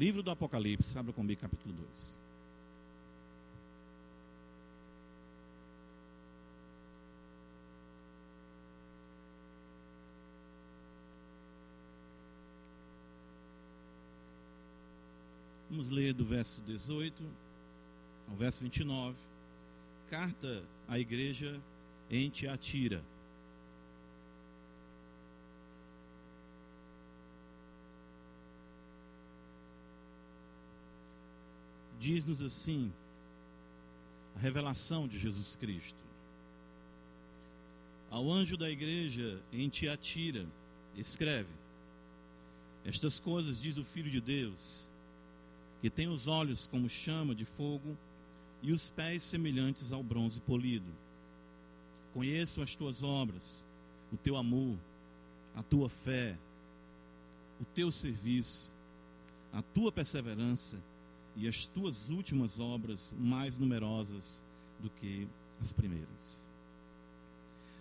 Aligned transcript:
Livro 0.00 0.22
do 0.22 0.30
Apocalipse, 0.30 0.98
abra 0.98 1.12
comigo 1.12 1.42
capítulo 1.42 1.74
2. 1.74 2.18
Vamos 15.68 15.90
ler 15.90 16.14
do 16.14 16.24
verso 16.24 16.62
18 16.62 17.22
ao 18.30 18.36
verso 18.36 18.62
29. 18.62 19.14
Carta 20.08 20.64
à 20.88 20.98
igreja 20.98 21.60
em 22.10 22.30
Tiatira. 22.30 23.02
Diz-nos 32.00 32.40
assim 32.40 32.90
a 34.34 34.38
revelação 34.38 35.06
de 35.06 35.18
Jesus 35.18 35.54
Cristo. 35.54 36.02
Ao 38.10 38.28
anjo 38.30 38.56
da 38.56 38.70
igreja 38.70 39.38
em 39.52 39.68
Tiatira, 39.68 40.46
escreve: 40.96 41.50
Estas 42.86 43.20
coisas 43.20 43.60
diz 43.60 43.76
o 43.76 43.84
Filho 43.84 44.10
de 44.10 44.18
Deus 44.18 44.90
que 45.82 45.90
tem 45.90 46.08
os 46.08 46.26
olhos 46.26 46.66
como 46.66 46.88
chama 46.88 47.34
de 47.34 47.44
fogo 47.44 47.94
e 48.62 48.72
os 48.72 48.88
pés 48.88 49.22
semelhantes 49.22 49.92
ao 49.92 50.02
bronze 50.02 50.40
polido. 50.40 50.90
Conheço 52.14 52.62
as 52.62 52.74
tuas 52.74 53.02
obras, 53.02 53.62
o 54.10 54.16
teu 54.16 54.36
amor, 54.36 54.78
a 55.54 55.62
tua 55.62 55.90
fé, 55.90 56.34
o 57.60 57.64
teu 57.74 57.92
serviço, 57.92 58.72
a 59.52 59.60
tua 59.60 59.92
perseverança 59.92 60.82
e 61.40 61.48
as 61.48 61.64
tuas 61.64 62.10
últimas 62.10 62.60
obras 62.60 63.14
mais 63.18 63.56
numerosas 63.56 64.44
do 64.78 64.90
que 64.90 65.26
as 65.58 65.72
primeiras. 65.72 66.42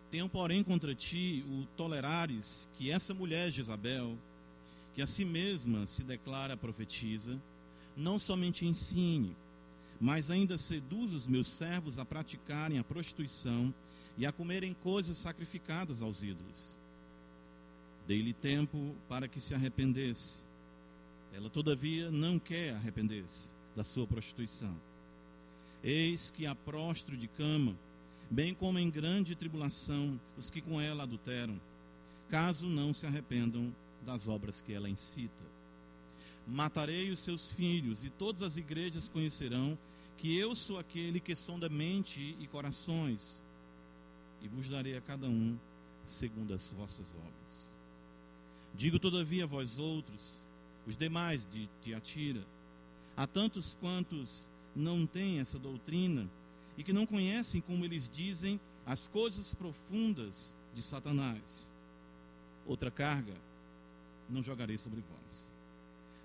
Tenho, 0.10 0.30
porém, 0.30 0.64
contra 0.64 0.96
ti 0.96 1.44
o 1.46 1.66
tolerares 1.76 2.70
que 2.78 2.90
essa 2.90 3.14
mulher 3.14 3.52
Jezabel, 3.52 4.18
que 4.96 5.02
a 5.02 5.08
si 5.08 5.26
mesma 5.26 5.86
se 5.86 6.04
declara 6.04 6.56
profetisa, 6.56 7.38
não 7.98 8.18
somente 8.18 8.66
ensine, 8.66 9.36
mas 10.00 10.32
ainda 10.32 10.58
seduz 10.58 11.14
os 11.14 11.28
meus 11.28 11.48
servos 11.48 12.00
a 12.00 12.06
praticarem 12.06 12.80
a 12.80 12.84
prostituição 12.84 13.74
e 14.18 14.26
a 14.26 14.32
comerem 14.32 14.74
coisas 14.74 15.18
sacrificadas 15.18 16.02
aos 16.02 16.24
ídolos. 16.24 16.78
Dei-lhe 18.08 18.34
tempo 18.34 18.96
para 19.10 19.28
que 19.28 19.42
se 19.42 19.54
arrependesse. 19.54 20.49
Ela, 21.34 21.50
todavia, 21.50 22.10
não 22.10 22.40
quer 22.40 22.76
arrepender-se 22.76 23.54
da 23.76 23.84
sua 23.84 24.08
prostituição. 24.08 24.76
Eis 25.84 26.30
que 26.30 26.46
a 26.46 26.56
prostro 26.56 27.16
de 27.16 27.28
cama, 27.28 27.76
bem 28.30 28.54
como 28.54 28.80
em 28.80 28.90
grande 28.90 29.36
tribulação 29.36 30.20
os 30.38 30.50
que 30.50 30.62
com 30.62 30.80
ela 30.82 31.04
adulteram, 31.04 31.60
caso 32.30 32.68
não 32.68 32.94
se 32.94 33.06
arrependam 33.06 33.74
das 34.06 34.28
obras 34.28 34.62
que 34.62 34.74
ela 34.74 34.90
incita 34.90 35.50
matarei 36.50 37.12
os 37.12 37.20
seus 37.20 37.52
filhos, 37.52 38.04
e 38.04 38.10
todas 38.10 38.42
as 38.42 38.58
igrejas 38.58 39.08
conhecerão 39.08 39.78
que 40.18 40.38
eu 40.38 40.56
sou 40.56 40.80
aquele 40.80 41.20
que 41.20 41.36
sonda 41.36 41.70
mente 41.70 42.36
e 42.40 42.48
corações, 42.48 43.44
e 44.42 44.48
vos 44.48 44.68
darei 44.68 44.98
a 44.98 45.02
cada 45.02 45.28
um 45.28 45.58
segundo 46.04 46.54
as 46.54 46.72
vossas 46.72 47.16
obras. 47.16 47.76
Digo 48.74 49.00
todavia 49.00 49.44
a 49.44 49.48
vós 49.48 49.80
outros, 49.80 50.44
os 50.90 50.98
demais 50.98 51.46
de 51.46 51.70
Tiatira, 51.82 52.44
a 53.16 53.28
tantos 53.28 53.76
quantos 53.76 54.50
não 54.76 55.06
têm 55.06 55.40
essa 55.40 55.60
doutrina 55.60 56.28
e 56.76 56.84
que 56.84 56.92
não 56.92 57.06
conhecem, 57.06 57.62
como 57.62 57.86
eles 57.86 58.10
dizem, 58.10 58.60
as 58.88 59.08
coisas 59.08 59.54
profundas 59.54 60.56
de 60.74 60.82
Satanás. 60.82 61.76
Outra 62.66 62.90
carga 62.90 63.36
não 64.28 64.42
jogarei 64.42 64.78
sobre 64.80 65.02
vós 65.02 65.56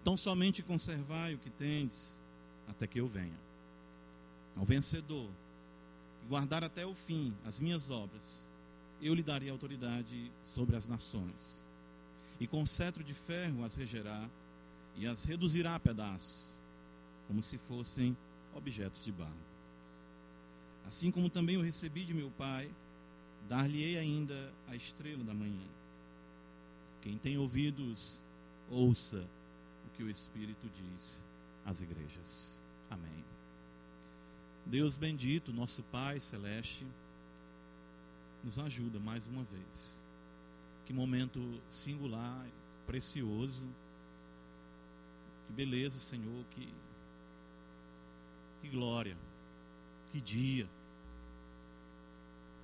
Tão 0.02 0.16
somente 0.16 0.62
conservai 0.62 1.34
o 1.34 1.38
que 1.38 1.50
tendes, 1.50 2.18
até 2.66 2.86
que 2.86 3.00
eu 3.00 3.06
venha. 3.06 3.38
Ao 4.56 4.64
vencedor, 4.64 5.28
guardar 6.26 6.64
até 6.64 6.86
o 6.86 6.94
fim 6.94 7.34
as 7.44 7.60
minhas 7.60 7.90
obras, 7.90 8.48
eu 9.02 9.14
lhe 9.14 9.22
darei 9.22 9.50
autoridade 9.50 10.32
sobre 10.42 10.74
as 10.74 10.88
nações. 10.88 11.66
E 12.40 12.46
com 12.46 12.64
cetro 12.64 13.04
de 13.04 13.12
ferro 13.12 13.62
as 13.62 13.76
regerá 13.76 14.26
e 14.96 15.06
as 15.06 15.24
reduzirá 15.24 15.74
a 15.74 15.80
pedaços, 15.80 16.54
como 17.26 17.42
se 17.42 17.58
fossem 17.58 18.16
objetos 18.54 19.04
de 19.04 19.12
barro. 19.12 19.32
Assim 20.86 21.10
como 21.10 21.30
também 21.30 21.56
eu 21.56 21.62
recebi 21.62 22.04
de 22.04 22.14
meu 22.14 22.30
Pai, 22.32 22.70
dar-lhe-ei 23.48 23.98
ainda 23.98 24.52
a 24.68 24.76
estrela 24.76 25.24
da 25.24 25.34
manhã. 25.34 25.66
Quem 27.02 27.18
tem 27.18 27.36
ouvidos, 27.36 28.24
ouça 28.70 29.26
que 29.96 30.02
o 30.02 30.10
Espírito 30.10 30.68
diz 30.74 31.22
às 31.64 31.80
igrejas. 31.80 32.58
Amém. 32.90 33.24
Deus 34.66 34.96
bendito, 34.96 35.52
nosso 35.52 35.82
Pai 35.84 36.20
celeste, 36.20 36.86
nos 38.42 38.58
ajuda 38.58 38.98
mais 38.98 39.26
uma 39.26 39.42
vez. 39.44 40.02
Que 40.86 40.92
momento 40.92 41.40
singular, 41.70 42.46
precioso. 42.86 43.66
Que 45.46 45.52
beleza, 45.52 45.98
Senhor, 45.98 46.44
que 46.50 46.68
que 48.64 48.70
glória. 48.70 49.14
Que 50.10 50.20
dia. 50.20 50.66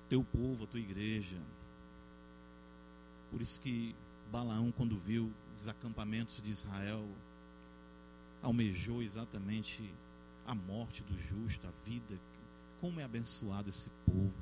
Teu 0.09 0.23
povo, 0.23 0.63
a 0.63 0.67
tua 0.67 0.79
igreja. 0.79 1.37
Por 3.29 3.39
isso 3.39 3.61
que 3.61 3.95
Balaão, 4.31 4.71
quando 4.71 4.97
viu 4.97 5.31
os 5.59 5.67
acampamentos 5.67 6.41
de 6.41 6.49
Israel, 6.49 7.07
almejou 8.41 9.03
exatamente 9.03 9.93
a 10.47 10.55
morte 10.55 11.03
do 11.03 11.15
justo, 11.19 11.67
a 11.67 11.71
vida. 11.87 12.19
Como 12.79 12.99
é 12.99 13.03
abençoado 13.03 13.69
esse 13.69 13.91
povo. 14.07 14.33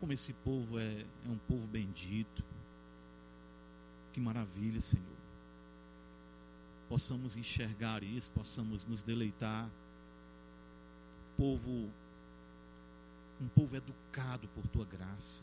Como 0.00 0.12
esse 0.12 0.32
povo 0.32 0.80
é, 0.80 1.02
é 1.02 1.28
um 1.28 1.38
povo 1.38 1.64
bendito. 1.68 2.42
Que 4.12 4.18
maravilha, 4.18 4.80
Senhor. 4.80 5.19
Possamos 6.90 7.38
enxergar 7.38 8.02
isso, 8.02 8.30
possamos 8.32 8.84
nos 8.84 9.02
deleitar. 9.02 9.66
Povo, 11.38 11.88
um 13.40 13.48
povo 13.48 13.74
educado 13.74 14.46
por 14.48 14.66
tua 14.66 14.84
graça 14.84 15.42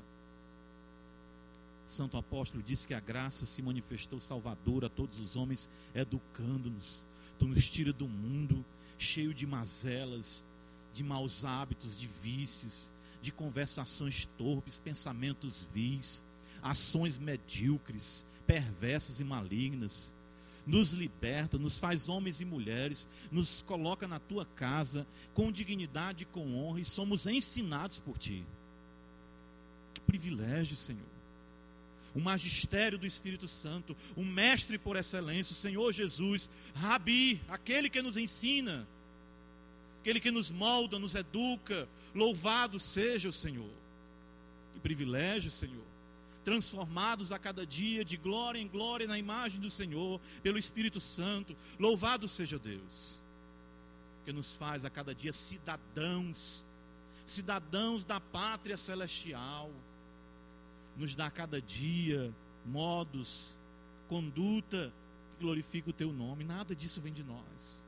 Santo 1.88 2.18
apóstolo 2.18 2.62
disse 2.62 2.86
que 2.86 2.94
a 2.94 3.00
graça 3.00 3.46
se 3.46 3.62
manifestou 3.62 4.20
salvadora 4.20 4.88
a 4.88 4.90
todos 4.90 5.20
os 5.22 5.38
homens, 5.38 5.70
educando-nos. 5.96 7.08
Tu 7.40 7.48
nos 7.48 7.66
tira 7.66 7.94
do 7.94 8.08
mundo 8.08 8.64
cheio 8.98 9.34
de 9.34 9.48
mazelas, 9.48 10.46
de 10.94 11.04
maus 11.04 11.46
hábitos, 11.46 11.98
de 11.98 12.08
vícios, 12.22 12.92
de 13.22 13.32
conversações 13.32 14.28
torpes, 14.38 14.80
pensamentos 14.80 15.66
vis, 15.74 16.26
ações 16.62 17.18
medíocres, 17.18 18.26
perversas 18.46 19.22
e 19.22 19.24
malignas. 19.24 20.14
Nos 20.68 20.92
liberta, 20.92 21.58
nos 21.58 21.78
faz 21.78 22.10
homens 22.10 22.42
e 22.42 22.46
mulheres, 22.46 23.10
nos 23.32 23.64
coloca 23.64 24.08
na 24.08 24.20
tua 24.20 24.46
casa 24.46 25.08
com 25.34 25.52
dignidade 25.52 26.24
e 26.24 26.28
com 26.28 26.56
honra 26.56 26.82
e 26.82 26.86
somos 26.86 27.26
ensinados 27.26 28.00
por 28.00 28.18
ti. 28.18 28.46
Que 29.94 30.02
privilégio, 30.02 30.76
Senhor 30.76 31.18
o 32.18 32.20
magistério 32.20 32.98
do 32.98 33.06
Espírito 33.06 33.48
Santo, 33.48 33.96
o 34.16 34.26
mestre 34.26 34.80
por 34.80 34.96
excelência, 34.96 35.54
o 35.54 35.56
Senhor 35.56 35.92
Jesus, 35.94 36.50
Rabi, 36.74 37.40
aquele 37.48 37.92
que 37.92 38.02
nos 38.02 38.18
ensina, 38.18 38.88
aquele 40.02 40.20
que 40.20 40.32
nos 40.32 40.50
molda, 40.50 40.98
nos 40.98 41.14
educa. 41.14 41.88
Louvado 42.16 42.80
seja 42.80 43.30
o 43.30 43.34
Senhor. 43.34 43.70
Que 44.74 44.80
privilégio, 44.80 45.52
Senhor. 45.52 45.84
Transformados 46.48 47.34
a 47.34 47.38
cada 47.38 47.66
dia 47.66 48.06
de 48.06 48.16
glória 48.16 48.58
em 48.58 48.70
glória 48.70 49.06
na 49.06 49.20
imagem 49.20 49.60
do 49.60 49.70
Senhor, 49.70 50.22
pelo 50.42 50.58
Espírito 50.58 51.02
Santo. 51.02 51.54
Louvado 51.78 52.26
seja 52.26 52.58
Deus, 52.58 53.22
que 54.24 54.32
nos 54.32 54.54
faz 54.54 54.86
a 54.86 54.90
cada 54.90 55.14
dia 55.14 55.34
cidadãos, 55.34 56.66
cidadãos 57.26 58.06
da 58.06 58.22
pátria 58.22 58.78
celestial 58.78 59.70
nos 60.96 61.14
dá 61.14 61.30
cada 61.30 61.62
dia 61.62 62.34
modos, 62.66 63.58
conduta 64.08 64.94
que 65.38 65.44
glorifica 65.44 65.90
o 65.90 65.94
teu 65.94 66.14
nome. 66.14 66.46
Nada 66.46 66.74
disso 66.74 67.02
vem 67.02 67.12
de 67.12 67.26
nós. 67.26 67.84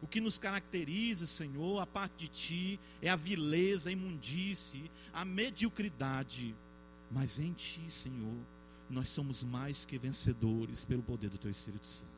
O 0.00 0.06
que 0.06 0.18
nos 0.18 0.38
caracteriza, 0.38 1.26
Senhor, 1.26 1.78
a 1.78 1.86
parte 1.86 2.26
de 2.26 2.28
ti, 2.28 2.80
é 3.02 3.10
a 3.10 3.16
vileza, 3.16 3.90
a 3.90 3.92
imundície, 3.92 4.90
a 5.12 5.26
mediocridade. 5.26 6.54
Mas 7.12 7.38
em 7.38 7.52
ti, 7.52 7.82
Senhor, 7.88 8.36
nós 8.88 9.08
somos 9.08 9.44
mais 9.44 9.84
que 9.84 9.98
vencedores 9.98 10.84
pelo 10.84 11.02
poder 11.02 11.28
do 11.28 11.38
teu 11.38 11.50
Espírito 11.50 11.86
Santo. 11.86 12.10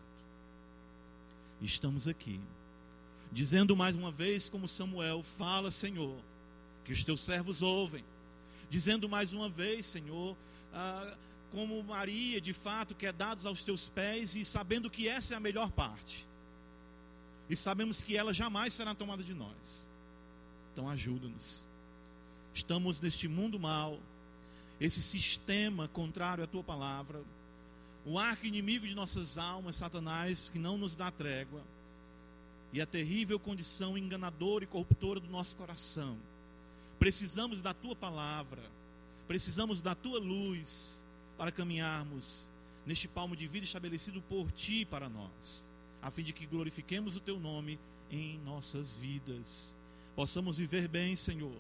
Estamos 1.60 2.06
aqui, 2.06 2.40
dizendo 3.32 3.76
mais 3.76 3.96
uma 3.96 4.10
vez, 4.10 4.48
como 4.48 4.68
Samuel, 4.68 5.22
fala, 5.22 5.70
Senhor, 5.70 6.16
que 6.84 6.92
os 6.92 7.02
teus 7.02 7.22
servos 7.22 7.62
ouvem. 7.62 8.04
Dizendo 8.70 9.08
mais 9.08 9.32
uma 9.32 9.48
vez, 9.48 9.86
Senhor, 9.86 10.36
ah, 10.72 11.16
como 11.52 11.82
Maria, 11.82 12.40
de 12.40 12.52
fato, 12.52 12.94
que 12.94 13.06
é 13.06 13.12
dados 13.12 13.46
aos 13.46 13.62
teus 13.62 13.88
pés 13.88 14.34
e 14.36 14.44
sabendo 14.44 14.90
que 14.90 15.08
essa 15.08 15.34
é 15.34 15.36
a 15.36 15.40
melhor 15.40 15.70
parte. 15.70 16.26
E 17.48 17.56
sabemos 17.56 18.02
que 18.02 18.16
ela 18.16 18.32
jamais 18.32 18.72
será 18.72 18.94
tomada 18.94 19.22
de 19.22 19.34
nós. 19.34 19.88
Então 20.72 20.88
ajuda-nos. 20.88 21.66
Estamos 22.52 23.00
neste 23.00 23.28
mundo 23.28 23.58
mal, 23.58 23.98
esse 24.80 25.02
sistema 25.02 25.88
contrário 25.88 26.44
à 26.44 26.46
tua 26.46 26.62
palavra, 26.62 27.22
o 28.04 28.18
arco 28.18 28.46
inimigo 28.46 28.86
de 28.86 28.94
nossas 28.94 29.38
almas, 29.38 29.76
Satanás, 29.76 30.50
que 30.50 30.58
não 30.58 30.76
nos 30.76 30.94
dá 30.94 31.10
trégua, 31.10 31.62
e 32.72 32.80
a 32.80 32.86
terrível 32.86 33.38
condição 33.38 33.96
enganadora 33.96 34.64
e 34.64 34.66
corruptora 34.66 35.20
do 35.20 35.28
nosso 35.28 35.56
coração. 35.56 36.18
Precisamos 36.98 37.62
da 37.62 37.72
tua 37.72 37.94
palavra, 37.94 38.62
precisamos 39.28 39.80
da 39.80 39.94
tua 39.94 40.18
luz 40.18 41.00
para 41.38 41.52
caminharmos 41.52 42.44
neste 42.84 43.08
palmo 43.08 43.36
de 43.36 43.46
vida 43.46 43.64
estabelecido 43.64 44.20
por 44.22 44.50
ti 44.52 44.84
para 44.84 45.08
nós, 45.08 45.70
a 46.02 46.10
fim 46.10 46.22
de 46.22 46.32
que 46.32 46.46
glorifiquemos 46.46 47.16
o 47.16 47.20
teu 47.20 47.38
nome 47.38 47.78
em 48.10 48.38
nossas 48.40 48.98
vidas. 48.98 49.74
Possamos 50.14 50.58
viver 50.58 50.88
bem, 50.88 51.16
Senhor, 51.16 51.56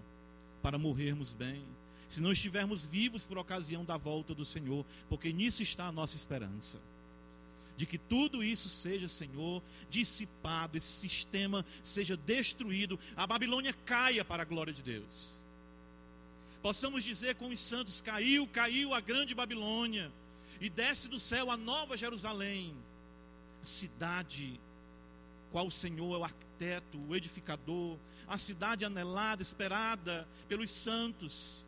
para 0.62 0.78
morrermos 0.78 1.32
bem 1.32 1.64
se 2.08 2.20
não 2.20 2.32
estivermos 2.32 2.84
vivos 2.84 3.24
por 3.24 3.38
ocasião 3.38 3.84
da 3.84 3.96
volta 3.96 4.34
do 4.34 4.44
Senhor, 4.44 4.84
porque 5.08 5.32
nisso 5.32 5.62
está 5.62 5.86
a 5.86 5.92
nossa 5.92 6.16
esperança. 6.16 6.78
De 7.76 7.86
que 7.86 7.98
tudo 7.98 8.42
isso 8.44 8.68
seja, 8.68 9.08
Senhor, 9.08 9.62
dissipado, 9.90 10.76
esse 10.76 10.86
sistema 10.86 11.66
seja 11.82 12.16
destruído, 12.16 12.98
a 13.16 13.26
Babilônia 13.26 13.74
caia 13.84 14.24
para 14.24 14.42
a 14.42 14.46
glória 14.46 14.72
de 14.72 14.82
Deus. 14.82 15.34
Possamos 16.62 17.02
dizer 17.02 17.34
com 17.34 17.48
os 17.48 17.58
santos: 17.58 18.00
caiu, 18.00 18.46
caiu 18.46 18.94
a 18.94 19.00
grande 19.00 19.34
Babilônia, 19.34 20.10
e 20.60 20.70
desce 20.70 21.08
do 21.08 21.18
céu 21.18 21.50
a 21.50 21.56
nova 21.56 21.96
Jerusalém, 21.96 22.74
a 23.60 23.66
cidade, 23.66 24.60
qual 25.50 25.66
o 25.66 25.70
Senhor 25.70 26.14
é 26.14 26.18
o 26.18 26.24
arquiteto, 26.24 26.98
o 27.08 27.16
edificador, 27.16 27.98
a 28.28 28.38
cidade 28.38 28.84
anelada, 28.84 29.42
esperada 29.42 30.28
pelos 30.48 30.70
santos 30.70 31.63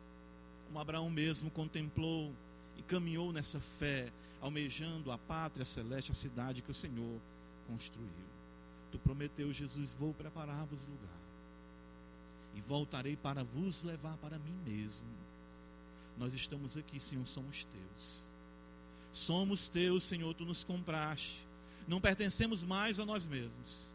como 0.67 0.79
Abraão 0.79 1.09
mesmo 1.09 1.49
contemplou 1.49 2.33
e 2.77 2.83
caminhou 2.83 3.31
nessa 3.31 3.59
fé, 3.79 4.11
almejando 4.41 5.11
a 5.11 5.17
pátria 5.17 5.65
celeste, 5.65 6.11
a 6.11 6.15
cidade 6.15 6.61
que 6.61 6.71
o 6.71 6.75
Senhor 6.75 7.19
construiu. 7.67 8.27
Tu 8.91 8.99
prometeu, 8.99 9.51
Jesus, 9.51 9.93
vou 9.93 10.13
preparar-vos 10.13 10.85
lugar. 10.85 11.17
E 12.55 12.61
voltarei 12.61 13.15
para 13.15 13.43
vos 13.43 13.83
levar 13.83 14.17
para 14.17 14.37
mim 14.39 14.55
mesmo. 14.65 15.07
Nós 16.17 16.33
estamos 16.33 16.75
aqui, 16.75 16.99
Senhor, 16.99 17.25
somos 17.27 17.65
teus. 17.65 18.27
Somos 19.13 19.67
teus, 19.67 20.03
Senhor, 20.03 20.33
tu 20.33 20.45
nos 20.45 20.63
compraste. 20.63 21.45
Não 21.87 22.01
pertencemos 22.01 22.63
mais 22.63 22.99
a 22.99 23.05
nós 23.05 23.25
mesmos. 23.25 23.93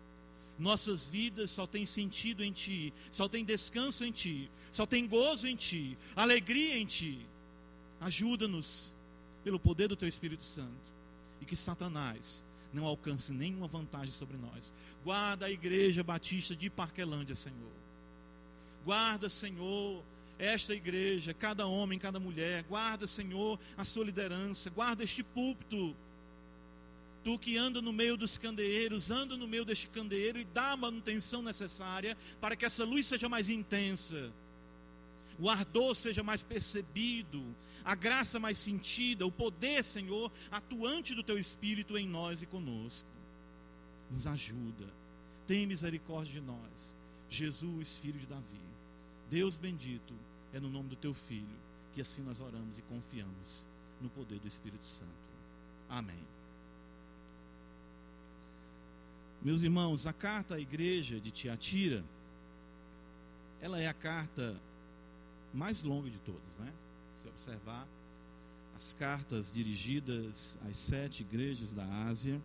Nossas 0.62 1.04
vidas 1.04 1.50
só 1.50 1.66
têm 1.66 1.84
sentido 1.84 2.44
em 2.44 2.52
Ti, 2.52 2.94
só 3.10 3.28
tem 3.28 3.44
descanso 3.44 4.04
em 4.04 4.12
Ti, 4.12 4.48
só 4.70 4.86
tem 4.86 5.08
gozo 5.08 5.48
em 5.48 5.56
Ti, 5.56 5.98
alegria 6.14 6.78
em 6.78 6.86
Ti. 6.86 7.26
Ajuda-nos 8.00 8.94
pelo 9.42 9.58
poder 9.58 9.88
do 9.88 9.96
Teu 9.96 10.08
Espírito 10.08 10.44
Santo 10.44 10.92
e 11.40 11.44
que 11.44 11.56
Satanás 11.56 12.44
não 12.72 12.86
alcance 12.86 13.32
nenhuma 13.32 13.66
vantagem 13.66 14.14
sobre 14.14 14.36
nós. 14.36 14.72
Guarda 15.02 15.46
a 15.46 15.50
Igreja 15.50 16.04
Batista 16.04 16.54
de 16.54 16.70
Parquelândia, 16.70 17.34
Senhor. 17.34 17.72
Guarda, 18.84 19.28
Senhor, 19.28 20.00
esta 20.38 20.72
igreja, 20.74 21.34
cada 21.34 21.66
homem, 21.66 21.98
cada 21.98 22.20
mulher. 22.20 22.62
Guarda, 22.68 23.08
Senhor, 23.08 23.58
a 23.76 23.84
sua 23.84 24.04
liderança. 24.04 24.70
Guarda 24.70 25.02
este 25.02 25.24
púlpito 25.24 25.94
Tu 27.24 27.38
que 27.38 27.56
anda 27.56 27.80
no 27.80 27.92
meio 27.92 28.16
dos 28.16 28.36
candeeiros, 28.36 29.10
anda 29.10 29.36
no 29.36 29.46
meio 29.46 29.64
deste 29.64 29.88
candeeiro 29.88 30.38
e 30.38 30.44
dá 30.44 30.72
a 30.72 30.76
manutenção 30.76 31.42
necessária 31.42 32.16
para 32.40 32.56
que 32.56 32.64
essa 32.64 32.84
luz 32.84 33.06
seja 33.06 33.28
mais 33.28 33.48
intensa, 33.48 34.32
o 35.38 35.48
ardor 35.48 35.94
seja 35.94 36.22
mais 36.22 36.42
percebido, 36.42 37.42
a 37.84 37.94
graça 37.94 38.38
mais 38.38 38.58
sentida, 38.58 39.26
o 39.26 39.32
poder, 39.32 39.84
Senhor, 39.84 40.30
atuante 40.50 41.14
do 41.14 41.22
Teu 41.22 41.38
Espírito 41.38 41.96
em 41.96 42.08
nós 42.08 42.42
e 42.42 42.46
conosco. 42.46 43.08
Nos 44.10 44.26
ajuda, 44.26 44.86
tem 45.46 45.66
misericórdia 45.66 46.34
de 46.34 46.40
nós, 46.40 46.94
Jesus, 47.30 47.96
filho 47.96 48.18
de 48.18 48.26
Davi. 48.26 48.42
Deus 49.30 49.58
bendito, 49.58 50.12
é 50.52 50.60
no 50.60 50.68
nome 50.68 50.90
do 50.90 50.96
Teu 50.96 51.14
Filho 51.14 51.62
que 51.94 52.00
assim 52.00 52.22
nós 52.22 52.40
oramos 52.40 52.78
e 52.78 52.82
confiamos 52.82 53.66
no 54.00 54.08
poder 54.10 54.38
do 54.38 54.48
Espírito 54.48 54.86
Santo. 54.86 55.10
Amém. 55.88 56.24
Meus 59.44 59.64
irmãos, 59.64 60.06
a 60.06 60.12
carta 60.12 60.54
à 60.54 60.60
igreja 60.60 61.18
de 61.18 61.32
Tiatira, 61.32 62.04
ela 63.60 63.80
é 63.80 63.88
a 63.88 63.94
carta 63.94 64.54
mais 65.52 65.82
longa 65.82 66.08
de 66.08 66.18
todas, 66.20 66.56
né? 66.60 66.72
Se 67.20 67.26
observar 67.26 67.88
as 68.76 68.92
cartas 68.92 69.52
dirigidas 69.52 70.56
às 70.70 70.76
sete 70.76 71.22
igrejas 71.22 71.74
da 71.74 71.84
Ásia, 72.06 72.40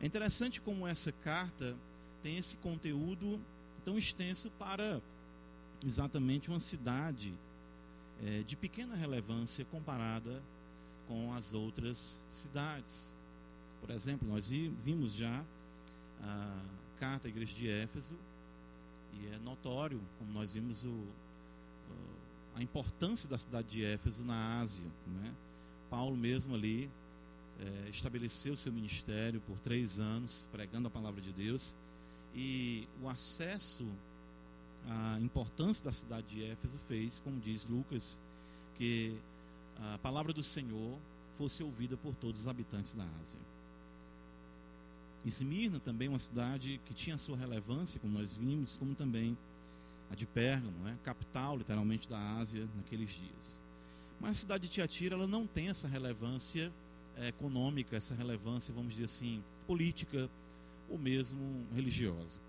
é 0.00 0.06
interessante 0.06 0.60
como 0.60 0.88
essa 0.88 1.12
carta 1.12 1.76
tem 2.20 2.36
esse 2.36 2.56
conteúdo 2.56 3.40
tão 3.84 3.96
extenso 3.96 4.50
para 4.58 5.00
exatamente 5.86 6.48
uma 6.48 6.58
cidade 6.58 7.32
é, 8.24 8.42
de 8.42 8.56
pequena 8.56 8.96
relevância 8.96 9.64
comparada 9.66 10.42
com 11.06 11.32
as 11.32 11.54
outras 11.54 12.24
cidades. 12.28 13.08
Por 13.80 13.90
exemplo, 13.90 14.26
nós 14.26 14.50
vimos 14.50 15.14
já 15.14 15.44
a 16.22 16.62
carta 16.98 17.28
à 17.28 17.30
igreja 17.30 17.54
de 17.54 17.68
Éfeso 17.68 18.14
e 19.14 19.34
é 19.34 19.38
notório, 19.38 20.00
como 20.18 20.32
nós 20.32 20.54
vimos, 20.54 20.84
o, 20.84 21.06
a 22.54 22.62
importância 22.62 23.28
da 23.28 23.38
cidade 23.38 23.68
de 23.68 23.84
Éfeso 23.84 24.24
na 24.24 24.60
Ásia. 24.60 24.86
Né? 25.06 25.34
Paulo 25.90 26.16
mesmo 26.16 26.54
ali 26.54 26.90
é, 27.60 27.88
estabeleceu 27.88 28.56
seu 28.56 28.72
ministério 28.72 29.40
por 29.40 29.56
três 29.58 29.98
anos, 29.98 30.48
pregando 30.52 30.88
a 30.88 30.90
palavra 30.90 31.20
de 31.20 31.32
Deus, 31.32 31.76
e 32.34 32.86
o 33.02 33.08
acesso 33.08 33.86
à 34.86 35.18
importância 35.20 35.84
da 35.84 35.92
cidade 35.92 36.26
de 36.28 36.44
Éfeso 36.44 36.78
fez, 36.86 37.20
como 37.20 37.40
diz 37.40 37.66
Lucas, 37.66 38.20
que 38.76 39.18
a 39.94 39.98
palavra 39.98 40.32
do 40.32 40.42
Senhor 40.42 40.98
fosse 41.36 41.62
ouvida 41.62 41.96
por 41.96 42.14
todos 42.16 42.42
os 42.42 42.48
habitantes 42.48 42.94
da 42.94 43.04
Ásia. 43.04 43.40
Esmirna 45.24 45.78
também 45.80 46.06
é 46.06 46.10
uma 46.10 46.18
cidade 46.18 46.80
que 46.86 46.94
tinha 46.94 47.18
sua 47.18 47.36
relevância, 47.36 48.00
como 48.00 48.18
nós 48.18 48.34
vimos, 48.34 48.76
como 48.76 48.94
também 48.94 49.36
a 50.10 50.14
de 50.14 50.26
Pérgamo, 50.26 50.78
né? 50.78 50.96
capital 51.04 51.56
literalmente 51.56 52.08
da 52.08 52.18
Ásia 52.36 52.68
naqueles 52.76 53.10
dias. 53.10 53.60
Mas 54.20 54.30
a 54.30 54.34
cidade 54.34 54.64
de 54.64 54.70
Tiatira 54.70 55.14
ela 55.14 55.26
não 55.26 55.46
tem 55.46 55.68
essa 55.68 55.86
relevância 55.86 56.72
é, 57.16 57.28
econômica, 57.28 57.96
essa 57.96 58.14
relevância, 58.14 58.72
vamos 58.72 58.92
dizer 58.92 59.04
assim, 59.04 59.42
política 59.66 60.30
ou 60.88 60.98
mesmo 60.98 61.66
religiosa. 61.74 62.40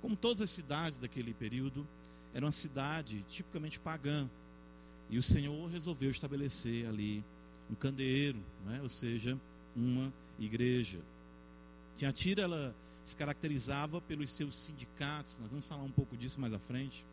Como 0.00 0.16
todas 0.16 0.42
as 0.42 0.50
cidades 0.50 0.98
daquele 0.98 1.34
período, 1.34 1.86
era 2.32 2.44
uma 2.44 2.52
cidade 2.52 3.24
tipicamente 3.28 3.78
pagã. 3.78 4.28
E 5.08 5.18
o 5.18 5.22
Senhor 5.22 5.70
resolveu 5.70 6.10
estabelecer 6.10 6.86
ali 6.86 7.24
um 7.70 7.74
candeeiro, 7.74 8.38
é? 8.74 8.82
ou 8.82 8.88
seja, 8.88 9.38
uma 9.74 10.12
igreja. 10.38 11.00
Tiatira 11.96 12.42
ela 12.42 12.74
se 13.04 13.16
caracterizava 13.16 14.00
pelos 14.00 14.30
seus 14.30 14.56
sindicatos, 14.56 15.38
nós 15.38 15.50
vamos 15.50 15.66
falar 15.66 15.82
um 15.82 15.90
pouco 15.90 16.16
disso 16.16 16.40
mais 16.40 16.52
à 16.52 16.58
frente. 16.58 17.04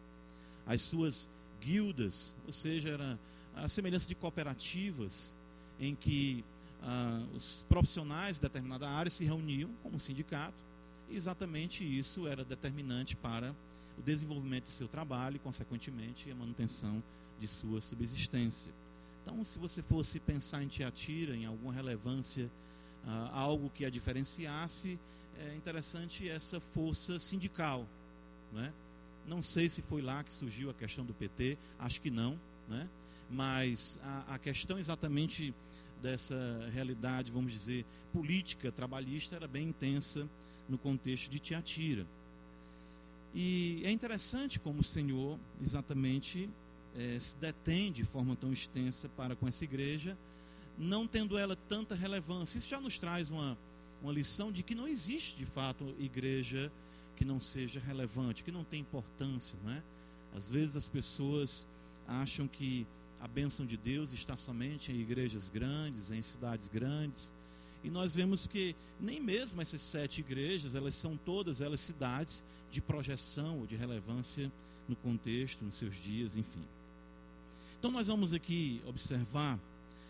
As 0.65 0.81
suas 0.81 1.29
guildas, 1.61 2.35
ou 2.45 2.51
seja, 2.51 2.89
era 2.89 3.19
a 3.55 3.67
semelhança 3.67 4.07
de 4.07 4.15
cooperativas 4.15 5.35
em 5.79 5.95
que 5.95 6.43
ah, 6.81 7.23
os 7.35 7.63
profissionais 7.69 8.37
de 8.37 8.41
determinada 8.41 8.89
área 8.89 9.09
se 9.09 9.23
reuniam 9.23 9.69
como 9.81 9.99
sindicato, 9.99 10.57
e 11.09 11.15
exatamente 11.15 11.83
isso 11.83 12.27
era 12.27 12.43
determinante 12.43 13.15
para 13.15 13.55
o 13.97 14.01
desenvolvimento 14.01 14.65
de 14.65 14.71
seu 14.71 14.87
trabalho 14.87 15.35
e, 15.35 15.39
consequentemente, 15.39 16.31
a 16.31 16.35
manutenção 16.35 17.03
de 17.39 17.47
sua 17.47 17.81
subsistência. 17.81 18.71
Então, 19.21 19.43
se 19.43 19.59
você 19.59 19.81
fosse 19.81 20.19
pensar 20.19 20.63
em 20.63 20.67
Tiatira, 20.67 21.35
em 21.35 21.45
alguma 21.45 21.71
relevância 21.71 22.49
ah, 23.05 23.29
algo 23.33 23.69
que 23.69 23.85
a 23.85 23.89
diferenciasse, 23.89 24.99
é 25.37 25.55
interessante 25.55 26.29
essa 26.29 26.59
força 26.59 27.19
sindical. 27.19 27.87
Né? 28.51 28.71
Não 29.27 29.41
sei 29.41 29.69
se 29.69 29.81
foi 29.81 30.01
lá 30.01 30.23
que 30.23 30.33
surgiu 30.33 30.69
a 30.69 30.73
questão 30.73 31.05
do 31.05 31.13
PT, 31.13 31.57
acho 31.79 32.01
que 32.01 32.09
não, 32.09 32.39
né? 32.67 32.87
mas 33.29 33.99
a, 34.03 34.35
a 34.35 34.39
questão 34.39 34.77
exatamente 34.77 35.53
dessa 36.01 36.69
realidade, 36.73 37.31
vamos 37.31 37.53
dizer, 37.53 37.85
política 38.11 38.71
trabalhista 38.71 39.35
era 39.35 39.47
bem 39.47 39.69
intensa 39.69 40.27
no 40.67 40.77
contexto 40.77 41.31
de 41.31 41.39
Tiatira. 41.39 42.05
E 43.33 43.81
é 43.83 43.91
interessante 43.91 44.59
como 44.59 44.81
o 44.81 44.83
Senhor 44.83 45.39
exatamente 45.61 46.49
é, 46.95 47.17
se 47.19 47.35
detém 47.37 47.91
de 47.91 48.03
forma 48.03 48.35
tão 48.35 48.51
extensa 48.53 49.09
para 49.09 49.35
com 49.35 49.47
essa 49.47 49.63
igreja, 49.63 50.17
não 50.77 51.07
tendo 51.07 51.37
ela 51.37 51.55
tanta 51.55 51.95
relevância. 51.95 52.57
Isso 52.57 52.67
já 52.67 52.79
nos 52.79 52.97
traz 52.97 53.29
uma, 53.29 53.57
uma 54.01 54.11
lição 54.11 54.51
de 54.51 54.63
que 54.63 54.75
não 54.75 54.87
existe 54.87 55.37
de 55.37 55.45
fato 55.45 55.95
igreja 55.99 56.71
que 57.15 57.25
não 57.25 57.39
seja 57.39 57.79
relevante, 57.79 58.43
que 58.43 58.51
não 58.51 58.63
tem 58.63 58.81
importância, 58.81 59.57
não 59.63 59.71
é? 59.71 59.83
Às 60.35 60.47
vezes 60.47 60.75
as 60.75 60.87
pessoas 60.87 61.67
acham 62.07 62.47
que 62.47 62.87
a 63.21 63.27
bênção 63.27 63.65
de 63.65 63.77
Deus 63.77 64.11
está 64.11 64.35
somente 64.35 64.91
em 64.91 64.99
igrejas 64.99 65.49
grandes, 65.49 66.11
em 66.11 66.21
cidades 66.21 66.67
grandes, 66.67 67.33
e 67.83 67.89
nós 67.89 68.15
vemos 68.15 68.47
que 68.47 68.75
nem 68.99 69.19
mesmo 69.19 69.61
essas 69.61 69.81
sete 69.81 70.21
igrejas, 70.21 70.73
elas 70.73 70.95
são 70.95 71.17
todas 71.17 71.61
elas 71.61 71.81
cidades 71.81 72.43
de 72.71 72.81
projeção 72.81 73.59
ou 73.59 73.67
de 73.67 73.75
relevância 73.75 74.51
no 74.87 74.95
contexto, 74.95 75.63
nos 75.63 75.77
seus 75.77 75.95
dias, 75.97 76.35
enfim. 76.35 76.63
Então 77.77 77.91
nós 77.91 78.07
vamos 78.07 78.33
aqui 78.33 78.81
observar 78.85 79.59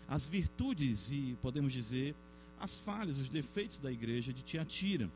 as 0.08 0.26
virtudes 0.26 1.10
e 1.10 1.36
podemos 1.40 1.72
dizer 1.72 2.14
as 2.60 2.78
falhas, 2.78 3.18
os 3.18 3.28
defeitos 3.28 3.78
da 3.78 3.90
igreja 3.90 4.32
de 4.32 4.42
Tiatira. 4.42 5.10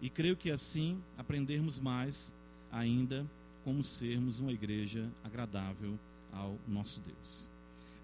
E 0.00 0.10
creio 0.10 0.36
que 0.36 0.50
assim 0.50 1.02
aprendermos 1.16 1.80
mais 1.80 2.32
ainda 2.70 3.26
como 3.64 3.82
sermos 3.82 4.38
uma 4.38 4.52
igreja 4.52 5.10
agradável 5.24 5.98
ao 6.32 6.58
nosso 6.68 7.00
Deus. 7.00 7.50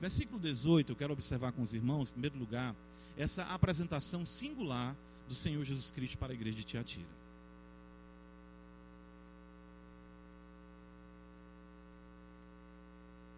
Versículo 0.00 0.40
18, 0.40 0.90
eu 0.90 0.96
quero 0.96 1.12
observar 1.12 1.52
com 1.52 1.62
os 1.62 1.74
irmãos, 1.74 2.08
em 2.08 2.12
primeiro 2.12 2.38
lugar, 2.38 2.74
essa 3.16 3.44
apresentação 3.44 4.24
singular 4.24 4.96
do 5.28 5.34
Senhor 5.34 5.62
Jesus 5.64 5.90
Cristo 5.90 6.18
para 6.18 6.32
a 6.32 6.34
igreja 6.34 6.56
de 6.56 6.64
Tiatira. 6.64 7.22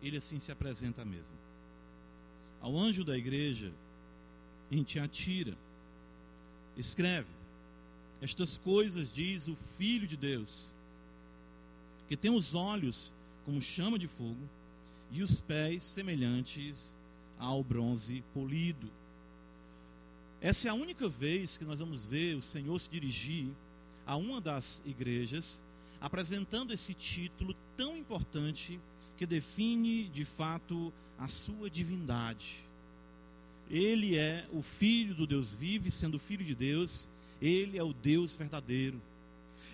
Ele 0.02 0.16
assim 0.16 0.38
se 0.38 0.52
apresenta 0.52 1.04
mesmo. 1.04 1.34
Ao 2.64 2.78
anjo 2.78 3.04
da 3.04 3.14
igreja 3.14 3.70
em 4.70 4.82
Tiatira, 4.82 5.54
escreve: 6.78 7.28
Estas 8.22 8.56
coisas 8.56 9.12
diz 9.12 9.48
o 9.48 9.54
Filho 9.76 10.06
de 10.06 10.16
Deus, 10.16 10.74
que 12.08 12.16
tem 12.16 12.30
os 12.30 12.54
olhos 12.54 13.12
como 13.44 13.60
chama 13.60 13.98
de 13.98 14.08
fogo 14.08 14.48
e 15.10 15.22
os 15.22 15.42
pés 15.42 15.84
semelhantes 15.84 16.96
ao 17.38 17.62
bronze 17.62 18.24
polido. 18.32 18.90
Essa 20.40 20.68
é 20.68 20.70
a 20.70 20.74
única 20.74 21.06
vez 21.06 21.58
que 21.58 21.66
nós 21.66 21.80
vamos 21.80 22.06
ver 22.06 22.34
o 22.34 22.40
Senhor 22.40 22.78
se 22.78 22.88
dirigir 22.88 23.46
a 24.06 24.16
uma 24.16 24.40
das 24.40 24.82
igrejas, 24.86 25.62
apresentando 26.00 26.72
esse 26.72 26.94
título 26.94 27.54
tão 27.76 27.94
importante 27.94 28.80
que 29.18 29.26
define 29.26 30.08
de 30.08 30.24
fato 30.24 30.90
a 31.18 31.28
sua 31.28 31.70
divindade. 31.70 32.64
Ele 33.70 34.16
é 34.16 34.46
o 34.52 34.62
Filho 34.62 35.14
do 35.14 35.26
Deus 35.26 35.54
vivo, 35.54 35.90
sendo 35.90 36.18
Filho 36.18 36.44
de 36.44 36.54
Deus, 36.54 37.08
ele 37.40 37.78
é 37.78 37.82
o 37.82 37.92
Deus 37.92 38.34
verdadeiro. 38.34 39.00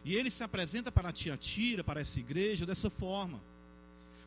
E 0.05 0.15
ele 0.15 0.31
se 0.31 0.43
apresenta 0.43 0.91
para 0.91 1.13
Tiatira, 1.13 1.85
para 1.85 2.01
essa 2.01 2.19
igreja, 2.19 2.65
dessa 2.65 2.89
forma: 2.89 3.41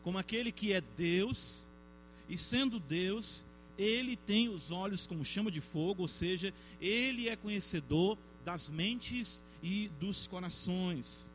como 0.02 0.18
aquele 0.18 0.52
que 0.52 0.72
é 0.72 0.80
Deus, 0.96 1.66
e 2.28 2.38
sendo 2.38 2.78
Deus, 2.78 3.44
ele 3.76 4.16
tem 4.16 4.48
os 4.48 4.70
olhos 4.70 5.06
como 5.06 5.24
chama 5.24 5.50
de 5.50 5.60
fogo, 5.60 6.02
ou 6.02 6.08
seja, 6.08 6.54
ele 6.80 7.28
é 7.28 7.36
conhecedor 7.36 8.16
das 8.44 8.68
mentes 8.68 9.42
e 9.62 9.88
dos 9.98 10.26
corações. 10.26 11.32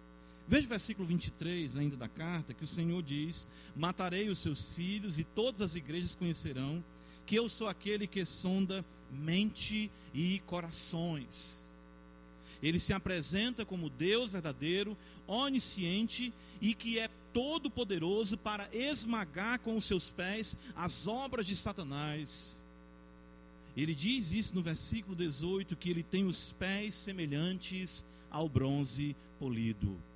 Veja 0.49 0.65
o 0.65 0.69
versículo 0.69 1.07
23 1.07 1.77
ainda 1.77 1.95
da 1.95 2.07
carta, 2.07 2.55
que 2.55 2.63
o 2.63 2.67
Senhor 2.67 3.03
diz: 3.03 3.47
Matarei 3.75 4.29
os 4.29 4.39
seus 4.39 4.73
filhos, 4.73 5.19
e 5.19 5.23
todas 5.23 5.61
as 5.61 5.75
igrejas 5.75 6.15
conhecerão 6.15 6.83
que 7.23 7.35
eu 7.35 7.47
sou 7.47 7.67
aquele 7.67 8.07
que 8.07 8.25
sonda 8.25 8.83
mente 9.11 9.91
e 10.11 10.39
corações. 10.47 11.63
Ele 12.63 12.79
se 12.79 12.91
apresenta 12.91 13.63
como 13.63 13.91
Deus 13.91 14.31
verdadeiro, 14.31 14.97
onisciente 15.27 16.33
e 16.59 16.73
que 16.73 16.97
é 16.97 17.11
todo-poderoso 17.31 18.35
para 18.35 18.67
esmagar 18.73 19.59
com 19.59 19.77
os 19.77 19.85
seus 19.85 20.09
pés 20.09 20.57
as 20.75 21.05
obras 21.05 21.45
de 21.45 21.55
Satanás. 21.55 22.59
Ele 23.77 23.93
diz 23.93 24.31
isso 24.31 24.55
no 24.55 24.63
versículo 24.63 25.15
18: 25.15 25.75
que 25.75 25.91
ele 25.91 26.01
tem 26.01 26.25
os 26.25 26.53
pés 26.53 26.95
semelhantes 26.95 28.03
ao 28.31 28.49
bronze 28.49 29.15
polido. 29.37 30.08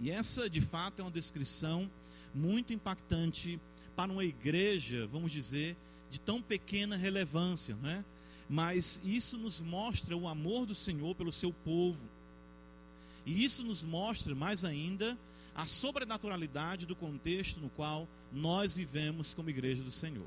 E 0.00 0.10
essa, 0.10 0.48
de 0.48 0.60
fato, 0.60 1.00
é 1.00 1.04
uma 1.04 1.10
descrição 1.10 1.90
muito 2.34 2.72
impactante 2.72 3.60
para 3.94 4.10
uma 4.10 4.24
igreja, 4.24 5.06
vamos 5.06 5.30
dizer, 5.30 5.76
de 6.10 6.18
tão 6.18 6.40
pequena 6.40 6.96
relevância, 6.96 7.76
né? 7.76 8.04
Mas 8.48 9.00
isso 9.04 9.36
nos 9.36 9.60
mostra 9.60 10.16
o 10.16 10.26
amor 10.26 10.66
do 10.66 10.74
Senhor 10.74 11.14
pelo 11.14 11.30
seu 11.30 11.52
povo. 11.52 12.02
E 13.26 13.44
isso 13.44 13.62
nos 13.62 13.84
mostra 13.84 14.34
mais 14.34 14.64
ainda 14.64 15.16
a 15.54 15.66
sobrenaturalidade 15.66 16.86
do 16.86 16.96
contexto 16.96 17.60
no 17.60 17.68
qual 17.70 18.08
nós 18.32 18.74
vivemos 18.76 19.34
como 19.34 19.50
igreja 19.50 19.82
do 19.82 19.90
Senhor. 19.90 20.26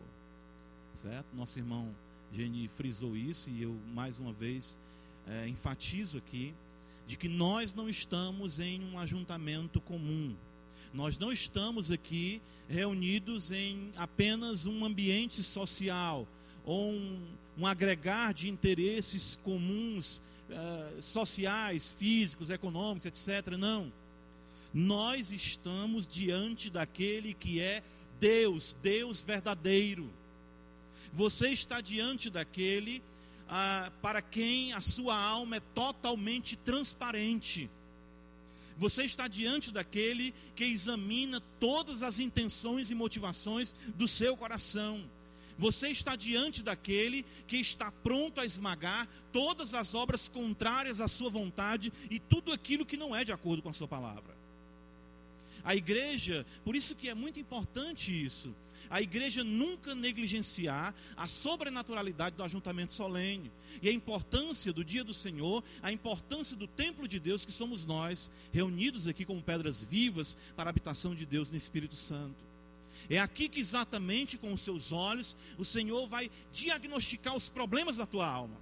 Certo? 0.93 1.25
Nosso 1.33 1.57
irmão 1.57 1.93
Geni 2.31 2.67
frisou 2.67 3.17
isso 3.17 3.49
e 3.49 3.63
eu 3.63 3.75
mais 3.93 4.17
uma 4.17 4.31
vez 4.31 4.77
é, 5.27 5.47
enfatizo 5.47 6.17
aqui 6.17 6.53
de 7.13 7.17
que 7.17 7.29
nós 7.29 7.75
não 7.75 7.87
estamos 7.87 8.59
em 8.59 8.83
um 8.83 8.97
ajuntamento 8.97 9.79
comum. 9.79 10.35
Nós 10.91 11.15
não 11.15 11.31
estamos 11.31 11.91
aqui 11.91 12.41
reunidos 12.67 13.51
em 13.51 13.93
apenas 13.95 14.65
um 14.65 14.83
ambiente 14.83 15.43
social 15.43 16.27
ou 16.65 16.91
um, 16.91 17.21
um 17.55 17.67
agregar 17.67 18.33
de 18.33 18.49
interesses 18.49 19.39
comuns 19.43 20.23
uh, 20.49 20.99
sociais, 20.99 21.93
físicos, 21.99 22.49
econômicos, 22.49 23.05
etc. 23.05 23.57
Não 23.57 23.91
nós 24.73 25.31
estamos 25.31 26.07
diante 26.07 26.67
daquele 26.67 27.35
que 27.35 27.61
é 27.61 27.83
Deus, 28.19 28.75
Deus 28.81 29.21
verdadeiro. 29.21 30.09
Você 31.13 31.49
está 31.49 31.79
diante 31.79 32.31
daquele 32.31 33.03
ah, 33.55 33.91
para 34.01 34.19
quem 34.19 34.73
a 34.73 34.81
sua 34.81 35.15
alma 35.15 35.57
é 35.57 35.59
totalmente 35.59 36.55
transparente. 36.55 37.69
Você 38.75 39.03
está 39.03 39.27
diante 39.27 39.71
daquele 39.71 40.33
que 40.55 40.63
examina 40.63 41.39
todas 41.59 42.01
as 42.01 42.17
intenções 42.17 42.89
e 42.89 42.95
motivações 42.95 43.75
do 43.93 44.07
seu 44.07 44.35
coração. 44.35 45.07
Você 45.55 45.89
está 45.89 46.15
diante 46.15 46.63
daquele 46.63 47.23
que 47.45 47.57
está 47.57 47.91
pronto 47.91 48.41
a 48.41 48.45
esmagar 48.45 49.07
todas 49.31 49.75
as 49.75 49.93
obras 49.93 50.27
contrárias 50.27 50.99
à 50.99 51.07
sua 51.07 51.29
vontade 51.29 51.93
e 52.09 52.17
tudo 52.19 52.51
aquilo 52.51 52.83
que 52.83 52.97
não 52.97 53.15
é 53.15 53.23
de 53.23 53.31
acordo 53.31 53.61
com 53.61 53.69
a 53.69 53.73
sua 53.73 53.87
palavra. 53.87 54.35
A 55.63 55.75
igreja, 55.75 56.43
por 56.65 56.75
isso 56.75 56.95
que 56.95 57.07
é 57.07 57.13
muito 57.13 57.39
importante 57.39 58.11
isso, 58.11 58.55
a 58.93 59.01
igreja 59.01 59.43
nunca 59.43 59.95
negligenciar 59.95 60.93
a 61.17 61.25
sobrenaturalidade 61.25 62.35
do 62.35 62.43
ajuntamento 62.43 62.93
solene 62.93 63.51
e 63.81 63.89
a 63.89 63.91
importância 63.91 64.71
do 64.71 64.85
dia 64.85 65.03
do 65.03 65.15
Senhor, 65.15 65.63
a 65.81 65.91
importância 65.91 66.55
do 66.55 66.67
templo 66.67 67.07
de 67.07 67.19
Deus 67.19 67.43
que 67.43 67.51
somos 67.51 67.87
nós, 67.87 68.29
reunidos 68.51 69.07
aqui 69.07 69.25
como 69.25 69.41
pedras 69.41 69.83
vivas 69.83 70.37
para 70.55 70.69
a 70.69 70.71
habitação 70.71 71.15
de 71.15 71.25
Deus 71.25 71.49
no 71.49 71.57
Espírito 71.57 71.95
Santo. 71.95 72.45
É 73.09 73.17
aqui 73.17 73.49
que 73.49 73.59
exatamente 73.59 74.37
com 74.37 74.53
os 74.53 74.61
seus 74.61 74.91
olhos 74.91 75.35
o 75.57 75.65
Senhor 75.65 76.07
vai 76.07 76.29
diagnosticar 76.51 77.35
os 77.35 77.49
problemas 77.49 77.97
da 77.97 78.05
tua 78.05 78.27
alma. 78.27 78.61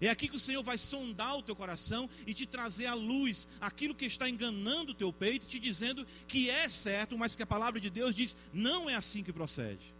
É 0.00 0.08
aqui 0.08 0.28
que 0.28 0.36
o 0.36 0.40
Senhor 0.40 0.62
vai 0.62 0.78
sondar 0.78 1.36
o 1.36 1.42
teu 1.42 1.56
coração 1.56 2.08
e 2.26 2.34
te 2.34 2.46
trazer 2.46 2.86
à 2.86 2.94
luz 2.94 3.48
aquilo 3.60 3.94
que 3.94 4.04
está 4.04 4.28
enganando 4.28 4.92
o 4.92 4.94
teu 4.94 5.12
peito, 5.12 5.46
te 5.46 5.58
dizendo 5.58 6.06
que 6.26 6.50
é 6.50 6.68
certo, 6.68 7.16
mas 7.16 7.34
que 7.34 7.42
a 7.42 7.46
palavra 7.46 7.80
de 7.80 7.90
Deus 7.90 8.14
diz 8.14 8.36
não 8.52 8.88
é 8.88 8.94
assim 8.94 9.22
que 9.22 9.32
procede. 9.32 9.94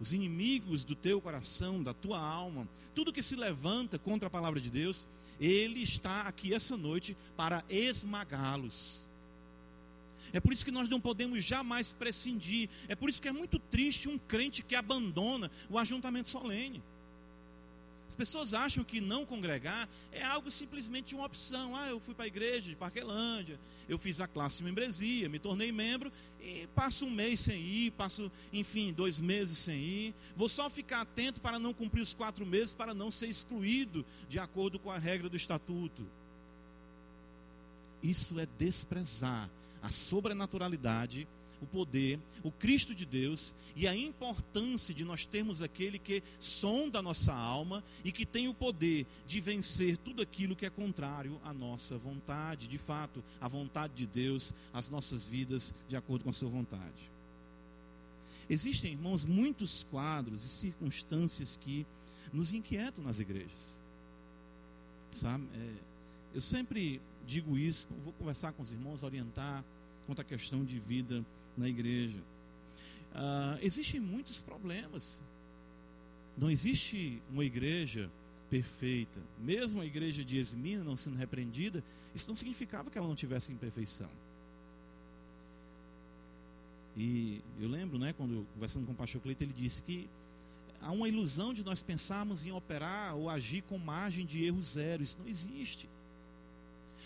Os 0.00 0.12
inimigos 0.12 0.84
do 0.84 0.94
teu 0.94 1.20
coração, 1.20 1.82
da 1.82 1.94
tua 1.94 2.20
alma, 2.20 2.68
tudo 2.94 3.12
que 3.12 3.22
se 3.22 3.36
levanta 3.36 3.98
contra 3.98 4.26
a 4.26 4.30
palavra 4.30 4.60
de 4.60 4.70
Deus, 4.70 5.06
ele 5.40 5.82
está 5.82 6.22
aqui 6.22 6.52
essa 6.54 6.76
noite 6.76 7.16
para 7.36 7.64
esmagá-los. 7.68 9.06
É 10.32 10.40
por 10.40 10.52
isso 10.52 10.64
que 10.64 10.72
nós 10.72 10.88
não 10.88 11.00
podemos 11.00 11.44
jamais 11.44 11.92
prescindir. 11.92 12.68
É 12.88 12.96
por 12.96 13.08
isso 13.08 13.22
que 13.22 13.28
é 13.28 13.32
muito 13.32 13.58
triste 13.58 14.08
um 14.08 14.18
crente 14.18 14.64
que 14.64 14.74
abandona 14.74 15.48
o 15.70 15.78
ajuntamento 15.78 16.28
solene. 16.28 16.82
As 18.08 18.14
pessoas 18.14 18.54
acham 18.54 18.84
que 18.84 19.00
não 19.00 19.26
congregar 19.26 19.88
é 20.12 20.22
algo 20.22 20.50
simplesmente 20.50 21.14
uma 21.14 21.26
opção. 21.26 21.74
Ah, 21.74 21.88
eu 21.88 21.98
fui 21.98 22.14
para 22.14 22.24
a 22.24 22.28
igreja 22.28 22.70
de 22.70 22.76
Parquelândia, 22.76 23.58
eu 23.88 23.98
fiz 23.98 24.20
a 24.20 24.28
classe 24.28 24.58
de 24.58 24.64
membresia, 24.64 25.28
me 25.28 25.38
tornei 25.38 25.72
membro 25.72 26.12
e 26.40 26.68
passo 26.74 27.06
um 27.06 27.10
mês 27.10 27.40
sem 27.40 27.60
ir, 27.60 27.90
passo, 27.92 28.30
enfim, 28.52 28.92
dois 28.92 29.18
meses 29.18 29.58
sem 29.58 29.76
ir. 29.76 30.14
Vou 30.36 30.48
só 30.48 30.70
ficar 30.70 31.00
atento 31.00 31.40
para 31.40 31.58
não 31.58 31.74
cumprir 31.74 32.02
os 32.02 32.14
quatro 32.14 32.46
meses, 32.46 32.72
para 32.72 32.94
não 32.94 33.10
ser 33.10 33.26
excluído 33.26 34.04
de 34.28 34.38
acordo 34.38 34.78
com 34.78 34.90
a 34.90 34.98
regra 34.98 35.28
do 35.28 35.36
estatuto. 35.36 36.06
Isso 38.02 38.38
é 38.38 38.46
desprezar 38.58 39.50
a 39.82 39.90
sobrenaturalidade 39.90 41.26
o 41.64 41.66
poder, 41.66 42.18
o 42.42 42.50
Cristo 42.50 42.94
de 42.94 43.04
Deus 43.04 43.54
e 43.74 43.88
a 43.88 43.96
importância 43.96 44.94
de 44.94 45.04
nós 45.04 45.26
termos 45.26 45.60
aquele 45.60 45.98
que 45.98 46.22
sonda 46.38 47.00
a 47.00 47.02
nossa 47.02 47.34
alma 47.34 47.82
e 48.04 48.12
que 48.12 48.24
tem 48.24 48.46
o 48.46 48.54
poder 48.54 49.06
de 49.26 49.40
vencer 49.40 49.96
tudo 49.96 50.22
aquilo 50.22 50.54
que 50.54 50.66
é 50.66 50.70
contrário 50.70 51.40
à 51.44 51.52
nossa 51.52 51.98
vontade, 51.98 52.68
de 52.68 52.78
fato, 52.78 53.24
a 53.40 53.48
vontade 53.48 53.94
de 53.94 54.06
Deus, 54.06 54.54
as 54.72 54.88
nossas 54.90 55.26
vidas 55.26 55.74
de 55.88 55.96
acordo 55.96 56.24
com 56.24 56.30
a 56.30 56.34
sua 56.34 56.48
vontade. 56.48 57.10
Existem, 58.48 58.92
irmãos, 58.92 59.24
muitos 59.24 59.84
quadros 59.90 60.44
e 60.44 60.48
circunstâncias 60.48 61.56
que 61.56 61.86
nos 62.32 62.52
inquietam 62.52 63.02
nas 63.02 63.18
igrejas. 63.18 63.80
Sabe? 65.10 65.44
É, 65.54 65.74
eu 66.34 66.40
sempre 66.40 67.00
digo 67.26 67.56
isso, 67.56 67.88
vou 68.04 68.12
conversar 68.12 68.52
com 68.52 68.62
os 68.62 68.72
irmãos, 68.72 69.02
orientar 69.02 69.64
quanto 70.06 70.20
à 70.20 70.24
questão 70.24 70.64
de 70.64 70.78
vida 70.78 71.24
na 71.56 71.68
igreja. 71.68 72.18
Uh, 73.14 73.58
existem 73.62 74.00
muitos 74.00 74.42
problemas. 74.42 75.22
Não 76.36 76.50
existe 76.50 77.22
uma 77.30 77.44
igreja 77.44 78.10
perfeita. 78.50 79.20
Mesmo 79.38 79.80
a 79.80 79.86
igreja 79.86 80.24
de 80.24 80.38
Esmina 80.38 80.82
não 80.82 80.96
sendo 80.96 81.16
repreendida, 81.16 81.82
isso 82.14 82.28
não 82.28 82.36
significava 82.36 82.90
que 82.90 82.98
ela 82.98 83.06
não 83.06 83.14
tivesse 83.14 83.52
imperfeição. 83.52 84.10
E 86.96 87.40
eu 87.60 87.68
lembro, 87.68 87.98
né, 87.98 88.12
quando 88.12 88.46
conversando 88.54 88.86
com 88.86 88.92
o 88.92 88.96
pastor 88.96 89.20
Cleito, 89.20 89.42
ele 89.42 89.52
disse 89.52 89.82
que 89.82 90.08
há 90.80 90.92
uma 90.92 91.08
ilusão 91.08 91.52
de 91.52 91.64
nós 91.64 91.82
pensarmos 91.82 92.46
em 92.46 92.52
operar 92.52 93.16
ou 93.16 93.28
agir 93.28 93.62
com 93.62 93.78
margem 93.78 94.24
de 94.24 94.44
erro 94.44 94.62
zero. 94.62 95.02
Isso 95.02 95.18
não 95.18 95.28
existe. 95.28 95.88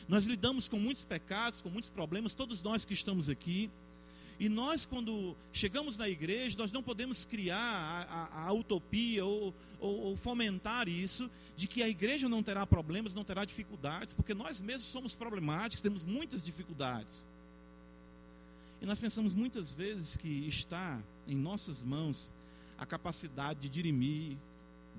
Nós 0.07 0.25
lidamos 0.25 0.69
com 0.69 0.79
muitos 0.79 1.05
pecados, 1.05 1.63
com 1.63 1.71
muitos 1.71 1.91
problemas, 1.91 2.35
todos 2.35 2.63
nós 2.63 2.85
que 2.85 2.95
estamos 2.95 3.29
aqui. 3.29 3.71
E 4.41 4.49
nós, 4.49 4.87
quando 4.87 5.37
chegamos 5.53 5.99
na 5.99 6.09
igreja, 6.09 6.57
nós 6.57 6.71
não 6.71 6.83
podemos 6.83 7.27
criar 7.27 7.59
a, 8.09 8.25
a, 8.25 8.49
a 8.49 8.53
utopia 8.53 9.25
ou, 9.25 9.53
ou, 9.81 10.01
ou, 10.01 10.17
fomentar 10.17 10.89
isso, 10.89 11.29
de 11.57 11.67
que 11.67 11.83
a 11.83 11.89
igreja 11.89 12.29
não 12.29 12.43
terá 12.43 12.65
problemas, 12.65 13.15
não 13.15 13.25
terá 13.25 13.45
dificuldades, 13.45 14.15
porque 14.15 14.35
nós 14.35 14.61
mesmos 14.61 14.87
somos 14.87 15.15
problemáticos, 15.15 15.83
temos 15.83 16.05
muitas 16.05 16.45
dificuldades. 16.45 17.27
E 18.81 18.87
nós 18.87 19.01
pensamos 19.01 19.35
muitas 19.35 19.73
vezes 19.73 20.17
que 20.17 20.47
está 20.47 21.01
em 21.27 21.35
nossas 21.35 21.83
mãos 21.83 22.33
a 22.79 22.87
capacidade 22.87 23.59
de 23.61 23.69
dirimir, 23.69 24.37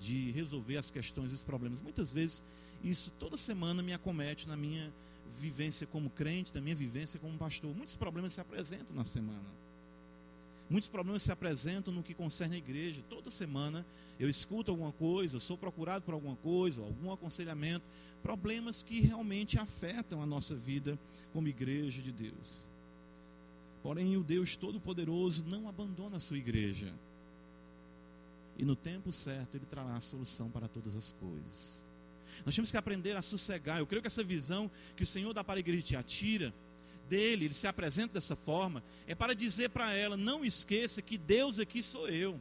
de 0.02 0.32
resolver 0.32 0.76
as 0.76 0.92
questões 0.92 1.32
os 1.32 1.44
problemas. 1.44 1.82
Muitas 1.82 2.12
vezes 2.12 2.44
isso 2.84 3.10
toda 3.18 3.38
semana 3.38 3.82
me 3.82 3.94
acomete 3.94 4.48
na 4.48 4.58
minha 4.58 4.94
vivência 5.38 5.86
como 5.86 6.10
crente, 6.10 6.54
da 6.54 6.62
minha 6.62 6.76
vivência 6.76 7.20
como 7.20 7.38
pastor. 7.38 7.76
Muitos 7.76 7.96
problemas 7.96 8.34
se 8.34 8.42
apresentam 8.42 8.96
na 8.96 9.04
semana. 9.04 9.50
Muitos 10.70 10.90
problemas 10.90 11.24
se 11.24 11.32
apresentam 11.32 11.94
no 11.94 12.04
que 12.04 12.14
concerne 12.14 12.56
a 12.56 12.60
igreja. 12.60 13.02
Toda 13.10 13.32
semana 13.32 13.86
eu 14.20 14.30
escuto 14.30 14.70
alguma 14.70 14.92
coisa, 14.92 15.40
sou 15.40 15.58
procurado 15.58 16.06
por 16.06 16.14
alguma 16.14 16.36
coisa, 16.36 16.82
algum 16.82 17.12
aconselhamento. 17.12 17.86
Problemas 18.22 18.84
que 18.84 19.00
realmente 19.00 19.58
afetam 19.58 20.22
a 20.22 20.26
nossa 20.26 20.56
vida 20.56 21.00
como 21.34 21.48
igreja 21.48 22.02
de 22.02 22.12
Deus. 22.12 22.68
Porém, 23.82 24.18
o 24.18 24.24
Deus 24.24 24.56
Todo-Poderoso 24.56 25.44
não 25.46 25.68
abandona 25.68 26.18
a 26.18 26.20
sua 26.20 26.38
igreja. 26.38 26.94
E 28.58 28.66
no 28.66 28.76
tempo 28.76 29.12
certo, 29.12 29.56
Ele 29.56 29.66
trará 29.66 29.96
a 29.96 30.02
solução 30.02 30.50
para 30.50 30.68
todas 30.68 30.96
as 30.96 31.14
coisas. 31.14 31.84
Nós 32.46 32.56
temos 32.56 32.72
que 32.72 32.78
aprender 32.78 33.16
a 33.16 33.22
sossegar. 33.22 33.80
Eu 33.80 33.88
creio 33.88 34.02
que 34.02 34.08
essa 34.08 34.24
visão 34.24 34.70
que 34.96 35.04
o 35.04 35.08
Senhor 35.08 35.34
dá 35.34 35.44
para 35.44 35.58
a 35.58 35.62
igreja 35.62 35.84
de 35.84 35.96
Atira, 35.96 36.54
dele, 37.10 37.46
ele 37.46 37.54
se 37.54 37.68
apresenta 37.68 38.14
dessa 38.14 38.36
forma, 38.36 38.84
é 39.08 39.16
para 39.16 39.34
dizer 39.34 39.70
para 39.70 39.94
ela: 39.94 40.16
não 40.16 40.46
esqueça 40.46 41.02
que 41.02 41.18
Deus 41.18 41.60
aqui 41.60 41.82
sou 41.82 42.08
eu. 42.08 42.40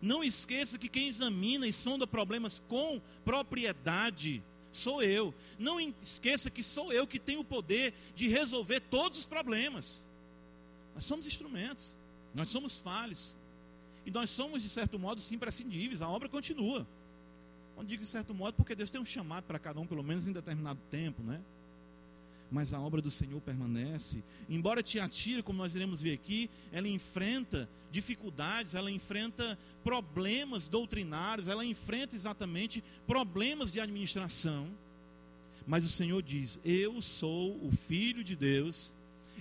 Não 0.00 0.24
esqueça 0.24 0.78
que 0.78 0.88
quem 0.88 1.08
examina 1.08 1.66
e 1.66 1.72
sonda 1.72 2.06
problemas 2.08 2.60
com 2.68 3.00
propriedade 3.24 4.42
sou 4.72 5.02
eu. 5.02 5.32
Não 5.58 5.78
esqueça 5.78 6.50
que 6.50 6.62
sou 6.62 6.92
eu 6.92 7.06
que 7.06 7.20
tenho 7.20 7.40
o 7.40 7.44
poder 7.44 7.94
de 8.14 8.26
resolver 8.26 8.80
todos 8.80 9.20
os 9.20 9.26
problemas. 9.26 10.08
Nós 10.94 11.04
somos 11.04 11.26
instrumentos, 11.26 11.96
nós 12.34 12.48
somos 12.48 12.80
falhos. 12.80 13.36
E 14.04 14.10
nós 14.10 14.30
somos, 14.30 14.62
de 14.62 14.68
certo 14.68 14.98
modo, 14.98 15.22
imprescindíveis. 15.30 16.02
A 16.02 16.08
obra 16.08 16.28
continua. 16.28 16.86
Não 17.76 17.84
digo 17.84 18.02
de 18.02 18.08
certo 18.08 18.34
modo, 18.34 18.54
porque 18.54 18.74
Deus 18.74 18.90
tem 18.90 19.00
um 19.00 19.06
chamado 19.06 19.44
para 19.44 19.58
cada 19.58 19.80
um, 19.80 19.86
pelo 19.86 20.02
menos 20.02 20.26
em 20.26 20.32
determinado 20.32 20.80
tempo, 20.90 21.22
né? 21.22 21.40
Mas 22.50 22.74
a 22.74 22.80
obra 22.80 23.00
do 23.00 23.10
Senhor 23.10 23.40
permanece. 23.40 24.22
Embora 24.48 24.82
te 24.82 25.00
atire, 25.00 25.42
como 25.42 25.58
nós 25.58 25.74
iremos 25.74 26.02
ver 26.02 26.12
aqui, 26.12 26.50
ela 26.70 26.86
enfrenta 26.86 27.68
dificuldades, 27.90 28.74
ela 28.74 28.90
enfrenta 28.90 29.58
problemas 29.82 30.68
doutrinários, 30.68 31.48
ela 31.48 31.64
enfrenta 31.64 32.14
exatamente 32.14 32.84
problemas 33.06 33.72
de 33.72 33.80
administração. 33.80 34.68
Mas 35.66 35.84
o 35.84 35.88
Senhor 35.88 36.22
diz: 36.22 36.60
Eu 36.62 37.00
sou 37.00 37.56
o 37.66 37.72
Filho 37.72 38.22
de 38.22 38.36
Deus 38.36 38.94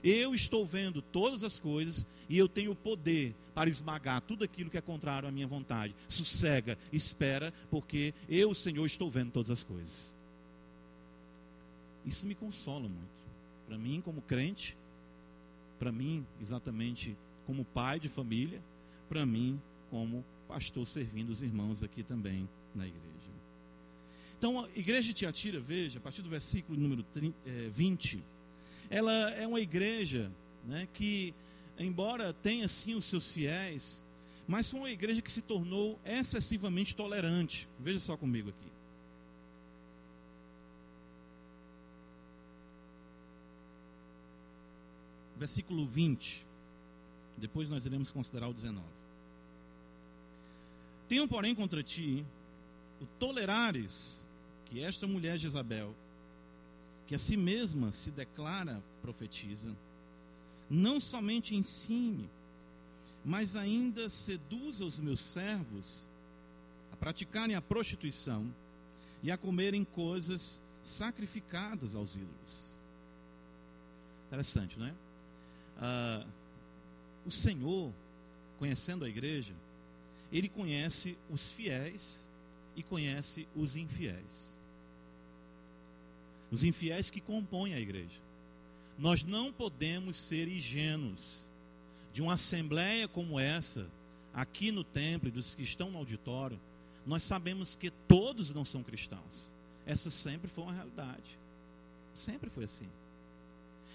eu 0.04 0.34
estou 0.34 0.66
vendo 0.66 1.02
todas 1.02 1.44
as 1.44 1.60
coisas 1.60 2.06
e 2.30 2.38
eu 2.38 2.48
tenho 2.48 2.76
poder 2.76 3.36
para 3.54 3.70
esmagar 3.70 4.22
tudo 4.22 4.44
aquilo 4.44 4.70
que 4.70 4.78
é 4.78 4.82
contrário 4.82 5.28
à 5.28 5.32
minha 5.32 5.48
vontade. 5.48 5.96
Sossega, 6.08 6.78
espera, 6.92 7.54
porque 7.70 8.14
eu, 8.30 8.54
Senhor, 8.54 8.86
estou 8.86 9.10
vendo 9.10 9.32
todas 9.32 9.52
as 9.52 9.64
coisas. 9.64 10.16
Isso 12.06 12.26
me 12.26 12.34
consola 12.34 12.88
muito. 12.88 13.22
Para 13.68 13.78
mim, 13.78 14.02
como 14.02 14.22
crente, 14.22 14.76
para 15.78 15.92
mim, 15.92 16.26
exatamente 16.42 17.16
como 17.46 17.66
pai 17.66 18.00
de 18.00 18.10
família, 18.10 18.62
para 19.10 19.26
mim, 19.26 19.60
como 19.90 20.24
pastor 20.48 20.86
servindo 20.86 21.30
os 21.30 21.42
irmãos 21.42 21.84
aqui 21.84 22.04
também 22.04 22.48
na 22.74 22.88
igreja. 22.88 23.12
Então, 24.38 24.66
a 24.66 24.70
igreja 24.76 25.10
de 25.10 25.14
Tiatira, 25.14 25.60
veja, 25.60 26.00
a 26.00 26.02
partir 26.02 26.22
do 26.22 26.30
versículo 26.30 26.80
número 26.80 27.06
20 27.72 28.24
ela 28.92 29.32
é 29.32 29.48
uma 29.48 29.62
igreja 29.62 30.30
né, 30.68 30.86
que, 30.94 31.34
embora 31.80 32.34
tenha 32.34 32.68
sim 32.68 32.94
os 32.94 33.06
seus 33.06 33.32
fiéis, 33.32 34.04
mas 34.46 34.70
foi 34.70 34.82
uma 34.82 34.92
igreja 34.92 35.22
que 35.22 35.32
se 35.32 35.42
tornou 35.42 35.98
excessivamente 36.04 36.94
tolerante. 36.94 37.70
Veja 37.80 38.02
só 38.02 38.18
comigo 38.18 38.50
aqui. 38.50 38.72
Versículo 45.38 45.88
20. 45.88 46.46
Depois 47.38 47.70
nós 47.70 47.86
iremos 47.86 48.12
considerar 48.12 48.50
o 48.50 48.54
19. 48.54 48.86
Tenho, 51.08 51.28
porém, 51.30 51.56
contra 51.56 51.82
ti 51.82 52.26
o 53.00 53.06
tolerares 53.18 54.28
que 54.66 54.84
esta 54.84 55.08
mulher 55.08 55.38
Jezabel 55.38 55.96
que 57.12 57.16
a 57.16 57.20
si 57.20 57.36
mesma 57.36 57.92
se 57.92 58.10
declara 58.10 58.82
profetiza, 59.02 59.76
não 60.70 60.98
somente 60.98 61.54
ensine, 61.54 62.30
mas 63.26 63.58
ainda 63.58 64.08
seduza 64.10 64.86
os 64.86 64.98
meus 64.98 65.20
servos 65.20 66.08
a 66.90 66.96
praticarem 66.96 67.54
a 67.54 67.62
prostituição 67.62 68.50
e 69.22 69.30
a 69.30 69.38
comerem 69.38 69.84
coisas 69.84 70.64
sacrificadas 70.86 71.96
aos 71.96 72.16
ídolos. 72.16 72.70
Interessante, 74.28 74.80
não 74.80 74.86
é? 74.88 74.94
Ah, 75.82 76.26
o 77.26 77.32
Senhor, 77.32 77.92
conhecendo 78.58 79.04
a 79.04 79.10
igreja, 79.10 79.54
ele 80.32 80.48
conhece 80.48 81.18
os 81.30 81.52
fiéis 81.52 82.26
e 82.74 82.82
conhece 82.82 83.46
os 83.54 83.76
infiéis 83.76 84.61
os 86.52 86.64
infiéis 86.64 87.10
que 87.10 87.22
compõem 87.22 87.74
a 87.74 87.80
igreja. 87.80 88.20
Nós 89.00 89.24
não 89.24 89.52
podemos 89.52 90.18
ser 90.18 90.48
ingênuos 90.48 91.50
de 92.14 92.22
uma 92.22 92.34
assembleia 92.34 93.08
como 93.08 93.40
essa, 93.40 93.88
aqui 94.34 94.72
no 94.72 94.84
templo 94.84 95.30
e 95.30 95.32
dos 95.32 95.56
que 95.56 95.64
estão 95.64 95.90
no 95.90 95.98
auditório. 95.98 96.60
Nós 97.06 97.24
sabemos 97.24 97.76
que 97.76 97.90
todos 97.90 98.54
não 98.54 98.66
são 98.66 98.84
cristãos. 98.84 99.54
Essa 99.86 100.12
sempre 100.12 100.50
foi 100.50 100.66
uma 100.66 100.74
realidade. 100.74 101.40
Sempre 102.14 102.50
foi 102.50 102.66
assim. 102.66 102.88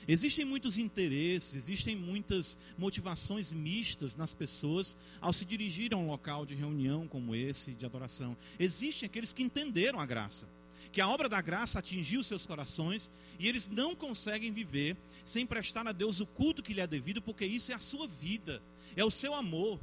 Existem 0.08 0.44
muitos 0.44 0.78
interesses, 0.78 1.54
existem 1.56 1.96
muitas 1.96 2.56
motivações 2.78 3.52
mistas 3.52 4.14
nas 4.14 4.32
pessoas 4.32 4.96
ao 5.20 5.32
se 5.32 5.44
dirigirem 5.44 5.98
a 5.98 6.00
um 6.00 6.06
local 6.06 6.46
de 6.46 6.54
reunião 6.54 7.08
como 7.08 7.34
esse, 7.34 7.72
de 7.72 7.84
adoração. 7.84 8.36
Existem 8.58 9.08
aqueles 9.08 9.32
que 9.32 9.42
entenderam 9.42 9.98
a 9.98 10.06
graça, 10.06 10.48
que 10.92 11.00
a 11.00 11.08
obra 11.08 11.28
da 11.28 11.40
graça 11.40 11.78
atingiu 11.78 12.22
seus 12.22 12.46
corações 12.46 13.10
e 13.38 13.46
eles 13.46 13.68
não 13.68 13.94
conseguem 13.94 14.52
viver 14.52 14.96
sem 15.24 15.46
prestar 15.46 15.86
a 15.86 15.92
Deus 15.92 16.20
o 16.20 16.26
culto 16.26 16.62
que 16.62 16.72
lhe 16.72 16.80
é 16.80 16.86
devido, 16.86 17.20
porque 17.20 17.44
isso 17.44 17.72
é 17.72 17.74
a 17.74 17.80
sua 17.80 18.06
vida, 18.06 18.62
é 18.94 19.04
o 19.04 19.10
seu 19.10 19.34
amor. 19.34 19.80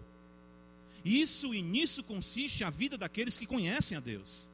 Isso 1.03 1.53
e 1.53 1.61
nisso 1.61 2.03
consiste 2.03 2.63
a 2.63 2.69
vida 2.69 2.97
daqueles 2.97 3.37
que 3.37 3.45
conhecem 3.45 3.97
a 3.97 3.99
Deus. 3.99 4.49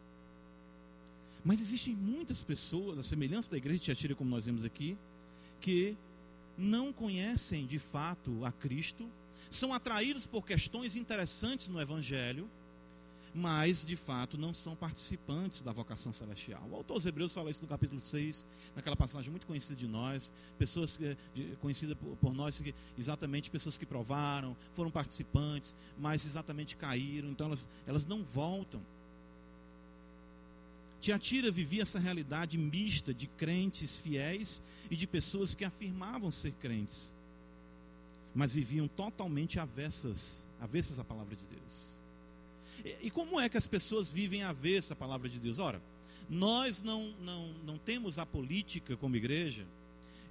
Mas 1.44 1.62
existem 1.62 1.96
muitas 1.96 2.44
pessoas, 2.44 2.98
a 2.98 3.04
semelhança 3.04 3.52
da 3.52 3.58
igreja 3.58 3.80
de 3.80 3.86
Tiatira, 3.86 4.16
como 4.16 4.30
nós 4.30 4.46
vemos 4.46 4.66
aqui, 4.66 4.98
que 5.62 5.96
não 6.58 6.92
conhecem 6.92 7.66
de 7.66 7.80
fato 7.80 8.44
a 8.44 8.52
Cristo, 8.52 9.10
são 9.50 9.74
atraídos 9.74 10.28
por 10.28 10.46
questões 10.46 10.96
interessantes 10.96 11.70
no 11.70 11.80
Evangelho, 11.80 12.50
mas 13.34 13.86
de 13.86 13.96
fato 13.96 14.38
não 14.38 14.54
são 14.54 14.76
participantes 14.76 15.62
da 15.62 15.72
vocação 15.72 16.12
celestial. 16.12 16.68
O 16.70 16.76
autor 16.76 16.96
dos 16.96 17.06
Hebreus 17.06 17.34
fala 17.34 17.52
isso 17.52 17.62
no 17.62 17.68
capítulo 17.68 18.02
6, 18.02 18.46
naquela 18.76 18.96
passagem 18.96 19.30
muito 19.30 19.46
conhecida 19.46 19.76
de 19.76 19.88
nós, 19.88 20.32
pessoas 20.58 20.98
que, 20.98 21.18
de, 21.34 21.56
conhecidas 21.58 21.96
por, 21.98 22.16
por, 22.18 22.34
nós, 22.34 22.60
que, 22.60 22.74
exatamente 22.98 23.50
pessoas 23.50 23.78
que 23.78 23.86
provaram, 23.86 24.56
foram 24.74 24.90
participantes, 24.90 25.76
mas 25.98 26.26
exatamente 26.26 26.76
caíram, 26.76 27.30
então 27.30 27.48
elas, 27.48 27.70
elas 27.86 28.06
não 28.06 28.24
voltam. 28.24 28.82
Tiatira 31.02 31.50
vivia 31.50 31.84
essa 31.84 31.98
realidade 31.98 32.58
mista 32.58 33.14
de 33.14 33.28
crentes 33.28 33.98
fiéis 33.98 34.62
e 34.92 34.96
de 34.96 35.08
pessoas 35.08 35.56
que 35.56 35.64
afirmavam 35.64 36.30
ser 36.30 36.52
crentes, 36.54 37.14
mas 38.36 38.54
viviam 38.54 38.88
totalmente 38.88 39.60
avessas, 39.60 40.46
avessas 40.60 41.00
à 41.00 41.04
palavra 41.04 41.36
de 41.36 41.46
Deus. 41.46 41.99
E, 42.84 43.10
como 43.12 43.40
é 43.40 43.50
que 43.50 43.58
as 43.58 43.68
pessoas 43.68 44.12
vivem 44.12 44.44
avessas 44.44 44.92
à 44.92 44.96
palavra 44.96 45.28
de 45.28 45.40
Deus? 45.40 45.60
Ora, 45.60 45.82
nós 46.30 46.82
não, 46.82 47.12
não, 47.22 47.50
não 47.66 47.78
temos 47.78 48.18
a 48.18 48.26
política 48.26 48.96
como 48.96 49.16
igreja. 49.16 49.66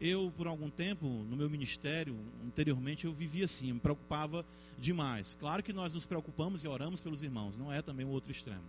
Eu, 0.00 0.32
por 0.36 0.46
algum 0.46 0.70
tempo, 0.70 1.06
no 1.06 1.36
meu 1.36 1.50
ministério, 1.50 2.16
anteriormente, 2.46 3.04
eu 3.04 3.12
vivia 3.12 3.46
assim, 3.46 3.72
me 3.72 3.80
preocupava 3.80 4.46
demais. 4.78 5.36
Claro 5.40 5.62
que 5.62 5.72
nós 5.72 5.92
nos 5.92 6.06
preocupamos 6.06 6.62
e 6.64 6.68
oramos 6.68 7.00
pelos 7.00 7.22
irmãos, 7.22 7.56
não 7.56 7.72
é 7.72 7.82
também 7.82 8.06
o 8.06 8.10
outro 8.10 8.30
extremo. 8.30 8.62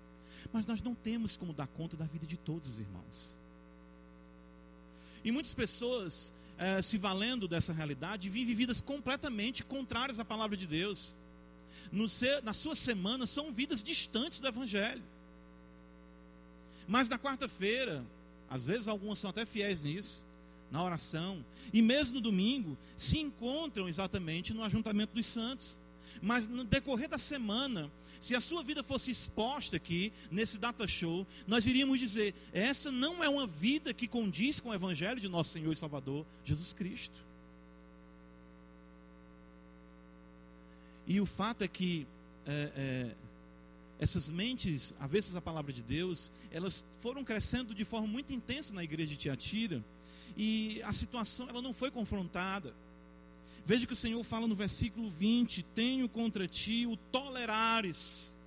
Mas 0.51 0.65
nós 0.65 0.81
não 0.81 0.95
temos 0.95 1.37
como 1.37 1.53
dar 1.53 1.67
conta 1.67 1.95
da 1.95 2.05
vida 2.05 2.25
de 2.25 2.35
todos 2.35 2.67
os 2.67 2.79
irmãos. 2.79 3.37
E 5.23 5.31
muitas 5.31 5.53
pessoas, 5.53 6.33
eh, 6.57 6.81
se 6.81 6.97
valendo 6.97 7.47
dessa 7.47 7.73
realidade, 7.73 8.29
vivem 8.29 8.55
vidas 8.55 8.81
completamente 8.81 9.63
contrárias 9.63 10.19
à 10.19 10.25
palavra 10.25 10.57
de 10.57 10.65
Deus. 10.65 11.15
Seu, 12.07 12.41
na 12.43 12.53
sua 12.53 12.75
semana 12.75 13.25
são 13.25 13.51
vidas 13.51 13.83
distantes 13.83 14.39
do 14.39 14.47
Evangelho. 14.47 15.03
Mas 16.87 17.07
na 17.07 17.19
quarta-feira, 17.19 18.03
às 18.49 18.65
vezes 18.65 18.87
algumas 18.87 19.19
são 19.19 19.29
até 19.29 19.45
fiéis 19.45 19.83
nisso, 19.83 20.25
na 20.71 20.83
oração, 20.83 21.43
e 21.73 21.81
mesmo 21.81 22.15
no 22.15 22.21
domingo, 22.21 22.77
se 22.97 23.17
encontram 23.19 23.87
exatamente 23.87 24.53
no 24.53 24.63
ajuntamento 24.63 25.13
dos 25.13 25.25
santos. 25.25 25.79
Mas 26.21 26.47
no 26.47 26.63
decorrer 26.63 27.07
da 27.07 27.17
semana, 27.17 27.91
se 28.19 28.35
a 28.35 28.41
sua 28.41 28.63
vida 28.63 28.83
fosse 28.83 29.11
exposta 29.11 29.77
aqui, 29.77 30.11
nesse 30.29 30.57
data 30.57 30.87
show, 30.87 31.25
nós 31.47 31.65
iríamos 31.65 31.99
dizer: 31.99 32.33
essa 32.51 32.91
não 32.91 33.23
é 33.23 33.29
uma 33.29 33.47
vida 33.47 33.93
que 33.93 34.07
condiz 34.07 34.59
com 34.59 34.69
o 34.69 34.73
Evangelho 34.73 35.19
de 35.19 35.29
nosso 35.29 35.51
Senhor 35.51 35.71
e 35.71 35.75
Salvador, 35.75 36.25
Jesus 36.43 36.73
Cristo. 36.73 37.28
E 41.09 41.19
o 41.19 41.25
fato 41.25 41.63
é 41.63 41.67
que 41.67 42.05
é, 42.45 42.71
é, 42.77 43.15
essas 43.99 44.29
mentes, 44.29 44.93
avessas 44.99 45.35
à 45.35 45.41
palavra 45.41 45.73
de 45.73 45.81
Deus, 45.81 46.31
elas 46.51 46.85
foram 47.01 47.23
crescendo 47.23 47.73
de 47.73 47.83
forma 47.83 48.07
muito 48.07 48.31
intensa 48.31 48.75
na 48.75 48.83
igreja 48.83 49.09
de 49.09 49.17
Tiatira, 49.17 49.83
e 50.37 50.79
a 50.83 50.93
situação 50.93 51.49
ela 51.49 51.63
não 51.63 51.73
foi 51.73 51.89
confrontada. 51.89 52.75
Veja 53.65 53.87
que 53.87 53.93
o 53.93 53.95
Senhor 53.95 54.23
fala 54.23 54.47
no 54.47 54.53
versículo 54.53 55.09
20: 55.09 55.63
Tenho 55.73 56.07
contra 56.07 56.47
ti 56.47 56.85
o 56.85 56.95
tolerares. 56.95 58.37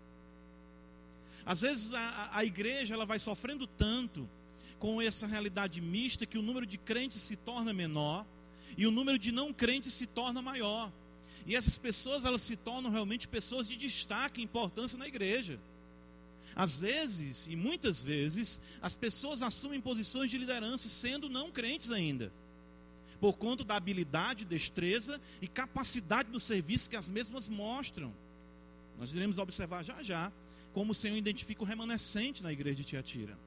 Às 1.44 1.62
vezes 1.62 1.92
a, 1.92 2.30
a 2.32 2.44
igreja 2.44 2.94
ela 2.94 3.04
vai 3.04 3.18
sofrendo 3.18 3.66
tanto 3.66 4.28
com 4.78 5.02
essa 5.02 5.26
realidade 5.26 5.80
mista 5.80 6.24
que 6.24 6.38
o 6.38 6.42
número 6.42 6.64
de 6.64 6.78
crentes 6.78 7.20
se 7.20 7.34
torna 7.34 7.72
menor 7.72 8.24
e 8.76 8.86
o 8.86 8.90
número 8.92 9.18
de 9.18 9.32
não 9.32 9.52
crentes 9.52 9.92
se 9.92 10.06
torna 10.06 10.40
maior. 10.40 10.92
E 11.46 11.56
essas 11.56 11.78
pessoas 11.78 12.24
elas 12.24 12.42
se 12.42 12.56
tornam 12.56 12.90
realmente 12.90 13.28
pessoas 13.28 13.66
de 13.66 13.76
destaque 13.76 14.40
e 14.40 14.44
importância 14.44 14.98
na 14.98 15.08
igreja. 15.08 15.58
Às 16.54 16.76
vezes, 16.76 17.46
e 17.46 17.56
muitas 17.56 18.02
vezes, 18.02 18.60
as 18.80 18.94
pessoas 18.94 19.42
assumem 19.42 19.80
posições 19.80 20.30
de 20.30 20.38
liderança 20.38 20.88
sendo 20.88 21.28
não 21.28 21.50
crentes 21.50 21.90
ainda 21.90 22.32
por 23.22 23.34
conta 23.34 23.62
da 23.62 23.76
habilidade, 23.76 24.44
destreza 24.44 25.20
e 25.40 25.46
capacidade 25.46 26.28
do 26.28 26.40
serviço 26.40 26.90
que 26.90 26.96
as 26.96 27.08
mesmas 27.08 27.48
mostram. 27.48 28.12
Nós 28.98 29.14
iremos 29.14 29.38
observar 29.38 29.84
já 29.84 30.02
já 30.02 30.32
como 30.74 30.90
o 30.90 30.94
Senhor 30.94 31.16
identifica 31.16 31.62
o 31.62 31.64
remanescente 31.64 32.42
na 32.42 32.52
igreja 32.52 32.78
de 32.78 32.84
Tiatira. 32.84 33.38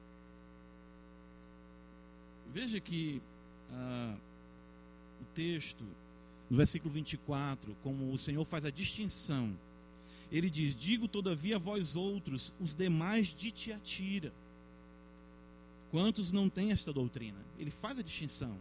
Veja 2.54 2.80
que 2.80 3.20
ah, 3.70 4.16
o 5.20 5.24
texto, 5.34 5.84
no 6.48 6.56
versículo 6.56 6.92
24, 6.92 7.76
como 7.82 8.12
o 8.12 8.18
Senhor 8.18 8.44
faz 8.44 8.64
a 8.64 8.70
distinção. 8.70 9.56
Ele 10.30 10.50
diz: 10.50 10.74
Digo 10.74 11.08
todavia 11.08 11.56
a 11.56 11.58
vós 11.58 11.96
outros, 11.96 12.54
os 12.60 12.74
demais 12.74 13.28
de 13.28 13.50
Tiatira. 13.50 14.32
Quantos 15.90 16.32
não 16.32 16.48
têm 16.48 16.72
esta 16.72 16.92
doutrina? 16.92 17.38
Ele 17.58 17.70
faz 17.70 17.98
a 17.98 18.02
distinção 18.02 18.56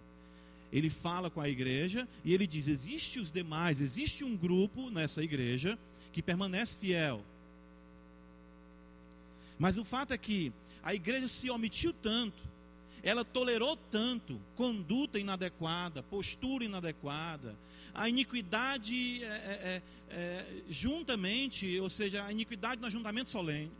ele 0.72 0.90
fala 0.90 1.30
com 1.30 1.40
a 1.40 1.48
igreja 1.48 2.06
e 2.24 2.34
ele 2.34 2.46
diz: 2.46 2.68
existe 2.68 3.18
os 3.18 3.32
demais, 3.32 3.80
existe 3.80 4.26
um 4.26 4.36
grupo 4.36 4.90
nessa 4.90 5.24
igreja 5.24 5.80
que 6.12 6.22
permanece 6.22 6.78
fiel. 6.78 7.24
Mas 9.58 9.78
o 9.78 9.86
fato 9.86 10.14
é 10.14 10.18
que 10.18 10.52
a 10.84 10.94
igreja 10.94 11.30
se 11.30 11.50
omitiu 11.50 11.94
tanto, 11.94 12.44
ela 13.06 13.24
tolerou 13.24 13.78
tanto 13.78 14.42
conduta 14.56 15.20
inadequada, 15.20 16.02
postura 16.02 16.66
inadequada, 16.66 17.56
a 17.94 18.10
iniquidade 18.10 19.24
é, 19.24 19.28
é, 19.28 19.82
é, 20.10 20.46
juntamente, 20.68 21.80
ou 21.80 21.90
seja, 21.90 22.26
a 22.26 22.32
iniquidade 22.32 22.82
no 22.82 22.88
ajuntamento 22.88 23.30
solene 23.30 23.72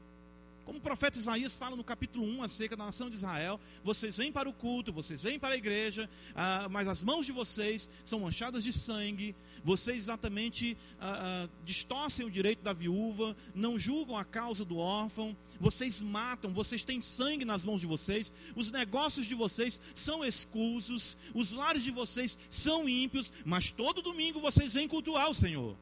como 0.66 0.80
o 0.80 0.82
profeta 0.82 1.18
Isaías 1.18 1.56
fala 1.56 1.76
no 1.76 1.84
capítulo 1.84 2.26
1 2.26 2.44
acerca 2.44 2.76
da 2.76 2.86
nação 2.86 3.10
de 3.10 3.16
Israel, 3.16 3.60
vocês 3.84 4.18
vêm 4.18 4.32
para 4.32 4.50
o 4.50 4.54
culto, 4.54 4.92
vocês 4.92 5.22
vêm 5.22 5.38
para 5.38 5.54
a 5.54 5.58
igreja, 5.58 6.10
ah, 6.34 6.68
mas 6.70 6.88
as 6.88 7.04
mãos 7.04 7.26
de 7.26 7.32
vocês 7.32 7.90
são 8.04 8.22
manchadas 8.22 8.64
de 8.64 8.74
sangue, 8.74 9.36
vocês 9.64 9.98
exatamente 9.98 10.76
ah, 11.00 11.46
ah, 11.46 11.50
distorcem 11.64 12.26
o 12.26 12.32
direito 12.32 12.64
da 12.64 12.74
viúva, 12.74 13.38
não 13.54 13.78
julgam 13.78 14.18
a 14.18 14.26
causa 14.26 14.66
do 14.66 14.78
órfão, 14.78 15.38
vocês 15.60 16.02
matam, 16.02 16.52
vocês 16.52 16.84
têm 16.84 17.00
sangue 17.00 17.46
nas 17.46 17.64
mãos 17.64 17.80
de 17.80 17.88
vocês, 17.88 18.34
os 18.56 18.72
negócios 18.72 19.28
de 19.28 19.36
vocês 19.36 19.80
são 19.94 20.26
escusos, 20.26 21.16
os 21.34 21.54
lares 21.54 21.84
de 21.84 21.92
vocês 21.92 22.38
são 22.50 22.90
ímpios, 22.90 23.32
mas 23.46 23.70
todo 23.70 24.02
domingo 24.02 24.42
vocês 24.42 24.74
vêm 24.74 24.88
cultuar 24.88 25.30
o 25.30 25.36
Senhor. 25.36 25.78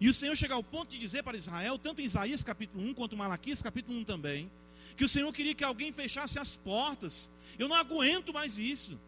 E 0.00 0.08
o 0.08 0.14
Senhor 0.14 0.36
chega 0.36 0.54
ao 0.54 0.62
ponto 0.62 0.90
de 0.90 0.98
dizer 0.98 1.22
para 1.22 1.36
Israel, 1.36 1.78
tanto 1.78 2.00
em 2.00 2.04
Isaías 2.04 2.42
capítulo 2.42 2.84
1 2.84 2.94
quanto 2.94 3.16
Malaquias 3.16 3.62
capítulo 3.62 3.98
1 3.98 4.04
também, 4.04 4.50
que 4.96 5.04
o 5.04 5.08
Senhor 5.08 5.32
queria 5.32 5.54
que 5.54 5.64
alguém 5.64 5.92
fechasse 5.92 6.38
as 6.38 6.56
portas. 6.56 7.30
Eu 7.58 7.68
não 7.68 7.76
aguento 7.76 8.32
mais 8.32 8.58
isso. 8.58 8.98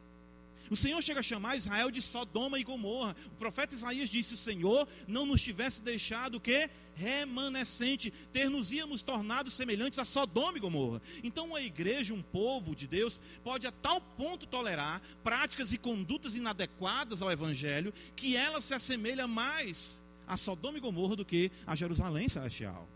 O 0.71 0.77
Senhor 0.77 1.01
chega 1.01 1.21
a 1.21 1.23
chamar 1.23 1.57
Israel 1.57 1.91
de 1.91 2.03
Sodoma 2.03 2.59
e 2.59 2.65
Gomorra. 2.65 3.15
O 3.27 3.37
profeta 3.37 3.75
Isaías 3.75 4.09
disse: 4.09 4.35
O 4.35 4.37
Senhor 4.37 4.89
não 5.07 5.25
nos 5.25 5.41
tivesse 5.41 5.81
deixado 5.81 6.37
o 6.37 6.41
que? 6.41 6.69
Remanescente, 6.97 8.11
ter 8.33 8.49
nos 8.49 8.73
íamos 8.73 9.03
tornado 9.03 9.51
semelhantes 9.51 9.99
a 9.99 10.05
Sodoma 10.05 10.59
e 10.59 10.61
Gomorra. 10.61 11.01
Então, 11.23 11.47
uma 11.47 11.61
igreja, 11.61 12.15
um 12.15 12.23
povo 12.23 12.75
de 12.75 12.87
Deus, 12.87 13.21
pode 13.45 13.67
a 13.67 13.71
tal 13.71 14.01
ponto 14.01 14.47
tolerar 14.47 15.01
práticas 15.23 15.73
e 15.73 15.79
condutas 15.79 16.35
inadequadas 16.35 17.23
ao 17.23 17.31
Evangelho, 17.31 17.93
que 18.17 18.37
ela 18.37 18.61
se 18.61 18.75
assemelha 18.75 19.29
mais 19.29 20.03
a 20.27 20.37
Sodoma 20.37 20.79
e 20.79 20.81
Gomorra 20.81 21.17
do 21.17 21.25
que 21.25 21.51
a 21.67 21.75
Jerusalém 21.75 22.29
celestial. 22.29 22.87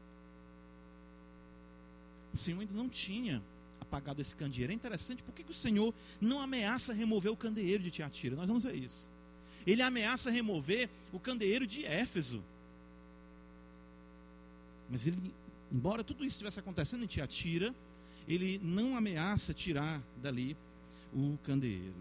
O 2.33 2.37
Senhor 2.37 2.61
ainda 2.61 2.75
não 2.75 2.89
tinha 2.89 3.43
apagado 3.81 4.21
esse 4.21 4.35
candeeiro. 4.37 4.73
É 4.73 4.75
interessante, 4.75 5.23
por 5.23 5.35
que, 5.35 5.43
que 5.43 5.51
o 5.51 5.55
Senhor 5.55 5.93
não 6.21 6.41
ameaça 6.41 6.93
remover 6.93 7.33
o 7.33 7.37
candeeiro 7.37 7.83
de 7.83 7.91
Tiatira? 7.91 8.37
Nós 8.37 8.47
vamos 8.47 8.65
ver 8.65 8.75
isso. 8.75 9.09
Ele 9.67 9.83
ameaça 9.83 10.31
remover 10.31 10.89
o 11.13 11.19
candeeiro 11.19 11.67
de 11.67 11.85
Éfeso. 11.85 12.43
Mas 14.89 15.07
ele, 15.07 15.33
embora 15.73 16.03
tudo 16.03 16.25
isso 16.25 16.35
estivesse 16.35 16.61
acontecendo 16.61 17.05
em 17.05 17.07
Tiatira, 17.07 17.75
ele 18.27 18.61
não 18.63 18.97
ameaça 18.97 19.53
tirar 19.53 20.03
dali 20.23 20.57
o 21.13 21.37
candeeiro. 21.45 21.95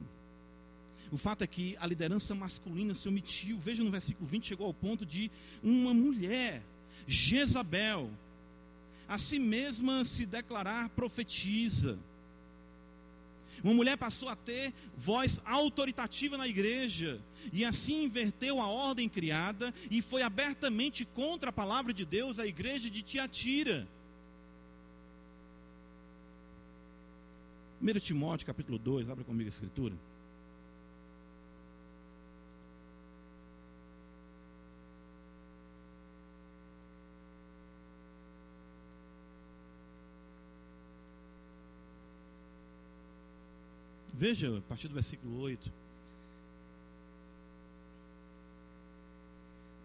O 1.12 1.18
fato 1.18 1.44
é 1.44 1.48
que 1.48 1.76
a 1.80 1.88
liderança 1.88 2.36
masculina 2.36 2.94
se 2.94 3.08
omitiu. 3.08 3.58
Veja 3.58 3.84
no 3.84 3.92
versículo 3.92 4.28
20, 4.28 4.48
chegou 4.48 4.68
ao 4.68 4.74
ponto 4.74 5.06
de 5.06 5.32
uma 5.64 5.94
mulher, 5.94 6.62
Jezabel, 7.08 8.12
a 9.08 9.18
si 9.18 9.40
mesma 9.40 10.06
se 10.06 10.26
declarar 10.26 10.90
profetiza. 10.90 11.98
Uma 13.64 13.74
mulher 13.74 13.98
passou 13.98 14.30
a 14.30 14.36
ter 14.36 14.74
voz 14.96 15.42
autoritativa 15.44 16.38
na 16.38 16.48
igreja 16.48 17.20
e 17.52 17.66
assim 17.66 18.04
inverteu 18.04 18.62
a 18.62 18.68
ordem 18.68 19.10
criada 19.10 19.74
e 19.92 20.02
foi 20.02 20.22
abertamente 20.22 21.04
contra 21.04 21.50
a 21.50 21.54
palavra 21.54 21.92
de 21.92 22.06
Deus 22.06 22.40
a 22.40 22.46
igreja 22.46 22.90
de 22.90 23.02
Tiatira. 23.02 23.88
1 27.82 28.00
Timóteo 28.00 28.46
capítulo 28.46 28.78
2, 28.78 29.10
abre 29.10 29.24
comigo 29.24 29.48
a 29.48 29.50
escritura. 29.50 29.96
Veja 44.20 44.58
a 44.58 44.62
partir 44.64 44.90
do 44.90 44.94
versículo 44.94 45.40
8. 45.40 45.72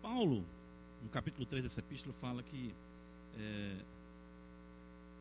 Paulo, 0.02 0.44
no 1.00 1.08
capítulo 1.08 1.46
3 1.46 1.62
dessa 1.62 1.78
epístola, 1.78 2.12
fala 2.20 2.42
que, 2.42 2.74
é, 3.38 3.76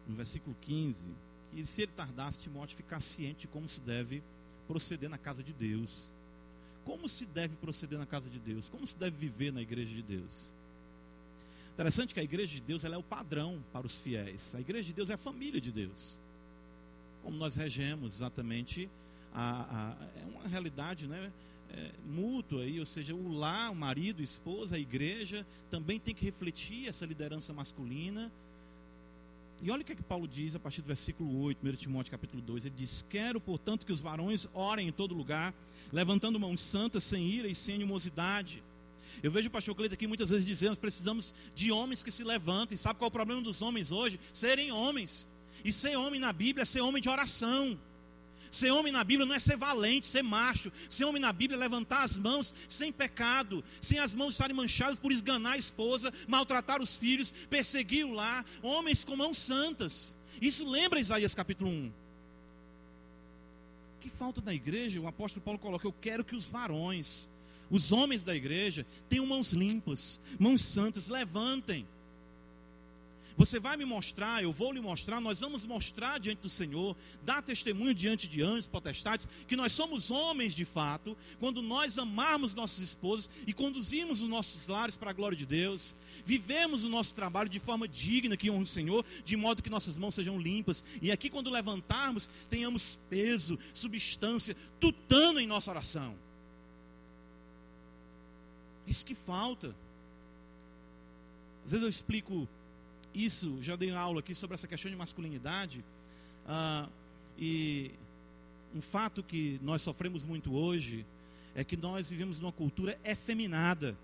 no 0.07 0.15
versículo 0.15 0.55
15, 0.61 1.05
que 1.51 1.63
se 1.63 1.83
ele 1.83 1.91
tardasse, 1.91 2.41
Timóteo 2.41 2.75
ficar 2.75 2.99
ciente 3.01 3.41
de 3.41 3.47
como 3.49 3.69
se 3.69 3.81
deve 3.81 4.23
proceder 4.67 5.11
na 5.11 5.19
casa 5.19 5.43
de 5.43 5.53
Deus. 5.53 6.11
Como 6.83 7.07
se 7.07 7.27
deve 7.27 7.55
proceder 7.57 7.99
na 7.99 8.07
casa 8.07 8.31
de 8.31 8.39
Deus? 8.39 8.67
Como 8.67 8.87
se 8.87 8.97
deve 8.97 9.15
viver 9.15 9.53
na 9.53 9.61
igreja 9.61 9.93
de 9.93 10.01
Deus? 10.01 10.55
Interessante 11.71 12.15
que 12.15 12.19
a 12.19 12.23
igreja 12.23 12.55
de 12.55 12.61
Deus 12.61 12.83
ela 12.83 12.95
é 12.95 12.97
o 12.97 13.03
padrão 13.03 13.63
para 13.71 13.85
os 13.85 13.99
fiéis. 13.99 14.55
A 14.55 14.59
igreja 14.59 14.87
de 14.87 14.93
Deus 14.93 15.11
é 15.11 15.13
a 15.13 15.17
família 15.17 15.61
de 15.61 15.71
Deus. 15.71 16.19
Como 17.21 17.37
nós 17.37 17.55
regemos 17.55 18.15
exatamente 18.15 18.89
a, 19.33 19.95
a, 19.95 20.19
é 20.19 20.25
uma 20.25 20.47
realidade 20.47 21.07
né, 21.07 21.31
é, 21.71 21.91
mútua, 22.05 22.63
aí, 22.63 22.79
ou 22.79 22.85
seja, 22.85 23.15
o 23.15 23.31
lar, 23.31 23.71
o 23.71 23.75
marido, 23.75 24.21
a 24.21 24.23
esposa, 24.23 24.75
a 24.75 24.79
igreja 24.79 25.45
também 25.71 25.99
tem 25.99 26.13
que 26.13 26.23
refletir 26.23 26.87
essa 26.87 27.05
liderança 27.05 27.51
masculina. 27.51 28.31
E 29.61 29.71
olha 29.71 29.81
o 29.81 29.85
que, 29.85 29.93
é 29.93 29.95
que 29.95 30.03
Paulo 30.03 30.27
diz 30.27 30.55
a 30.55 30.59
partir 30.59 30.81
do 30.81 30.87
versículo 30.87 31.41
8, 31.41 31.65
1 31.65 31.73
Timóteo 31.75 32.11
capítulo 32.11 32.41
2. 32.41 32.65
Ele 32.65 32.75
diz: 32.77 33.03
Quero, 33.09 33.39
portanto, 33.39 33.85
que 33.85 33.91
os 33.91 34.01
varões 34.01 34.47
orem 34.53 34.89
em 34.89 34.91
todo 34.91 35.15
lugar, 35.15 35.53
levantando 35.91 36.39
mãos 36.39 36.61
santas, 36.61 37.03
sem 37.03 37.25
ira 37.25 37.47
e 37.47 37.55
sem 37.55 37.75
animosidade. 37.75 38.61
Eu 39.21 39.31
vejo 39.31 39.47
o 39.47 39.51
pastor 39.51 39.73
Cleito 39.73 39.93
aqui 39.93 40.05
muitas 40.05 40.29
vezes 40.29 40.45
dizendo: 40.45 40.77
precisamos 40.77 41.33
de 41.55 41.71
homens 41.71 42.03
que 42.03 42.11
se 42.11 42.23
levantem. 42.23 42.77
Sabe 42.77 42.99
qual 42.99 43.07
é 43.07 43.09
o 43.09 43.11
problema 43.11 43.41
dos 43.41 43.61
homens 43.61 43.91
hoje? 43.91 44.19
Serem 44.33 44.71
homens. 44.71 45.27
E 45.63 45.71
ser 45.71 45.95
homem 45.95 46.19
na 46.19 46.33
Bíblia 46.33 46.63
é 46.63 46.65
ser 46.65 46.81
homem 46.81 47.01
de 47.01 47.09
oração. 47.09 47.79
Ser 48.53 48.69
homem 48.69 48.93
na 48.93 49.03
Bíblia 49.03 49.25
não 49.25 49.33
é 49.33 49.39
ser 49.39 49.57
valente, 49.57 50.05
ser 50.05 50.21
macho. 50.21 50.71
Ser 50.87 51.05
homem 51.05 51.19
na 51.19 51.33
Bíblia 51.33 51.57
é 51.57 51.59
levantar 51.59 52.03
as 52.03 52.19
mãos 52.19 52.53
sem 52.67 52.91
pecado, 52.91 53.63
sem 53.81 53.97
as 53.97 54.13
mãos 54.13 54.35
estarem 54.35 54.55
manchadas 54.55 54.99
por 54.99 55.11
esganar 55.11 55.53
a 55.53 55.57
esposa, 55.57 56.13
maltratar 56.27 56.79
os 56.79 56.95
filhos, 56.95 57.33
perseguir 57.49 58.05
o 58.05 58.13
lar. 58.13 58.45
Homens 58.61 59.03
com 59.03 59.15
mãos 59.15 59.39
santas. 59.39 60.15
Isso 60.39 60.69
lembra 60.69 60.99
Isaías 60.99 61.33
capítulo 61.33 61.71
1. 61.71 61.91
Que 64.01 64.09
falta 64.11 64.39
na 64.39 64.53
igreja? 64.53 65.01
O 65.01 65.07
apóstolo 65.07 65.43
Paulo 65.43 65.57
coloca: 65.57 65.87
Eu 65.87 65.93
quero 65.93 66.23
que 66.23 66.35
os 66.35 66.47
varões, 66.47 67.27
os 67.71 67.91
homens 67.91 68.23
da 68.23 68.35
igreja, 68.35 68.85
tenham 69.09 69.25
mãos 69.25 69.51
limpas, 69.51 70.21
mãos 70.37 70.61
santas, 70.61 71.07
levantem. 71.07 71.87
Você 73.35 73.59
vai 73.59 73.75
me 73.75 73.85
mostrar, 73.85 74.43
eu 74.43 74.51
vou 74.51 74.71
lhe 74.71 74.79
mostrar, 74.79 75.19
nós 75.19 75.39
vamos 75.39 75.65
mostrar 75.65 76.19
diante 76.19 76.41
do 76.41 76.49
Senhor, 76.49 76.95
dar 77.23 77.41
testemunho 77.41 77.93
diante 77.93 78.27
de 78.27 78.41
anjos, 78.41 78.67
potestades, 78.67 79.27
que 79.47 79.55
nós 79.55 79.71
somos 79.71 80.11
homens 80.11 80.53
de 80.53 80.65
fato, 80.65 81.17
quando 81.39 81.61
nós 81.61 81.97
amarmos 81.97 82.53
nossas 82.53 82.79
esposas 82.79 83.29
e 83.47 83.53
conduzimos 83.53 84.21
os 84.21 84.29
nossos 84.29 84.67
lares 84.67 84.95
para 84.95 85.09
a 85.09 85.13
glória 85.13 85.37
de 85.37 85.45
Deus, 85.45 85.95
vivemos 86.25 86.83
o 86.83 86.89
nosso 86.89 87.15
trabalho 87.15 87.49
de 87.49 87.59
forma 87.59 87.87
digna 87.87 88.37
que 88.37 88.51
honra 88.51 88.63
o 88.63 88.67
Senhor, 88.67 89.05
de 89.25 89.35
modo 89.35 89.63
que 89.63 89.69
nossas 89.69 89.97
mãos 89.97 90.13
sejam 90.13 90.39
limpas, 90.39 90.83
e 91.01 91.11
aqui 91.11 91.29
quando 91.29 91.49
levantarmos, 91.49 92.29
tenhamos 92.49 92.99
peso, 93.09 93.57
substância, 93.73 94.55
tutano 94.79 95.39
em 95.39 95.47
nossa 95.47 95.71
oração. 95.71 96.15
Isso 98.85 99.05
que 99.05 99.15
falta. 99.15 99.75
Às 101.65 101.71
vezes 101.71 101.83
eu 101.83 101.89
explico 101.89 102.47
isso, 103.13 103.57
já 103.61 103.75
dei 103.75 103.91
aula 103.91 104.19
aqui 104.19 104.33
sobre 104.33 104.55
essa 104.55 104.67
questão 104.67 104.89
de 104.89 104.97
masculinidade. 104.97 105.83
Ah, 106.47 106.87
e 107.37 107.91
um 108.75 108.81
fato 108.81 109.21
que 109.23 109.59
nós 109.61 109.81
sofremos 109.81 110.25
muito 110.25 110.53
hoje 110.53 111.05
é 111.55 111.63
que 111.63 111.77
nós 111.77 112.09
vivemos 112.09 112.39
numa 112.39 112.51
cultura 112.51 112.97
efeminada. 113.03 113.95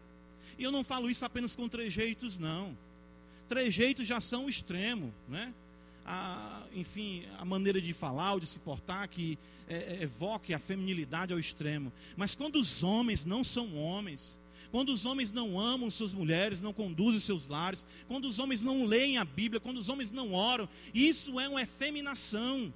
E 0.58 0.64
eu 0.64 0.72
não 0.72 0.84
falo 0.84 1.10
isso 1.10 1.26
apenas 1.26 1.56
com 1.56 1.68
trejeitos, 1.68 2.38
não. 2.38 2.78
Trejeitos 3.48 4.06
já 4.06 4.20
são 4.20 4.46
o 4.46 4.50
extremo, 4.50 5.14
né? 5.28 5.54
A, 6.06 6.64
enfim, 6.74 7.26
a 7.38 7.46
maneira 7.46 7.82
de 7.82 7.94
falar 7.94 8.34
ou 8.34 8.40
de 8.40 8.46
se 8.46 8.60
portar 8.60 9.08
que 9.10 9.38
é, 9.68 9.76
é, 9.76 10.04
evoque 10.04 10.54
a 10.54 10.60
feminilidade 10.60 11.34
ao 11.34 11.40
extremo. 11.40 11.92
Mas 12.16 12.36
quando 12.36 12.58
os 12.58 12.84
homens 12.84 13.26
não 13.26 13.44
são 13.44 13.76
homens, 13.76 14.40
quando 14.72 14.90
os 14.90 15.06
homens 15.06 15.32
não 15.32 15.60
amam 15.60 15.90
suas 15.90 16.14
mulheres, 16.14 16.62
não 16.62 16.74
conduzem 16.74 17.20
seus 17.20 17.48
lares, 17.48 17.88
quando 18.08 18.26
os 18.26 18.38
homens 18.38 18.62
não 18.62 18.86
leem 18.86 19.18
a 19.18 19.26
Bíblia, 19.26 19.60
quando 19.60 19.78
os 19.78 19.90
homens 19.90 20.12
não 20.12 20.34
oram, 20.34 20.70
isso 20.94 21.40
é 21.40 21.50
uma 21.50 21.62
efeminação. 21.62 22.72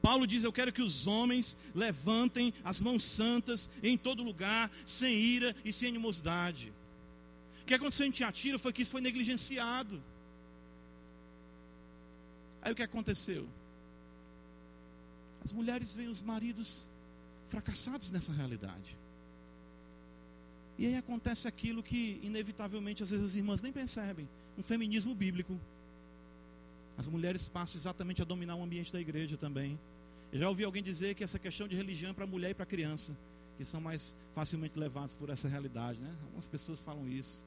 Paulo 0.00 0.26
diz: 0.26 0.42
Eu 0.42 0.52
quero 0.52 0.72
que 0.72 0.82
os 0.82 1.06
homens 1.06 1.56
levantem 1.74 2.52
as 2.64 2.80
mãos 2.80 3.04
santas 3.04 3.70
em 3.82 3.96
todo 3.96 4.22
lugar, 4.22 4.70
sem 4.84 5.14
ira 5.14 5.54
e 5.64 5.72
sem 5.72 5.88
animosidade. 5.88 6.72
O 7.62 7.64
que 7.64 7.74
aconteceu 7.74 8.06
em 8.06 8.10
Tiatira 8.10 8.58
foi 8.58 8.72
que 8.72 8.82
isso 8.82 8.90
foi 8.90 9.00
negligenciado. 9.00 10.02
Aí 12.60 12.72
o 12.72 12.76
que 12.76 12.82
aconteceu? 12.82 13.48
As 15.44 15.52
mulheres 15.52 15.94
veem 15.94 16.08
os 16.08 16.22
maridos 16.22 16.86
fracassados 17.52 18.10
nessa 18.10 18.32
realidade. 18.32 18.96
E 20.78 20.86
aí 20.86 20.96
acontece 20.96 21.46
aquilo 21.46 21.82
que, 21.82 22.18
inevitavelmente, 22.22 23.02
às 23.02 23.10
vezes 23.10 23.26
as 23.30 23.34
irmãs 23.34 23.60
nem 23.60 23.72
percebem: 23.72 24.26
um 24.56 24.62
feminismo 24.62 25.14
bíblico. 25.14 25.54
As 26.96 27.06
mulheres 27.06 27.48
passam 27.48 27.78
exatamente 27.80 28.22
a 28.22 28.24
dominar 28.24 28.56
o 28.56 28.62
ambiente 28.62 28.92
da 28.92 29.00
igreja 29.00 29.36
também. 29.36 29.78
Eu 30.32 30.38
já 30.40 30.48
ouvi 30.48 30.64
alguém 30.64 30.82
dizer 30.82 31.14
que 31.14 31.24
essa 31.24 31.38
questão 31.38 31.68
de 31.68 31.76
religião 31.76 32.10
é 32.10 32.14
para 32.14 32.26
mulher 32.26 32.50
e 32.50 32.54
para 32.54 32.64
criança, 32.64 33.14
que 33.58 33.64
são 33.64 33.80
mais 33.80 34.16
facilmente 34.34 34.78
levados 34.78 35.14
por 35.14 35.28
essa 35.28 35.46
realidade, 35.46 36.00
né? 36.00 36.14
Algumas 36.24 36.48
pessoas 36.48 36.80
falam 36.80 37.06
isso. 37.08 37.44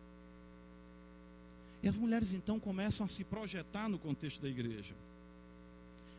E 1.81 1.89
as 1.89 1.97
mulheres 1.97 2.31
então 2.33 2.59
começam 2.59 3.05
a 3.05 3.09
se 3.09 3.23
projetar 3.23 3.87
no 3.89 3.97
contexto 3.97 4.41
da 4.41 4.49
igreja. 4.49 4.93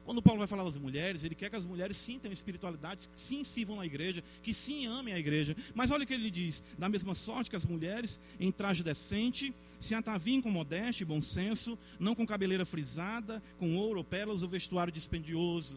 Quando 0.07 0.23
Paulo 0.23 0.39
vai 0.39 0.47
falar 0.47 0.63
das 0.63 0.79
mulheres, 0.79 1.25
ele 1.25 1.35
quer 1.35 1.51
que 1.51 1.57
as 1.57 1.65
mulheres 1.65 1.97
sintam 1.97 2.31
espiritualidade, 2.31 3.09
que 3.09 3.21
sim 3.21 3.43
sirvam 3.43 3.75
na 3.75 3.85
igreja, 3.85 4.23
que 4.41 4.55
sim 4.55 4.87
amem 4.87 5.13
a 5.13 5.19
igreja. 5.19 5.57
Mas 5.75 5.91
olha 5.91 6.05
o 6.05 6.07
que 6.07 6.15
ele 6.15 6.31
diz: 6.31 6.63
da 6.79 6.89
mesma 6.89 7.13
sorte 7.13 7.51
que 7.51 7.57
as 7.57 7.67
mulheres, 7.67 8.21
em 8.39 8.53
traje 8.53 8.85
decente, 8.85 9.53
se 9.81 9.97
ataviem 9.97 10.41
com 10.41 10.49
modéstia 10.49 11.03
e 11.03 11.07
bom 11.07 11.21
senso, 11.21 11.77
não 11.99 12.15
com 12.15 12.25
cabeleira 12.25 12.65
frisada, 12.65 13.43
com 13.59 13.77
ouro 13.77 13.99
ou 13.99 14.05
pérolas 14.05 14.45
ou 14.45 14.49
vestuário 14.49 14.93
dispendioso. 14.93 15.77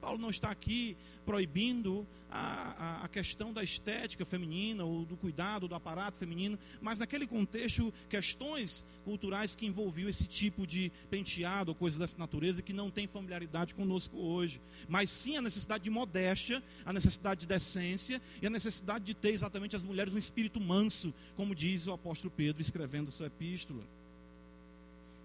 Paulo 0.00 0.18
não 0.18 0.30
está 0.30 0.50
aqui 0.50 0.96
proibindo 1.24 2.06
a, 2.30 3.00
a, 3.00 3.04
a, 3.04 3.08
questão 3.08 3.52
da 3.52 3.62
estética 3.62 4.24
feminina 4.24 4.84
ou 4.84 5.04
do 5.04 5.16
cuidado 5.16 5.68
do 5.68 5.74
aparato 5.74 6.18
feminino, 6.18 6.58
mas 6.80 6.98
naquele 6.98 7.26
contexto, 7.26 7.92
questões 8.08 8.86
culturais 9.04 9.54
que 9.54 9.66
envolviam 9.66 10.08
esse 10.08 10.26
tipo 10.26 10.66
de 10.66 10.90
penteado 11.10 11.70
ou 11.70 11.74
coisas 11.74 11.98
dessa 11.98 12.18
natureza 12.18 12.62
que 12.62 12.72
não 12.72 12.90
tem 12.90 13.06
familiaridade 13.06 13.74
conosco 13.74 14.16
hoje, 14.16 14.60
mas 14.88 15.10
sim 15.10 15.36
a 15.36 15.42
necessidade 15.42 15.84
de 15.84 15.90
modéstia, 15.90 16.62
a 16.84 16.92
necessidade 16.92 17.40
de 17.40 17.46
decência 17.46 18.20
e 18.40 18.46
a 18.46 18.50
necessidade 18.50 19.04
de 19.04 19.14
ter 19.14 19.30
exatamente 19.30 19.76
as 19.76 19.84
mulheres 19.84 20.14
um 20.14 20.18
espírito 20.18 20.60
manso, 20.60 21.12
como 21.36 21.54
diz 21.54 21.86
o 21.86 21.92
apóstolo 21.92 22.30
Pedro 22.30 22.62
escrevendo 22.62 23.10
sua 23.10 23.26
epístola. 23.26 23.84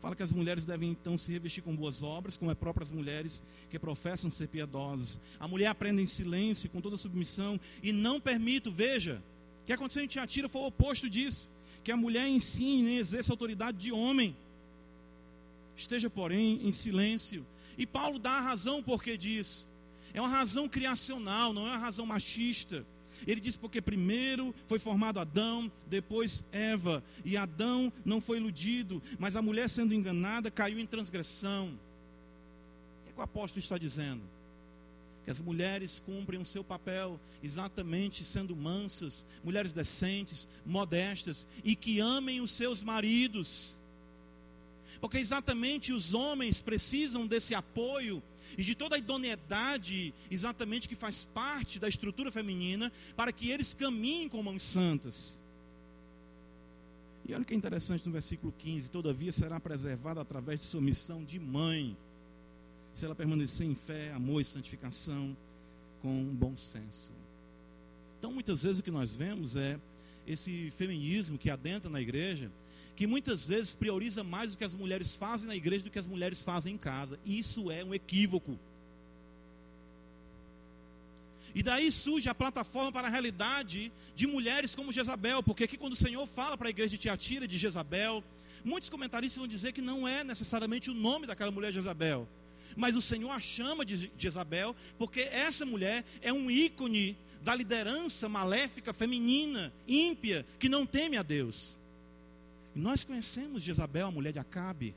Fala 0.06 0.16
que 0.16 0.22
as 0.22 0.32
mulheres 0.32 0.66
devem 0.66 0.92
então 0.92 1.18
se 1.18 1.32
revestir 1.32 1.64
com 1.64 1.76
boas 1.76 2.04
obras, 2.04 2.38
como 2.38 2.52
é 2.52 2.54
próprias 2.54 2.92
mulheres 2.92 3.42
que 3.72 3.80
professam 3.80 4.30
ser 4.30 4.48
piedosas. 4.48 5.20
A 5.40 5.48
mulher 5.48 5.66
aprende 5.66 6.00
em 6.00 6.06
silêncio, 6.06 6.70
com 6.70 6.80
toda 6.80 6.96
submissão, 6.96 7.60
e 7.82 7.92
não 7.92 8.22
permito, 8.22 8.72
veja, 8.72 9.20
o 9.64 9.66
que 9.66 9.74
aconteceu 9.74 10.04
em 10.04 10.08
Tiatira 10.08 10.48
foi 10.48 10.62
o 10.62 10.68
oposto 10.68 11.10
disso, 11.10 11.50
que 11.84 11.92
a 11.92 11.98
mulher 11.98 12.28
ensine 12.28 12.92
e 12.92 13.00
exerça 13.00 13.34
autoridade 13.34 13.80
de 13.80 13.92
homem. 13.92 14.38
Esteja, 15.76 16.08
porém, 16.08 16.60
em 16.68 16.72
silêncio. 16.72 17.44
E 17.76 17.88
Paulo 17.88 18.20
dá 18.20 18.34
a 18.34 18.42
razão 18.42 18.84
porque 18.84 19.18
diz. 19.18 19.68
É 20.14 20.22
uma 20.22 20.30
razão 20.30 20.70
criacional, 20.70 21.52
não 21.52 21.66
é 21.66 21.72
uma 21.72 21.80
razão 21.80 22.06
machista. 22.06 22.86
Ele 23.26 23.42
diz 23.42 23.56
porque 23.56 23.82
primeiro 23.82 24.54
foi 24.68 24.80
formado 24.80 25.20
Adão, 25.20 25.72
depois 25.88 26.44
Eva, 26.52 27.04
e 27.24 27.38
Adão 27.38 27.92
não 28.04 28.22
foi 28.22 28.38
iludido, 28.38 29.02
mas 29.18 29.36
a 29.36 29.42
mulher 29.42 29.70
sendo 29.70 29.94
enganada 29.94 30.52
caiu 30.52 30.80
em 30.80 30.86
transgressão. 30.86 31.68
O 31.68 33.04
que, 33.04 33.10
é 33.10 33.14
que 33.14 33.20
o 33.20 33.24
apóstolo 33.24 33.60
está 33.60 33.78
dizendo? 33.78 34.22
Que 35.24 35.32
as 35.32 35.40
mulheres 35.40 36.02
cumprem 36.06 36.40
o 36.40 36.46
seu 36.46 36.64
papel 36.64 37.20
exatamente 37.42 38.24
sendo 38.24 38.56
mansas, 38.56 39.26
mulheres 39.44 39.74
decentes, 39.74 40.48
modestas 40.66 41.48
e 41.64 41.76
que 41.76 42.00
amem 42.00 42.42
os 42.42 42.52
seus 42.52 42.84
maridos. 42.84 43.80
Porque 45.00 45.18
exatamente 45.18 45.94
os 45.94 46.14
homens 46.14 46.62
precisam 46.62 47.28
desse 47.28 47.54
apoio 47.54 48.22
e 48.58 48.64
de 48.64 48.76
toda 48.76 48.96
a 48.96 49.00
idoneidade, 49.00 50.14
exatamente 50.30 50.88
que 50.88 50.96
faz 50.96 51.26
parte 51.34 51.80
da 51.80 51.88
estrutura 51.88 52.32
feminina, 52.32 52.92
para 53.16 53.32
que 53.32 53.50
eles 53.50 53.74
caminhem 53.74 54.30
com 54.30 54.42
mãos 54.42 54.64
santas. 54.64 55.44
E 57.28 57.34
olha 57.34 57.44
que 57.44 57.56
interessante 57.56 58.06
no 58.06 58.12
versículo 58.12 58.54
15: 58.58 58.92
Todavia 58.92 59.32
será 59.32 59.60
preservada 59.60 60.22
através 60.22 60.60
de 60.60 60.66
sua 60.66 60.82
missão 60.82 61.24
de 61.24 61.40
mãe, 61.40 61.98
se 62.94 63.06
ela 63.06 63.16
permanecer 63.16 63.66
em 63.66 63.76
fé, 63.76 64.12
amor 64.14 64.42
e 64.42 64.46
santificação, 64.46 65.36
com 66.02 66.24
bom 66.26 66.56
senso. 66.56 67.12
Então, 68.20 68.32
muitas 68.32 68.64
vezes 68.64 68.80
o 68.80 68.84
que 68.84 68.92
nós 68.92 69.14
vemos 69.14 69.56
é 69.56 69.80
esse 70.26 70.72
feminismo 70.72 71.38
que 71.38 71.50
adentra 71.50 71.90
na 71.90 72.02
igreja 72.02 72.52
que 72.96 73.06
muitas 73.06 73.46
vezes 73.46 73.74
prioriza 73.74 74.24
mais 74.24 74.54
o 74.54 74.58
que 74.58 74.64
as 74.64 74.74
mulheres 74.74 75.16
fazem 75.16 75.48
na 75.48 75.56
igreja 75.56 75.84
do 75.84 75.92
que 75.92 76.00
as 76.00 76.08
mulheres 76.08 76.42
fazem 76.42 76.76
em 76.76 76.78
casa. 76.78 77.20
Isso 77.26 77.70
é 77.70 77.84
um 77.84 77.94
equívoco. 77.94 78.58
E 81.54 81.64
daí 81.64 81.92
surge 81.92 82.28
a 82.28 82.36
plataforma 82.36 82.92
para 82.92 83.08
a 83.08 83.12
realidade 83.12 83.92
de 84.16 84.28
mulheres 84.28 84.76
como 84.76 84.92
Jezabel, 84.92 85.42
porque 85.42 85.64
aqui 85.64 85.78
quando 85.78 85.94
o 85.94 85.98
Senhor 85.98 86.26
fala 86.28 86.58
para 86.58 86.68
a 86.68 86.70
igreja 86.70 86.90
de 86.92 86.98
Tiatira 86.98 87.48
de 87.48 87.58
Jezabel, 87.58 88.24
muitos 88.64 88.90
comentaristas 88.90 89.38
vão 89.38 89.48
dizer 89.48 89.72
que 89.72 89.82
não 89.82 90.08
é 90.08 90.24
necessariamente 90.24 90.90
o 90.90 90.94
nome 90.94 91.28
daquela 91.28 91.52
mulher 91.52 91.72
Jezabel, 91.72 92.28
mas 92.76 92.96
o 92.96 93.02
Senhor 93.02 93.30
a 93.30 93.40
chama 93.40 93.86
de 93.86 94.12
Jezabel, 94.18 94.76
porque 94.98 95.22
essa 95.22 95.66
mulher 95.66 96.04
é 96.22 96.32
um 96.32 96.52
ícone 96.52 97.18
da 97.42 97.56
liderança 97.56 98.28
maléfica 98.28 98.92
feminina, 98.92 99.72
ímpia, 99.88 100.46
que 100.60 100.68
não 100.68 100.86
teme 100.86 101.16
a 101.16 101.24
Deus. 101.24 101.78
E 102.76 102.80
nós 102.80 103.04
conhecemos 103.04 103.64
Jezabel, 103.64 104.08
a 104.08 104.12
mulher 104.12 104.34
de 104.34 104.40
Acabe, 104.40 104.94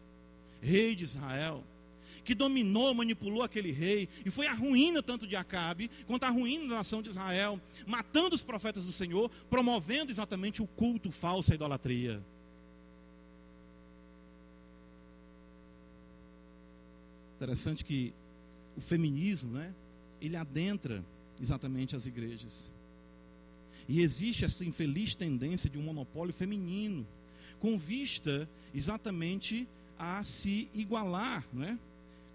rei 0.60 0.96
de 0.96 1.04
Israel, 1.04 1.62
que 2.24 2.34
dominou, 2.34 2.92
manipulou 2.92 3.42
aquele 3.42 3.70
rei, 3.70 4.08
e 4.26 4.30
foi 4.30 4.46
a 4.46 4.52
ruína 4.52 5.02
tanto 5.02 5.26
de 5.26 5.36
Acabe, 5.36 5.88
quanto 6.06 6.24
a 6.24 6.28
ruína 6.28 6.68
da 6.68 6.74
nação 6.76 7.00
de 7.00 7.10
Israel, 7.10 7.60
matando 7.86 8.34
os 8.34 8.42
profetas 8.42 8.84
do 8.84 8.92
Senhor, 8.92 9.30
promovendo 9.48 10.10
exatamente 10.10 10.60
o 10.60 10.66
culto 10.66 11.10
falso, 11.12 11.52
a 11.52 11.54
idolatria. 11.54 12.20
Interessante 17.36 17.84
que 17.84 18.12
o 18.76 18.80
feminismo, 18.80 19.52
né, 19.52 19.72
ele 20.20 20.36
adentra 20.36 21.04
exatamente 21.40 21.94
as 21.94 22.04
igrejas. 22.04 22.74
E 23.88 24.02
existe 24.02 24.44
essa 24.44 24.64
infeliz 24.64 25.14
tendência 25.14 25.70
de 25.70 25.78
um 25.78 25.82
monopólio 25.82 26.34
feminino 26.34 27.06
com 27.61 27.79
vista 27.79 28.49
exatamente 28.75 29.68
a 29.99 30.23
se 30.23 30.68
igualar, 30.75 31.44
né? 31.53 31.79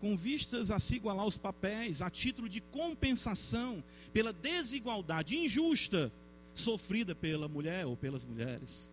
com 0.02 0.18
vistas 0.18 0.70
a 0.70 0.80
se 0.80 0.96
igualar 0.96 1.26
os 1.26 1.38
papéis, 1.38 2.02
a 2.02 2.10
título 2.10 2.50
de 2.50 2.60
compensação 2.60 3.82
pela 4.12 4.34
desigualdade 4.34 5.38
injusta 5.38 6.12
sofrida 6.54 7.16
pela 7.16 7.48
mulher 7.48 7.86
ou 7.86 7.96
pelas 7.96 8.26
mulheres. 8.26 8.92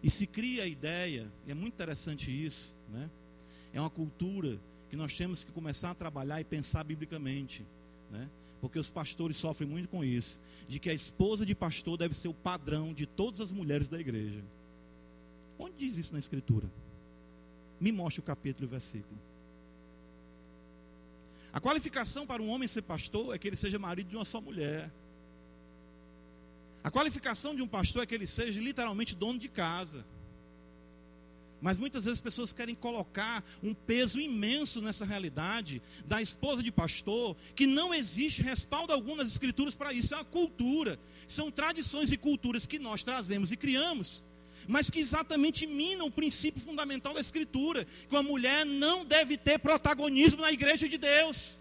E 0.00 0.10
se 0.10 0.26
cria 0.26 0.62
a 0.62 0.66
ideia, 0.66 1.30
e 1.46 1.50
é 1.50 1.54
muito 1.54 1.74
interessante 1.74 2.30
isso, 2.30 2.74
né? 2.88 3.10
é 3.72 3.80
uma 3.80 3.90
cultura 3.90 4.60
que 4.90 4.96
nós 4.96 5.16
temos 5.16 5.42
que 5.42 5.50
começar 5.50 5.90
a 5.90 5.94
trabalhar 5.94 6.40
e 6.40 6.44
pensar 6.44 6.84
biblicamente. 6.84 7.64
Né? 8.10 8.28
Porque 8.62 8.78
os 8.78 8.88
pastores 8.88 9.36
sofrem 9.36 9.68
muito 9.68 9.88
com 9.88 10.04
isso, 10.04 10.38
de 10.68 10.78
que 10.78 10.88
a 10.88 10.94
esposa 10.94 11.44
de 11.44 11.52
pastor 11.52 11.98
deve 11.98 12.14
ser 12.14 12.28
o 12.28 12.32
padrão 12.32 12.94
de 12.94 13.06
todas 13.06 13.40
as 13.40 13.50
mulheres 13.50 13.88
da 13.88 13.98
igreja. 13.98 14.40
Onde 15.58 15.74
diz 15.78 15.96
isso 15.96 16.12
na 16.12 16.20
Escritura? 16.20 16.70
Me 17.80 17.90
mostre 17.90 18.20
o 18.20 18.22
capítulo 18.22 18.64
e 18.64 18.68
o 18.68 18.70
versículo. 18.70 19.18
A 21.52 21.60
qualificação 21.60 22.24
para 22.24 22.40
um 22.40 22.48
homem 22.50 22.68
ser 22.68 22.82
pastor 22.82 23.34
é 23.34 23.38
que 23.38 23.48
ele 23.48 23.56
seja 23.56 23.80
marido 23.80 24.10
de 24.10 24.16
uma 24.16 24.24
só 24.24 24.40
mulher. 24.40 24.92
A 26.84 26.90
qualificação 26.90 27.56
de 27.56 27.62
um 27.62 27.68
pastor 27.68 28.04
é 28.04 28.06
que 28.06 28.14
ele 28.14 28.28
seja 28.28 28.60
literalmente 28.60 29.16
dono 29.16 29.40
de 29.40 29.48
casa. 29.48 30.06
Mas 31.62 31.78
muitas 31.78 32.04
vezes 32.04 32.18
as 32.18 32.20
pessoas 32.20 32.52
querem 32.52 32.74
colocar 32.74 33.44
um 33.62 33.72
peso 33.72 34.20
imenso 34.20 34.82
nessa 34.82 35.06
realidade 35.06 35.80
da 36.04 36.20
esposa 36.20 36.60
de 36.60 36.72
pastor, 36.72 37.36
que 37.54 37.68
não 37.68 37.94
existe 37.94 38.42
respaldo 38.42 38.92
algum 38.92 39.14
nas 39.14 39.28
escrituras 39.28 39.76
para 39.76 39.92
isso, 39.92 40.12
é 40.12 40.16
uma 40.16 40.24
cultura, 40.24 40.98
são 41.24 41.52
tradições 41.52 42.10
e 42.10 42.16
culturas 42.16 42.66
que 42.66 42.80
nós 42.80 43.04
trazemos 43.04 43.52
e 43.52 43.56
criamos, 43.56 44.24
mas 44.66 44.90
que 44.90 44.98
exatamente 44.98 45.64
minam 45.64 46.08
o 46.08 46.10
princípio 46.10 46.60
fundamental 46.60 47.14
da 47.14 47.20
escritura, 47.20 47.86
que 48.08 48.14
uma 48.14 48.24
mulher 48.24 48.66
não 48.66 49.04
deve 49.04 49.36
ter 49.36 49.60
protagonismo 49.60 50.42
na 50.42 50.50
igreja 50.50 50.88
de 50.88 50.98
Deus. 50.98 51.60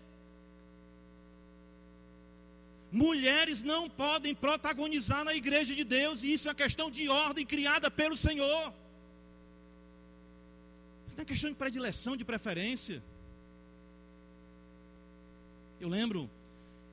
Mulheres 2.92 3.62
não 3.62 3.88
podem 3.88 4.34
protagonizar 4.34 5.24
na 5.24 5.36
igreja 5.36 5.76
de 5.76 5.84
Deus, 5.84 6.24
e 6.24 6.34
isso 6.34 6.48
é 6.48 6.50
uma 6.50 6.56
questão 6.56 6.90
de 6.90 7.08
ordem 7.08 7.46
criada 7.46 7.92
pelo 7.92 8.18
Senhor. 8.18 8.81
Isso 11.12 11.18
não 11.18 11.24
é 11.24 11.26
questão 11.26 11.50
de 11.50 11.58
predileção, 11.58 12.16
de 12.16 12.24
preferência. 12.24 13.04
Eu 15.78 15.90
lembro, 15.90 16.30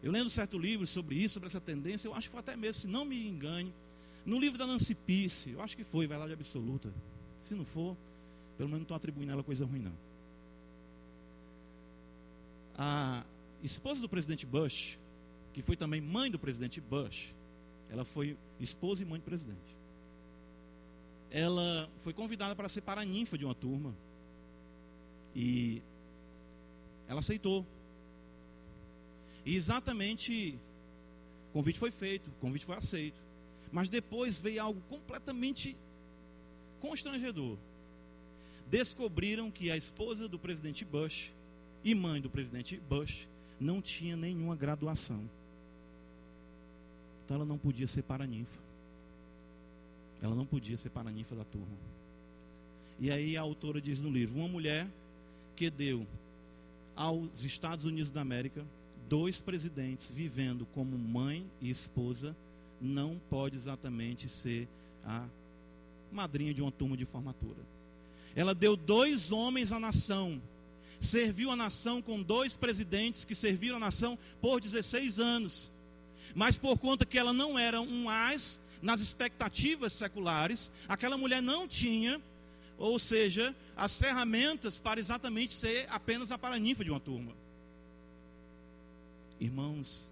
eu 0.03 0.11
lendo 0.11 0.29
certo 0.29 0.59
livro 0.59 0.85
sobre 0.89 1.15
isso, 1.15 1.35
sobre 1.35 1.47
essa 1.47 1.61
tendência, 1.61 2.09
eu 2.09 2.15
acho 2.15 2.27
que 2.27 2.33
foi 2.33 2.41
até 2.41 2.57
mesmo, 2.57 2.83
se 2.83 2.89
não 2.89 3.05
me 3.05 3.29
engane, 3.29 3.73
no 4.27 4.41
livro 4.41 4.59
da 4.59 4.67
Nancy 4.67 4.97
Peace, 4.97 5.51
eu 5.51 5.63
acho 5.63 5.77
que 5.77 5.85
foi, 5.85 6.09
verdade 6.09 6.33
absoluta. 6.33 6.93
Se 7.45 7.55
não 7.55 7.65
for, 7.65 7.97
pelo 8.57 8.69
menos 8.69 8.81
não 8.81 8.83
estou 8.87 8.97
atribuindo 8.97 9.31
a 9.31 9.35
ela 9.35 9.45
coisa 9.45 9.65
ruim, 9.65 9.83
não. 9.83 9.95
A 12.77 13.25
esposa 13.63 14.01
do 14.01 14.09
presidente 14.09 14.45
Bush, 14.45 14.99
que 15.55 15.63
foi 15.63 15.77
também 15.77 16.01
mãe 16.01 16.29
do 16.29 16.41
presidente 16.41 16.81
Bush, 16.81 17.33
ela 17.89 18.05
foi 18.05 18.37
esposa 18.59 19.01
e 19.01 19.07
mãe 19.07 19.21
do 19.21 19.25
presidente. 19.25 19.77
Ela 21.31 21.89
foi 22.03 22.13
convidada 22.13 22.57
para 22.57 22.69
ser 22.69 22.81
paraninfa 22.81 23.39
de 23.39 23.45
uma 23.45 23.55
turma 23.55 23.95
e 25.39 25.81
ela 27.07 27.21
aceitou. 27.21 27.65
E 29.47 29.55
exatamente, 29.55 30.59
o 31.51 31.53
convite 31.53 31.79
foi 31.79 31.93
feito, 31.93 32.27
o 32.27 32.41
convite 32.41 32.67
foi 32.67 32.75
aceito. 32.75 33.21
Mas 33.71 33.89
depois 33.89 34.37
veio 34.37 34.61
algo 34.61 34.81
completamente 34.89 35.77
constrangedor. 36.81 37.57
Descobriram 38.69 39.49
que 39.49 39.71
a 39.71 39.77
esposa 39.77 40.27
do 40.27 40.41
presidente 40.41 40.85
Bush 40.85 41.33
e 41.85 41.95
mãe 41.95 42.21
do 42.21 42.29
presidente 42.29 42.77
Bush 42.89 43.29
não 43.61 43.81
tinha 43.81 44.17
nenhuma 44.17 44.57
graduação. 44.57 45.23
Então 47.25 47.37
ela 47.37 47.47
não 47.47 47.59
podia 47.59 47.87
ser 47.87 48.03
paraninfa. 48.03 48.59
Ela 50.21 50.35
não 50.35 50.45
podia 50.45 50.77
ser 50.77 50.91
paraninfa 50.91 51.37
da 51.37 51.45
turma. 51.45 51.79
E 52.99 53.09
aí 53.13 53.37
a 53.37 53.41
autora 53.41 53.81
diz 53.81 54.01
no 54.01 54.11
livro: 54.11 54.37
uma 54.37 54.49
mulher 54.49 54.89
que 55.59 55.69
deu 55.69 56.07
aos 56.95 57.45
Estados 57.45 57.85
Unidos 57.85 58.13
da 58.13 58.21
América 58.21 58.65
dois 59.09 59.41
presidentes 59.41 60.09
vivendo 60.09 60.65
como 60.73 60.97
mãe 60.97 61.45
e 61.61 61.69
esposa, 61.69 62.37
não 62.81 63.21
pode 63.29 63.57
exatamente 63.57 64.29
ser 64.29 64.69
a 65.05 65.27
madrinha 66.13 66.55
de 66.55 66.63
uma 66.63 66.71
turma 66.71 66.97
de 66.97 67.05
formatura. 67.05 67.59
Ela 68.37 68.55
deu 68.55 68.77
dois 68.77 69.33
homens 69.33 69.73
à 69.73 69.81
nação, 69.81 70.41
serviu 71.01 71.51
a 71.51 71.57
nação 71.57 72.01
com 72.01 72.23
dois 72.23 72.55
presidentes 72.55 73.25
que 73.25 73.35
serviram 73.35 73.79
a 73.79 73.81
nação 73.81 74.17
por 74.41 74.61
16 74.61 75.19
anos. 75.19 75.73
Mas 76.37 76.57
por 76.57 76.79
conta 76.79 77.05
que 77.05 77.19
ela 77.19 77.33
não 77.33 77.59
era 77.59 77.81
um 77.81 78.09
as 78.09 78.61
nas 78.81 79.01
expectativas 79.01 79.93
seculares, 79.93 80.71
aquela 80.89 81.19
mulher 81.19 81.43
não 81.43 81.67
tinha 81.67 82.23
ou 82.79 82.99
seja, 82.99 83.55
as 83.77 83.99
ferramentas 83.99 84.79
para 84.79 85.01
exatamente 85.01 85.53
ser 85.53 85.87
apenas 85.91 86.31
a 86.31 86.39
paraninfa 86.39 86.85
de 86.85 86.91
uma 86.91 87.01
turma. 87.01 87.33
Irmãos, 89.41 90.09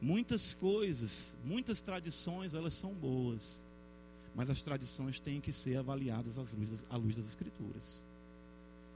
muitas 0.00 0.54
coisas, 0.54 1.36
muitas 1.44 1.82
tradições, 1.82 2.54
elas 2.54 2.74
são 2.74 2.92
boas, 2.94 3.62
mas 4.34 4.48
as 4.48 4.62
tradições 4.62 5.18
têm 5.18 5.40
que 5.40 5.52
ser 5.52 5.76
avaliadas 5.76 6.38
à 6.38 6.42
luz 6.42 6.70
das, 6.70 6.86
à 6.88 6.96
luz 6.96 7.16
das 7.16 7.26
Escrituras. 7.26 8.04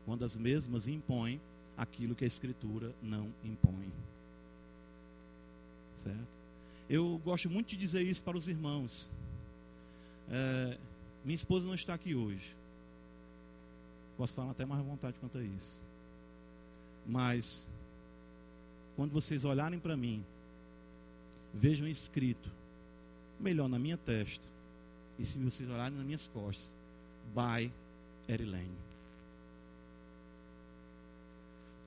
Quando 0.07 0.25
as 0.25 0.37
mesmas 0.37 0.87
impõem 0.87 1.41
aquilo 1.77 2.15
que 2.15 2.25
a 2.25 2.27
Escritura 2.27 2.95
não 3.03 3.33
impõe. 3.45 3.93
Certo? 5.97 6.27
Eu 6.89 7.21
gosto 7.25 7.49
muito 7.49 7.69
de 7.69 7.77
dizer 7.77 8.03
isso 8.03 8.23
para 8.23 8.37
os 8.37 8.49
irmãos. 8.49 9.11
É, 10.29 10.77
minha 11.25 11.35
esposa 11.35 11.67
não 11.67 11.75
está 11.75 11.95
aqui 11.95 12.15
hoje. 12.15 12.55
Posso 14.23 14.35
falar 14.35 14.53
até 14.53 14.65
mais 14.65 14.81
à 14.81 14.85
vontade 14.85 15.17
quanto 15.19 15.37
a 15.37 15.43
isso. 15.43 15.83
Mas, 17.05 17.69
quando 18.95 19.11
vocês 19.11 19.45
olharem 19.45 19.81
para 19.81 19.97
mim, 19.97 20.25
vejam 21.53 21.89
escrito, 21.89 22.49
melhor 23.41 23.69
na 23.69 23.81
minha 23.81 23.97
testa, 23.97 24.45
e 25.19 25.27
se 25.27 25.41
vocês 25.41 25.69
olharem 25.69 25.97
nas 25.97 26.07
minhas 26.07 26.29
costas, 26.29 26.73
by 27.35 27.69
Erilene. 28.29 28.79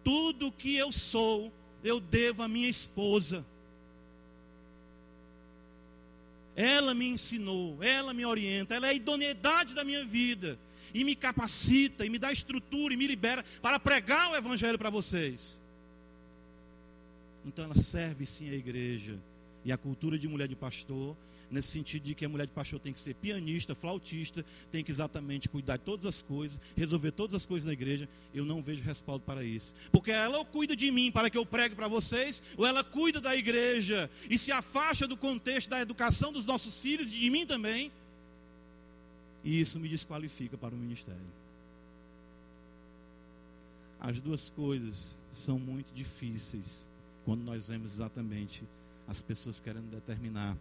Tudo 0.04 0.52
que 0.52 0.76
eu 0.76 0.92
sou, 0.92 1.50
eu 1.86 2.02
devo 2.02 2.44
à 2.44 2.50
minha 2.50 2.68
esposa. 2.68 3.46
Ela 6.54 6.94
me 6.94 7.08
ensinou, 7.08 7.82
ela 7.82 8.14
me 8.14 8.26
orienta, 8.26 8.76
ela 8.76 8.88
é 8.88 8.90
a 8.90 8.94
idoneidade 8.94 9.74
da 9.74 9.86
minha 9.86 10.04
vida 10.04 10.60
e 10.96 11.04
me 11.04 11.14
capacita, 11.14 12.06
e 12.06 12.10
me 12.10 12.18
dá 12.18 12.32
estrutura, 12.32 12.94
e 12.94 12.98
me 12.98 13.06
libera 13.06 13.44
para 13.62 13.78
pregar 13.78 14.32
o 14.32 14.36
Evangelho 14.38 14.78
para 14.78 14.90
vocês. 14.90 15.62
Então 17.46 17.66
ela 17.66 17.76
serve 17.76 18.26
sim 18.26 18.50
a 18.50 18.54
igreja. 18.54 19.20
E 19.66 19.74
a 19.74 19.78
cultura 19.78 20.18
de 20.18 20.26
mulher 20.26 20.48
de 20.48 20.56
pastor, 20.56 21.18
nesse 21.52 21.68
sentido 21.68 22.04
de 22.04 22.16
que 22.16 22.24
a 22.24 22.30
mulher 22.30 22.48
de 22.48 22.54
pastor 22.54 22.80
tem 22.80 22.94
que 22.94 23.00
ser 23.00 23.14
pianista, 23.16 23.76
flautista, 23.76 24.46
tem 24.72 24.86
que 24.86 24.92
exatamente 24.92 25.50
cuidar 25.50 25.76
de 25.76 25.84
todas 25.84 26.06
as 26.06 26.22
coisas, 26.22 26.62
resolver 26.78 27.12
todas 27.12 27.36
as 27.36 27.46
coisas 27.46 27.68
na 27.68 27.74
igreja, 27.74 28.08
eu 28.34 28.46
não 28.46 28.62
vejo 28.62 28.82
respaldo 28.82 29.26
para 29.26 29.44
isso. 29.44 29.76
Porque 29.92 30.12
ela 30.12 30.38
ou 30.38 30.46
cuida 30.46 30.78
de 30.78 30.90
mim 30.92 31.12
para 31.12 31.30
que 31.30 31.38
eu 31.38 31.46
pregue 31.46 31.76
para 31.76 31.90
vocês, 31.90 32.42
ou 32.56 32.66
ela 32.66 32.86
cuida 32.86 33.20
da 33.20 33.36
igreja 33.36 34.10
e 34.30 34.38
se 34.38 34.50
afasta 34.50 35.06
do 35.06 35.18
contexto 35.18 35.72
da 35.72 35.82
educação 35.82 36.32
dos 36.32 36.46
nossos 36.46 36.80
filhos 36.80 37.08
e 37.08 37.20
de 37.20 37.30
mim 37.30 37.46
também 37.46 37.92
e 39.46 39.62
isso 39.62 39.80
me 39.80 39.88
desqualifica 39.88 40.58
para 40.58 40.74
o 40.74 40.78
ministério. 40.78 41.22
As 44.00 44.20
duas 44.20 44.50
coisas 44.50 45.16
são 45.32 45.60
muito 45.60 45.94
difíceis 45.94 46.88
quando 47.24 47.44
nós 47.44 47.68
vemos 47.68 47.94
exatamente 47.94 48.64
as 49.08 49.22
pessoas 49.22 49.60
querendo 49.60 49.90
determinar 49.92 50.58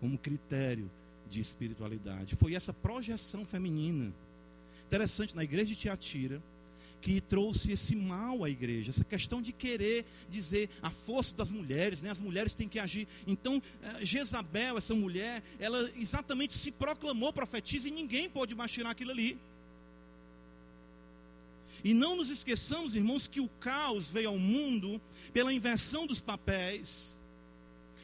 como 0.00 0.16
critério 0.16 0.88
de 1.28 1.40
espiritualidade. 1.40 2.36
Foi 2.36 2.54
essa 2.54 2.72
projeção 2.72 3.44
feminina. 3.44 4.12
Interessante, 4.86 5.34
na 5.34 5.42
igreja 5.42 5.66
de 5.66 5.76
Tiatira, 5.76 6.40
que 7.00 7.20
trouxe 7.20 7.72
esse 7.72 7.94
mal 7.94 8.44
à 8.44 8.50
igreja, 8.50 8.90
essa 8.90 9.04
questão 9.04 9.40
de 9.40 9.52
querer 9.52 10.04
dizer 10.28 10.68
a 10.82 10.90
força 10.90 11.34
das 11.34 11.52
mulheres, 11.52 12.02
né? 12.02 12.10
as 12.10 12.20
mulheres 12.20 12.54
têm 12.54 12.68
que 12.68 12.78
agir. 12.78 13.06
Então, 13.26 13.62
eh, 13.82 14.04
Jezabel, 14.04 14.78
essa 14.78 14.94
mulher, 14.94 15.42
ela 15.58 15.90
exatamente 15.96 16.54
se 16.54 16.70
proclamou 16.70 17.32
profetisa 17.32 17.88
e 17.88 17.90
ninguém 17.90 18.28
pôde 18.28 18.54
mais 18.54 18.72
tirar 18.72 18.90
aquilo 18.90 19.10
ali. 19.10 19.38
E 21.84 21.94
não 21.94 22.16
nos 22.16 22.30
esqueçamos, 22.30 22.96
irmãos, 22.96 23.28
que 23.28 23.40
o 23.40 23.48
caos 23.48 24.08
veio 24.08 24.30
ao 24.30 24.38
mundo 24.38 25.00
pela 25.32 25.52
inversão 25.52 26.06
dos 26.06 26.20
papéis. 26.20 27.16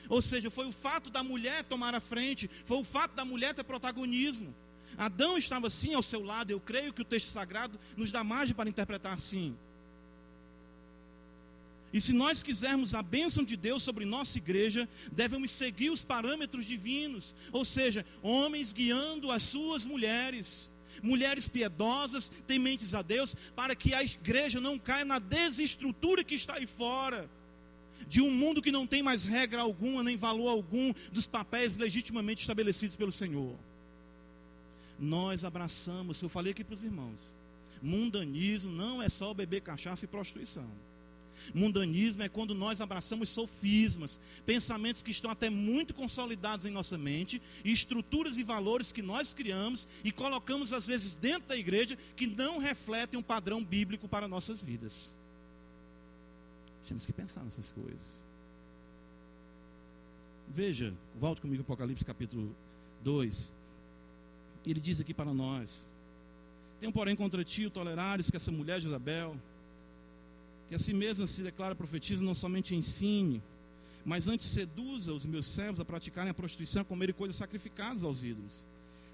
Ou 0.09 0.23
seja, 0.23 0.51
foi 0.51 0.67
o 0.67 0.73
fato 0.73 1.11
da 1.11 1.23
mulher 1.23 1.65
tomar 1.65 1.95
a 1.95 2.01
frente, 2.01 2.49
foi 2.65 2.77
o 2.77 2.85
fato 2.85 3.15
da 3.15 3.25
mulher 3.25 3.55
ter 3.55 3.65
protagonismo. 3.65 4.55
Adão 4.97 5.37
estava 5.37 5.67
assim 5.67 5.95
ao 5.95 6.03
seu 6.03 6.23
lado, 6.23 6.51
eu 6.51 6.61
creio 6.61 6.93
que 6.93 7.03
o 7.03 7.05
texto 7.05 7.27
sagrado 7.27 7.79
nos 7.97 8.13
dá 8.13 8.23
margem 8.23 8.55
para 8.55 8.69
interpretar 8.69 9.15
assim. 9.15 9.57
E 11.93 12.01
se 12.01 12.13
nós 12.13 12.43
quisermos 12.43 12.93
a 12.93 13.03
bênção 13.03 13.45
de 13.45 13.57
Deus 13.57 13.83
sobre 13.83 14.05
nossa 14.05 14.37
igreja, 14.39 14.89
devemos 15.13 15.53
seguir 15.53 15.91
os 15.91 16.05
parâmetros 16.05 16.67
divinos, 16.67 17.37
ou 17.53 17.65
seja, 17.65 18.05
homens 18.21 18.73
guiando 18.73 19.31
as 19.31 19.45
suas 19.45 19.87
mulheres, 19.87 20.75
mulheres 21.01 21.49
piedosas, 21.49 22.33
tementes 22.49 22.97
a 22.97 23.03
Deus, 23.03 23.37
para 23.55 23.77
que 23.77 23.95
a 23.95 24.03
igreja 24.03 24.61
não 24.61 24.77
caia 24.77 25.05
na 25.05 25.21
desestrutura 25.21 26.25
que 26.25 26.35
está 26.35 26.55
aí 26.55 26.67
fora, 26.67 27.31
de 28.09 28.21
um 28.21 28.31
mundo 28.31 28.61
que 28.61 28.73
não 28.73 28.89
tem 28.89 29.01
mais 29.01 29.25
regra 29.25 29.63
alguma, 29.63 30.03
nem 30.03 30.17
valor 30.17 30.49
algum 30.49 30.93
dos 31.13 31.29
papéis 31.29 31.77
legitimamente 31.77 32.41
estabelecidos 32.41 32.97
pelo 32.97 33.13
Senhor 33.13 33.57
nós 34.99 35.45
abraçamos, 35.45 36.21
eu 36.23 36.29
falei 36.29 36.53
aqui 36.53 36.65
para 36.65 36.75
os 36.75 36.83
irmãos, 36.83 37.35
mundanismo 37.83 38.73
não 38.73 39.03
é 39.03 39.09
só 39.09 39.35
beber 39.35 39.61
cachaça 39.61 40.05
e 40.05 40.09
prostituição. 40.09 40.69
Mundanismo 41.53 42.23
é 42.23 42.29
quando 42.29 42.55
nós 42.55 42.81
abraçamos 42.81 43.29
sofismas, 43.29 44.21
pensamentos 44.47 45.03
que 45.03 45.11
estão 45.11 45.31
até 45.31 45.51
muito 45.51 45.93
consolidados 45.93 46.65
em 46.65 46.71
nossa 46.71 46.97
mente, 46.97 47.43
estruturas 47.65 48.39
e 48.39 48.45
valores 48.45 48.93
que 48.93 49.03
nós 49.03 49.35
criamos 49.35 49.87
e 50.03 50.13
colocamos 50.13 50.73
às 50.73 50.87
vezes 50.87 51.17
dentro 51.17 51.49
da 51.49 51.57
igreja 51.57 51.99
que 52.17 52.27
não 52.27 52.59
refletem 52.59 53.19
um 53.19 53.23
padrão 53.23 53.63
bíblico 53.63 54.09
para 54.09 54.29
nossas 54.29 54.63
vidas. 54.63 55.15
Temos 56.87 57.05
que 57.05 57.13
pensar 57.13 57.43
nessas 57.43 57.73
coisas. 57.73 58.25
Veja, 60.49 60.95
volte 61.19 61.41
comigo 61.41 61.63
Apocalipse 61.63 62.05
capítulo 62.05 62.55
2 63.03 63.64
ele 64.71 64.81
diz 64.81 65.01
aqui 65.01 65.13
para 65.13 65.33
nós: 65.33 65.89
Tenho, 66.81 66.93
porém, 66.93 67.15
contra 67.15 67.45
ti 67.45 67.67
o 67.67 67.71
tolerares 67.71 68.31
que 68.31 68.37
essa 68.37 68.51
mulher 68.51 68.81
Jezabel, 68.81 69.37
que 70.69 70.75
a 70.75 70.79
si 70.79 70.93
mesma 70.93 71.27
se 71.27 71.43
declara 71.43 71.75
profetiza, 71.75 72.25
não 72.25 72.35
somente 72.35 72.75
ensine, 72.75 73.43
mas 74.05 74.29
antes 74.29 74.47
seduza 74.47 75.13
os 75.13 75.27
meus 75.27 75.47
servos 75.47 75.81
a 75.81 75.85
praticarem 75.85 76.31
a 76.31 76.35
prostituição, 76.35 76.83
a 76.83 76.85
comerem 76.85 77.15
coisas 77.15 77.37
sacrificadas 77.37 78.05
aos 78.05 78.23
ídolos. 78.23 78.67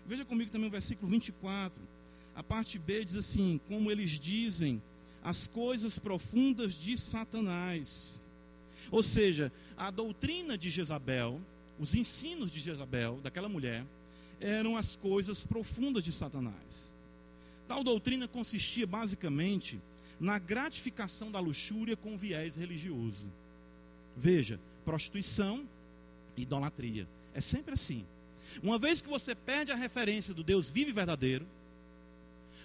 Veja 0.06 0.24
comigo 0.24 0.50
também 0.50 0.68
o 0.68 0.70
versículo 0.70 1.10
24. 1.10 1.80
A 2.34 2.42
parte 2.42 2.78
B 2.78 3.04
diz 3.04 3.16
assim: 3.16 3.60
Como 3.68 3.90
eles 3.90 4.18
dizem, 4.18 4.82
as 5.22 5.46
coisas 5.46 5.98
profundas 5.98 6.74
de 6.74 6.96
Satanás. 6.96 8.26
Ou 8.90 9.02
seja, 9.02 9.52
a 9.76 9.90
doutrina 9.90 10.58
de 10.58 10.70
Jezabel, 10.70 11.40
os 11.78 11.94
ensinos 11.94 12.50
de 12.50 12.60
Jezabel, 12.60 13.20
daquela 13.22 13.48
mulher, 13.48 13.84
eram 14.40 14.76
as 14.76 14.96
coisas 14.96 15.44
profundas 15.44 16.02
de 16.02 16.12
Satanás. 16.12 16.92
Tal 17.68 17.84
doutrina 17.84 18.26
consistia 18.26 18.86
basicamente 18.86 19.80
na 20.18 20.38
gratificação 20.38 21.30
da 21.30 21.38
luxúria 21.38 21.96
com 21.96 22.16
viés 22.16 22.56
religioso. 22.56 23.26
Veja, 24.16 24.60
prostituição, 24.84 25.66
idolatria. 26.36 27.06
É 27.32 27.40
sempre 27.40 27.74
assim. 27.74 28.04
Uma 28.62 28.78
vez 28.78 29.00
que 29.00 29.08
você 29.08 29.34
perde 29.34 29.72
a 29.72 29.76
referência 29.76 30.34
do 30.34 30.42
Deus 30.42 30.68
vivo 30.68 30.90
e 30.90 30.92
verdadeiro, 30.92 31.46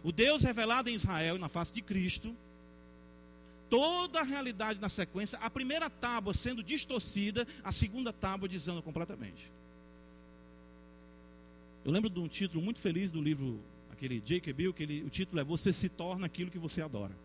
o 0.04 0.12
Deus 0.12 0.42
revelado 0.42 0.90
em 0.90 0.96
Israel 0.96 1.38
na 1.38 1.48
face 1.48 1.74
de 1.74 1.82
Cristo, 1.82 2.36
toda 3.70 4.20
a 4.20 4.24
realidade 4.24 4.80
na 4.80 4.90
sequência, 4.90 5.40
a 5.40 5.50
primeira 5.50 5.90
tábua 5.90 6.34
sendo 6.34 6.64
distorcida, 6.64 7.48
a 7.64 7.72
segunda 7.72 8.12
tábua 8.12 8.48
dizendo 8.48 8.82
completamente. 8.82 9.52
Eu 11.86 11.92
lembro 11.92 12.10
de 12.10 12.20
um 12.20 12.28
título 12.28 12.64
muito 12.64 12.80
feliz 12.80 13.12
do 13.12 13.22
livro, 13.22 13.64
aquele 13.92 14.20
J.K. 14.20 14.52
Bill, 14.52 14.74
que 14.74 14.82
ele, 14.82 15.04
o 15.04 15.10
título 15.10 15.40
é 15.40 15.44
Você 15.44 15.72
se 15.72 15.88
torna 15.88 16.26
aquilo 16.26 16.50
que 16.50 16.58
você 16.58 16.82
adora. 16.82 17.16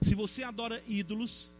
Se 0.00 0.14
você 0.14 0.42
adora 0.42 0.82
ídolos, 0.88 1.54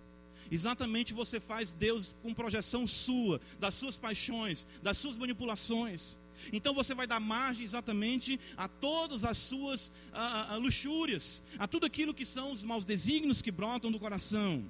exatamente 0.50 1.12
você 1.12 1.38
faz 1.38 1.74
Deus 1.74 2.16
com 2.22 2.32
projeção 2.32 2.86
sua, 2.86 3.38
das 3.58 3.74
suas 3.74 3.98
paixões, 3.98 4.66
das 4.82 4.96
suas 4.96 5.14
manipulações. 5.14 6.18
Então 6.54 6.72
você 6.72 6.94
vai 6.94 7.06
dar 7.06 7.20
margem 7.20 7.66
exatamente 7.66 8.40
a 8.56 8.66
todas 8.66 9.22
as 9.22 9.36
suas 9.36 9.92
a, 10.10 10.54
a, 10.54 10.56
luxúrias, 10.56 11.42
a 11.58 11.68
tudo 11.68 11.84
aquilo 11.84 12.14
que 12.14 12.24
são 12.24 12.50
os 12.50 12.64
maus 12.64 12.86
desígnios 12.86 13.42
que 13.42 13.50
brotam 13.50 13.92
do 13.92 14.00
coração. 14.00 14.64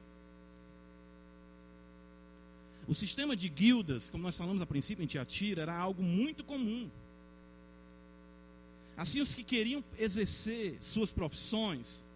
O 2.88 2.94
sistema 2.94 3.36
de 3.36 3.48
guildas, 3.48 4.10
como 4.10 4.24
nós 4.24 4.36
falamos 4.36 4.60
a 4.60 4.66
princípio 4.66 5.04
em 5.04 5.06
Tiatira, 5.06 5.62
era 5.62 5.76
algo 5.76 6.02
muito 6.02 6.42
comum. 6.42 6.90
Assim, 9.00 9.22
os 9.22 9.32
que 9.32 9.42
queriam 9.42 9.82
exercer 9.98 10.76
suas 10.78 11.10
profissões 11.10 12.06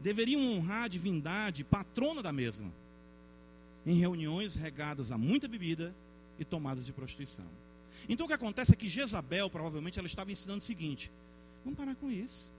deveriam 0.00 0.40
honrar 0.52 0.84
a 0.84 0.88
divindade 0.88 1.64
patrona 1.64 2.22
da 2.22 2.32
mesma, 2.32 2.72
em 3.84 3.98
reuniões 3.98 4.54
regadas 4.54 5.10
a 5.10 5.18
muita 5.18 5.48
bebida 5.48 5.92
e 6.38 6.44
tomadas 6.44 6.86
de 6.86 6.92
prostituição. 6.92 7.46
Então, 8.08 8.26
o 8.26 8.28
que 8.28 8.34
acontece 8.34 8.72
é 8.72 8.76
que 8.76 8.88
Jezabel, 8.88 9.50
provavelmente, 9.50 9.98
ela 9.98 10.06
estava 10.06 10.30
ensinando 10.30 10.60
o 10.60 10.64
seguinte: 10.64 11.10
vamos 11.64 11.76
parar 11.76 11.96
com 11.96 12.08
isso. 12.08 12.52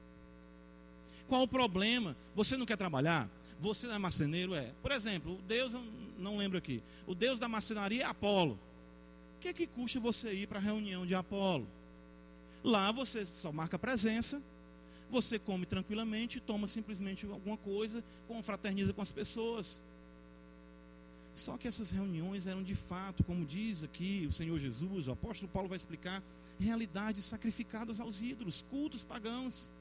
Qual 1.30 1.41
o 1.41 1.47
problema? 1.47 2.13
Você 2.36 2.57
não 2.57 2.65
quer 2.65 2.76
trabalhar? 2.76 3.30
Você 3.61 3.88
não 3.88 3.95
é 3.95 3.97
marceneiro? 3.97 4.53
É. 4.53 4.74
Por 4.82 4.91
exemplo, 4.91 5.36
o 5.36 5.41
Deus, 5.43 5.74
não 6.19 6.36
lembro 6.36 6.57
aqui, 6.57 6.84
o 7.07 7.15
Deus 7.15 7.39
da 7.39 7.47
marcenaria 7.47 8.03
é 8.03 8.05
Apolo. 8.05 8.59
O 9.38 9.39
que 9.39 9.47
é 9.47 9.53
que 9.53 9.65
custa 9.65 9.97
você 9.97 10.34
ir 10.34 10.47
para 10.47 10.59
a 10.59 10.61
reunião 10.61 11.05
de 11.05 11.15
Apolo? 11.15 11.65
Lá 12.64 12.91
você 12.91 13.26
só 13.26 13.51
marca 13.51 13.78
presença, 13.80 14.41
você 15.09 15.38
come 15.38 15.66
tranquilamente, 15.66 16.39
toma 16.39 16.68
simplesmente 16.68 17.26
alguma 17.26 17.57
coisa, 17.57 18.03
confraterniza 18.28 18.93
com 18.93 19.01
as 19.01 19.12
pessoas. 19.12 19.82
Só 21.34 21.57
que 21.57 21.68
essas 21.68 21.91
reuniões 21.91 22.45
eram 22.45 22.62
de 22.62 22.76
fato, 22.76 23.24
como 23.24 23.45
diz 23.45 23.84
aqui 23.84 24.26
o 24.30 24.34
Senhor 24.34 24.57
Jesus, 24.59 25.07
o 25.07 25.12
apóstolo 25.12 25.51
Paulo 25.51 25.70
vai 25.70 25.78
explicar, 25.78 26.22
realidades 26.59 27.26
sacrificadas 27.26 27.99
aos 27.99 28.22
ídolos, 28.22 28.64
cultos 28.70 29.03
pagãos. 29.03 29.72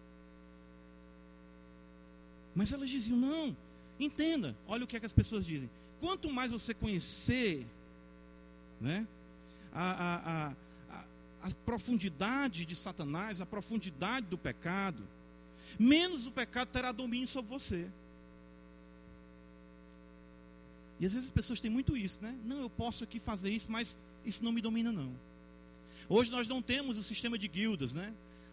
Mas 2.55 2.73
elas 2.73 2.91
diziam: 2.91 3.19
não, 3.19 3.57
entenda, 3.99 4.57
olha 4.67 4.85
o 4.85 4.87
que, 4.87 4.97
é 4.97 5.01
que 5.01 5.07
as 5.07 5.13
pessoas 5.13 5.45
dizem. 5.45 5.71
Quanto 6.01 6.31
mais 6.31 6.51
você 6.51 6.73
conhecer 6.73 7.67
né, 8.81 9.07
a, 9.73 9.91
a, 9.91 10.47
a, 10.49 10.55
a 11.43 11.51
profundidade 11.65 12.65
de 12.65 12.77
Satanás, 12.77 13.41
a 13.41 13.47
profundidade 13.47 14.27
do 14.27 14.37
pecado, 14.37 15.03
menos 15.79 16.27
o 16.27 16.33
pecado 16.33 16.69
terá 16.69 16.93
domínio 16.93 17.27
sobre 17.27 17.51
você. 17.51 17.89
E 20.99 21.07
às 21.07 21.13
vezes 21.13 21.29
as 21.29 21.33
pessoas 21.33 21.61
têm 21.61 21.71
muito 21.71 21.97
isso, 21.97 22.21
né? 22.23 22.37
Não, 22.45 22.61
eu 22.61 22.71
posso 22.71 23.05
aqui 23.05 23.19
fazer 23.19 23.51
isso, 23.51 23.73
mas 23.73 23.97
isso 24.25 24.45
não 24.45 24.53
me 24.53 24.61
domina, 24.61 24.93
não. 24.93 25.11
Hoje 26.09 26.31
nós 26.31 26.47
não 26.47 26.61
temos 26.61 26.99
o 26.99 27.03
sistema 27.03 27.39
de 27.39 27.49
guildas, 27.49 27.95
né? 27.95 28.13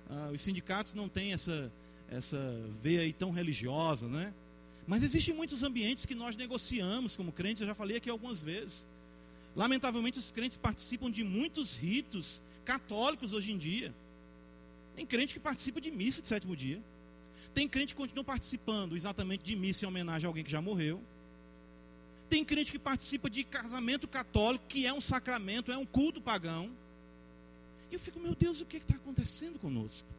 Ah, 0.10 0.30
os 0.34 0.42
sindicatos 0.42 0.94
não 0.94 1.10
têm 1.10 1.34
essa, 1.34 1.72
essa 2.10 2.38
veia 2.82 3.02
aí 3.02 3.12
tão 3.12 3.32
religiosa, 3.32 4.08
né? 4.08 4.34
Mas 4.88 5.04
existem 5.04 5.34
muitos 5.34 5.64
ambientes 5.64 6.06
que 6.06 6.16
nós 6.16 6.38
negociamos 6.38 7.18
como 7.18 7.34
crentes, 7.34 7.62
eu 7.62 7.68
já 7.68 7.76
falei 7.76 7.98
aqui 7.98 8.10
algumas 8.10 8.42
vezes. 8.42 8.88
Lamentavelmente, 9.54 10.18
os 10.18 10.32
crentes 10.32 10.56
participam 10.56 11.12
de 11.12 11.26
muitos 11.26 11.76
ritos 11.76 12.42
católicos 12.68 13.32
hoje 13.32 13.54
em 13.54 13.58
dia. 13.58 13.96
Tem 14.94 15.06
crente 15.06 15.34
que 15.34 15.40
participa 15.40 15.80
de 15.80 15.90
missa 15.90 16.22
de 16.22 16.28
sétimo 16.28 16.54
dia. 16.54 16.82
Tem 17.54 17.66
crente 17.66 17.94
que 17.94 18.02
continua 18.04 18.26
participando 18.26 18.98
exatamente 18.98 19.42
de 19.42 19.56
missa 19.56 19.86
em 19.86 19.88
homenagem 19.88 20.26
a 20.26 20.30
alguém 20.30 20.44
que 20.44 20.52
já 20.52 20.62
morreu. 20.62 21.02
Tem 22.28 22.44
crente 22.44 22.70
que 22.74 22.78
participa 22.78 23.30
de 23.30 23.46
casamento 23.46 24.06
católico, 24.06 24.66
que 24.68 24.86
é 24.86 24.94
um 24.94 25.00
sacramento, 25.00 25.72
é 25.72 25.78
um 25.78 25.86
culto 25.86 26.20
pagão. 26.20 26.70
E 27.90 27.94
eu 27.96 28.00
fico, 28.02 28.20
meu 28.20 28.36
Deus, 28.36 28.60
o 28.60 28.66
que 28.66 28.78
está 28.78 28.96
acontecendo 28.96 29.58
conosco? 29.60 30.10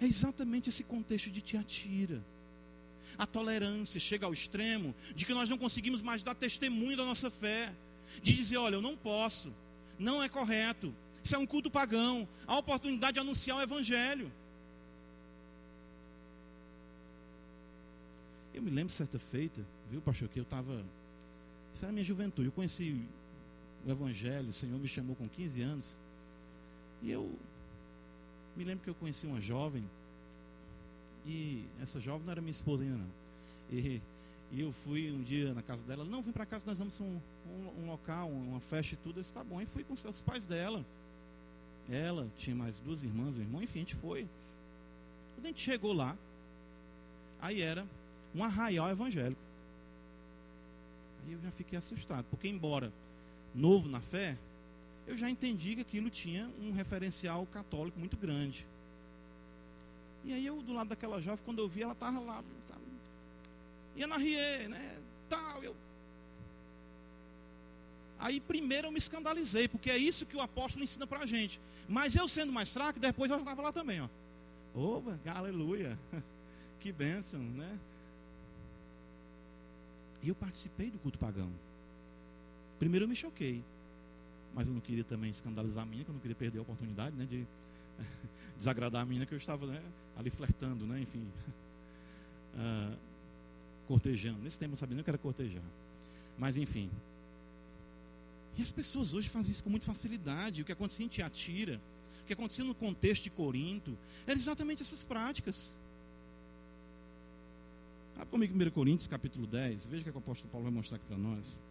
É 0.00 0.06
exatamente 0.06 0.70
esse 0.70 0.82
contexto 0.82 1.30
de 1.30 1.42
Tiatira. 1.42 2.24
A 3.18 3.26
tolerância 3.26 4.00
chega 4.00 4.24
ao 4.24 4.32
extremo 4.32 4.94
de 5.14 5.26
que 5.26 5.34
nós 5.34 5.50
não 5.50 5.58
conseguimos 5.58 6.00
mais 6.00 6.22
dar 6.22 6.34
testemunho 6.34 6.96
da 6.96 7.04
nossa 7.04 7.30
fé. 7.30 7.70
De 8.22 8.34
dizer, 8.34 8.56
olha, 8.56 8.76
eu 8.76 8.82
não 8.82 8.96
posso, 8.96 9.52
não 9.98 10.22
é 10.22 10.28
correto, 10.28 10.94
isso 11.24 11.34
é 11.34 11.38
um 11.38 11.46
culto 11.46 11.70
pagão, 11.70 12.26
a 12.46 12.58
oportunidade 12.58 13.14
de 13.14 13.20
anunciar 13.20 13.58
o 13.58 13.62
Evangelho. 13.62 14.30
Eu 18.52 18.62
me 18.62 18.70
lembro 18.70 18.92
certa 18.92 19.18
feita, 19.18 19.64
viu, 19.90 20.00
pastor, 20.00 20.28
que 20.28 20.38
eu 20.38 20.42
estava. 20.42 20.84
Isso 21.74 21.84
era 21.84 21.92
minha 21.92 22.04
juventude. 22.04 22.48
Eu 22.48 22.52
conheci 22.52 23.06
o 23.86 23.90
Evangelho, 23.90 24.50
o 24.50 24.52
Senhor 24.52 24.78
me 24.78 24.88
chamou 24.88 25.16
com 25.16 25.28
15 25.28 25.62
anos. 25.62 25.98
E 27.02 27.10
eu 27.10 27.30
me 28.56 28.64
lembro 28.64 28.84
que 28.84 28.90
eu 28.90 28.94
conheci 28.94 29.26
uma 29.26 29.40
jovem. 29.40 29.84
E 31.24 31.64
essa 31.80 32.00
jovem 32.00 32.24
não 32.24 32.32
era 32.32 32.40
minha 32.40 32.50
esposa 32.50 32.82
ainda, 32.82 32.96
não. 32.98 33.10
E, 33.70 34.02
e 34.52 34.60
eu 34.60 34.70
fui 34.70 35.10
um 35.10 35.22
dia 35.22 35.54
na 35.54 35.62
casa 35.62 35.82
dela. 35.82 36.04
Não, 36.04 36.20
vem 36.20 36.30
para 36.30 36.44
casa, 36.44 36.66
nós 36.66 36.78
vamos 36.78 37.00
um, 37.00 37.18
um, 37.48 37.82
um, 37.82 37.86
local, 37.86 38.28
uma 38.28 38.60
festa 38.60 38.94
e 38.94 38.98
tudo. 38.98 39.18
Eu 39.18 39.22
disse, 39.22 39.32
tá 39.32 39.42
bom. 39.42 39.58
E 39.62 39.64
fui 39.64 39.82
com 39.82 39.94
os 39.94 40.20
pais 40.20 40.44
dela. 40.44 40.84
Ela 41.88 42.28
tinha 42.36 42.54
mais 42.54 42.78
duas 42.78 43.02
irmãs, 43.02 43.34
um 43.38 43.40
irmão. 43.40 43.62
Enfim, 43.62 43.78
a 43.78 43.82
gente 43.82 43.94
foi. 43.94 44.28
Quando 45.34 45.46
a 45.46 45.48
gente 45.48 45.62
chegou 45.62 45.94
lá, 45.94 46.14
aí 47.40 47.62
era 47.62 47.86
um 48.34 48.44
arraial 48.44 48.90
evangélico. 48.90 49.40
Aí 51.24 51.32
eu 51.32 51.40
já 51.40 51.50
fiquei 51.52 51.78
assustado, 51.78 52.26
porque 52.28 52.46
embora 52.46 52.92
novo 53.54 53.88
na 53.88 54.00
fé, 54.00 54.36
eu 55.06 55.16
já 55.16 55.30
entendi 55.30 55.76
que 55.76 55.80
aquilo 55.80 56.10
tinha 56.10 56.50
um 56.60 56.72
referencial 56.72 57.46
católico 57.46 57.98
muito 57.98 58.18
grande. 58.18 58.66
E 60.24 60.32
aí 60.34 60.44
eu, 60.44 60.62
do 60.62 60.74
lado 60.74 60.88
daquela 60.88 61.22
jovem, 61.22 61.42
quando 61.42 61.60
eu 61.60 61.68
vi, 61.68 61.82
ela 61.82 61.92
estava 61.92 62.20
lá, 62.20 62.44
sabe? 62.68 62.81
Ia 63.96 64.06
na 64.06 64.16
Rie, 64.16 64.68
né? 64.68 64.98
Tal, 65.28 65.62
eu... 65.62 65.76
Aí 68.18 68.40
primeiro 68.40 68.86
eu 68.86 68.92
me 68.92 68.98
escandalizei, 68.98 69.66
porque 69.66 69.90
é 69.90 69.98
isso 69.98 70.24
que 70.24 70.36
o 70.36 70.40
apóstolo 70.40 70.84
ensina 70.84 71.06
pra 71.06 71.26
gente. 71.26 71.60
Mas 71.88 72.14
eu 72.14 72.28
sendo 72.28 72.52
mais 72.52 72.72
fraco, 72.72 73.00
depois 73.00 73.30
eu 73.30 73.38
estava 73.38 73.62
lá 73.62 73.72
também, 73.72 74.00
ó. 74.00 74.08
Oba, 74.74 75.18
aleluia. 75.26 75.98
Que 76.80 76.90
bênção, 76.90 77.40
né? 77.40 77.78
E 80.20 80.28
eu 80.28 80.34
participei 80.34 80.90
do 80.90 80.98
culto 80.98 81.16
pagão. 81.16 81.48
Primeiro 82.80 83.04
eu 83.04 83.08
me 83.08 83.14
choquei, 83.14 83.62
mas 84.52 84.66
eu 84.66 84.74
não 84.74 84.80
queria 84.80 85.04
também 85.04 85.30
escandalizar 85.30 85.84
a 85.84 85.86
minha, 85.86 86.02
que 86.02 86.10
eu 86.10 86.12
não 86.12 86.20
queria 86.20 86.34
perder 86.34 86.58
a 86.58 86.62
oportunidade 86.62 87.14
né, 87.14 87.24
de 87.24 87.46
desagradar 88.58 89.02
a 89.02 89.04
minha, 89.04 89.24
que 89.24 89.32
eu 89.32 89.38
estava 89.38 89.64
né, 89.64 89.80
ali 90.16 90.28
flertando, 90.28 90.84
né, 90.84 91.00
enfim, 91.00 91.24
uh, 92.54 92.98
cortejando. 93.86 94.40
Nesse 94.42 94.58
tempo 94.58 94.74
eu 94.74 94.78
sabia 94.78 94.94
nem 94.94 95.04
que 95.04 95.10
era 95.10 95.18
cortejar. 95.18 95.62
Mas 96.38 96.56
enfim. 96.56 96.90
E 98.56 98.62
as 98.62 98.70
pessoas 98.70 99.14
hoje 99.14 99.28
fazem 99.28 99.50
isso 99.52 99.64
com 99.64 99.70
muita 99.70 99.86
facilidade. 99.86 100.62
O 100.62 100.64
que 100.64 100.72
acontecia 100.72 101.04
em 101.04 101.08
Tiatira, 101.08 101.80
o 102.22 102.26
que 102.26 102.32
acontecia 102.32 102.64
no 102.64 102.74
contexto 102.74 103.24
de 103.24 103.30
Corinto, 103.30 103.96
eram 104.26 104.38
exatamente 104.38 104.82
essas 104.82 105.02
práticas. 105.02 105.78
Abre 108.14 108.26
comigo 108.26 108.54
1 108.54 108.70
Coríntios 108.70 109.08
capítulo 109.08 109.46
10. 109.46 109.86
Veja 109.86 110.02
o 110.02 110.04
que 110.04 110.10
o 110.10 110.18
apóstolo 110.18 110.50
Paulo 110.50 110.64
vai 110.64 110.72
mostrar 110.72 110.96
aqui 110.96 111.06
para 111.06 111.16
nós. 111.16 111.62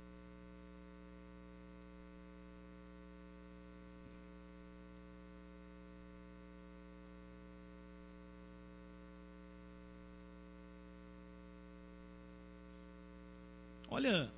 Olha, 13.94 14.32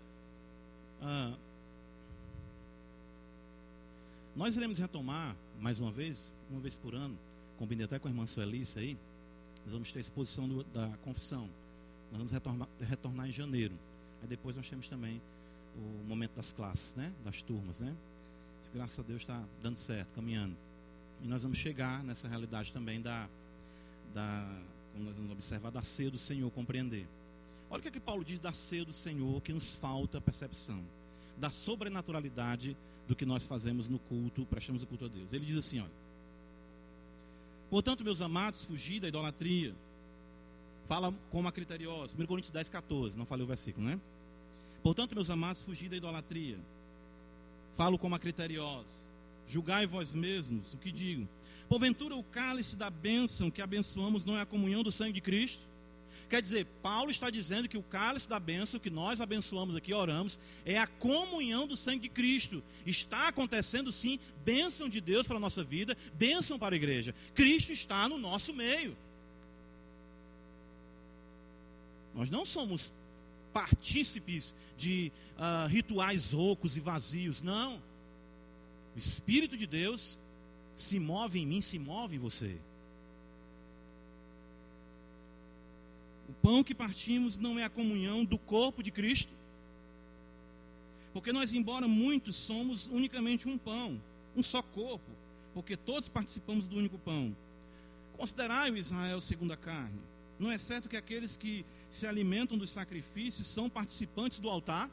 ah, 1.00 1.38
nós 4.36 4.58
iremos 4.58 4.80
retomar 4.80 5.36
mais 5.60 5.80
uma 5.80 5.92
vez, 5.92 6.32
uma 6.50 6.60
vez 6.60 6.76
por 6.76 6.96
ano, 6.96 7.16
combinei 7.60 7.86
até 7.86 8.00
com 8.00 8.08
a 8.08 8.12
irmã 8.12 8.26
Suelice 8.26 8.80
aí, 8.80 8.98
nós 9.64 9.74
vamos 9.74 9.92
ter 9.92 10.00
a 10.00 10.02
exposição 10.02 10.50
do, 10.50 10.64
da 10.64 10.90
confissão. 11.04 11.48
Nós 12.10 12.18
vamos 12.18 12.34
retornar, 12.34 12.68
retornar 12.80 13.30
em 13.30 13.32
janeiro. 13.32 13.76
Aí 14.24 14.28
depois 14.28 14.56
nós 14.56 14.68
temos 14.68 14.88
também 14.88 15.22
o 15.78 16.08
momento 16.08 16.36
das 16.36 16.52
classes, 16.52 16.96
né? 16.96 17.14
Das 17.24 17.44
turmas, 17.44 17.80
né? 17.80 17.96
Mas, 18.58 18.70
graças 18.70 19.00
a 19.00 19.04
Deus 19.04 19.22
está 19.22 19.40
dando 19.62 19.76
certo, 19.76 20.10
caminhando. 20.16 20.56
E 21.22 21.28
nós 21.28 21.44
vamos 21.44 21.60
chegar 21.60 22.04
nessa 22.04 22.28
realidade 22.28 22.74
também 22.74 23.00
da, 23.00 23.30
da 24.16 24.62
como 24.94 25.06
nós 25.06 25.16
vamos 25.16 25.32
observar, 25.32 25.70
da 25.70 25.84
ceia 25.84 26.10
do 26.10 26.18
Senhor, 26.18 26.50
compreender. 26.50 27.08
Olha 27.74 27.80
o 27.80 27.82
que, 27.82 27.88
é 27.88 27.92
que 27.92 28.00
Paulo 28.00 28.24
diz 28.24 28.40
da 28.40 28.54
ceia 28.54 28.86
do 28.86 28.94
Senhor, 28.94 29.42
que 29.42 29.52
nos 29.52 29.74
falta 29.74 30.22
percepção. 30.22 30.80
Da 31.36 31.50
sobrenaturalidade 31.50 32.78
do 33.08 33.16
que 33.16 33.26
nós 33.26 33.48
fazemos 33.48 33.90
no 33.90 33.98
culto, 33.98 34.46
prestamos 34.46 34.84
o 34.84 34.86
culto 34.86 35.06
a 35.06 35.08
Deus. 35.08 35.34
Ele 35.34 35.44
diz 35.44 35.58
assim, 35.58 35.80
olha. 35.80 35.92
Portanto, 37.72 38.04
meus 38.04 38.22
amados, 38.22 38.64
fugi 38.64 39.00
da 39.00 39.08
idolatria. 39.08 39.74
Fala 40.88 41.12
como 41.32 41.48
a 41.48 41.52
criteriosa. 41.52 42.16
1 42.16 42.28
Coríntios 42.28 42.52
10, 42.52 42.70
14. 42.70 43.18
Não 43.18 43.26
falei 43.26 43.44
o 43.44 43.48
versículo, 43.48 43.88
né? 43.88 44.00
Portanto, 44.84 45.16
meus 45.16 45.32
amados, 45.32 45.64
fugi 45.64 45.90
da 45.90 45.96
idolatria. 45.96 46.60
Falo 47.74 47.98
como 47.98 48.14
a 48.14 48.20
criteriosa. 48.20 49.10
Julgai 49.48 49.88
vós 49.88 50.14
mesmos 50.14 50.76
o 50.76 50.78
que 50.78 50.92
digo. 50.92 51.28
Porventura, 51.68 52.16
o 52.16 52.24
cálice 52.24 52.78
da 52.78 52.92
bênção 52.92 53.50
que 53.50 53.64
abençoamos 53.64 54.26
não 54.26 54.38
é 54.38 54.42
a 54.42 54.46
comunhão 54.46 54.84
do 54.84 54.92
sangue 54.92 55.14
de 55.14 55.22
Cristo? 55.22 55.73
Quer 56.34 56.42
dizer, 56.42 56.66
Paulo 56.82 57.12
está 57.12 57.30
dizendo 57.30 57.70
que 57.70 57.78
o 57.78 57.84
cálice 57.84 58.28
da 58.28 58.40
bênção 58.40 58.80
que 58.80 58.90
nós 58.90 59.22
abençoamos 59.22 59.76
aqui, 59.76 59.94
oramos, 59.94 60.40
é 60.66 60.80
a 60.80 60.88
comunhão 60.88 61.68
do 61.68 61.78
sangue 61.78 62.00
de 62.00 62.10
Cristo. 62.10 62.64
Está 62.88 63.28
acontecendo 63.28 63.92
sim, 63.92 64.20
bênção 64.44 64.90
de 64.90 65.00
Deus 65.00 65.28
para 65.28 65.38
a 65.38 65.40
nossa 65.40 65.64
vida, 65.64 65.96
bênção 66.16 66.58
para 66.58 66.74
a 66.74 66.76
igreja. 66.76 67.14
Cristo 67.36 67.72
está 67.72 68.10
no 68.10 68.18
nosso 68.18 68.52
meio. 68.52 68.98
Nós 72.16 72.32
não 72.32 72.48
somos 72.48 72.92
partícipes 73.54 74.56
de 74.76 75.12
uh, 75.38 75.68
rituais 75.68 76.34
ocos 76.34 76.76
e 76.76 76.80
vazios, 76.80 77.44
não. 77.44 77.80
O 78.96 78.98
Espírito 78.98 79.56
de 79.56 79.68
Deus 79.68 80.20
se 80.76 80.98
move 80.98 81.40
em 81.40 81.46
mim, 81.46 81.62
se 81.62 81.78
move 81.78 82.16
em 82.16 82.20
você. 82.20 82.58
O 86.30 86.34
pão 86.34 86.64
que 86.64 86.74
partimos 86.74 87.38
não 87.38 87.60
é 87.60 87.64
a 87.64 87.70
comunhão 87.70 88.24
do 88.24 88.38
corpo 88.38 88.82
de 88.82 88.92
Cristo. 88.92 89.34
Porque 91.14 91.32
nós, 91.32 91.54
embora 91.54 91.88
muitos, 91.88 92.36
somos 92.36 92.88
unicamente 92.88 93.48
um 93.48 93.58
pão, 93.58 94.02
um 94.36 94.42
só 94.42 94.62
corpo, 94.62 95.12
porque 95.54 95.78
todos 95.78 96.10
participamos 96.10 96.66
do 96.66 96.78
único 96.78 96.98
pão. 96.98 97.36
Considerai 98.18 98.72
o 98.72 98.78
Israel 98.78 99.22
segundo 99.22 99.54
a 99.54 99.58
carne. 99.58 100.00
Não 100.40 100.52
é 100.52 100.58
certo 100.58 100.90
que 100.90 100.98
aqueles 100.98 101.38
que 101.38 101.66
se 101.90 102.08
alimentam 102.08 102.58
dos 102.58 102.72
sacrifícios 102.72 103.48
são 103.48 103.70
participantes 103.70 104.40
do 104.40 104.50
altar? 104.50 104.90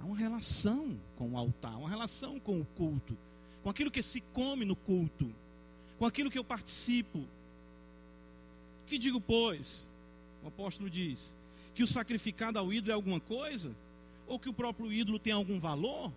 Há 0.00 0.04
uma 0.04 0.16
relação 0.16 0.98
com 1.16 1.30
o 1.30 1.38
altar, 1.38 1.78
uma 1.78 1.88
relação 1.88 2.40
com 2.40 2.60
o 2.60 2.64
culto, 2.64 3.16
com 3.62 3.70
aquilo 3.70 3.90
que 3.90 4.02
se 4.02 4.20
come 4.20 4.64
no 4.64 4.74
culto, 4.74 5.32
com 5.98 6.04
aquilo 6.04 6.30
que 6.30 6.38
eu 6.38 6.44
participo. 6.44 7.24
Que 8.86 8.98
digo, 8.98 9.20
pois, 9.20 9.90
o 10.42 10.48
apóstolo 10.48 10.90
diz, 10.90 11.34
que 11.74 11.82
o 11.82 11.86
sacrificado 11.86 12.58
ao 12.58 12.72
ídolo 12.72 12.92
é 12.92 12.94
alguma 12.94 13.20
coisa? 13.20 13.74
Ou 14.26 14.38
que 14.38 14.48
o 14.48 14.52
próprio 14.54 14.92
ídolo 14.92 15.18
tem 15.18 15.32
algum 15.32 15.58
valor? 15.58 16.12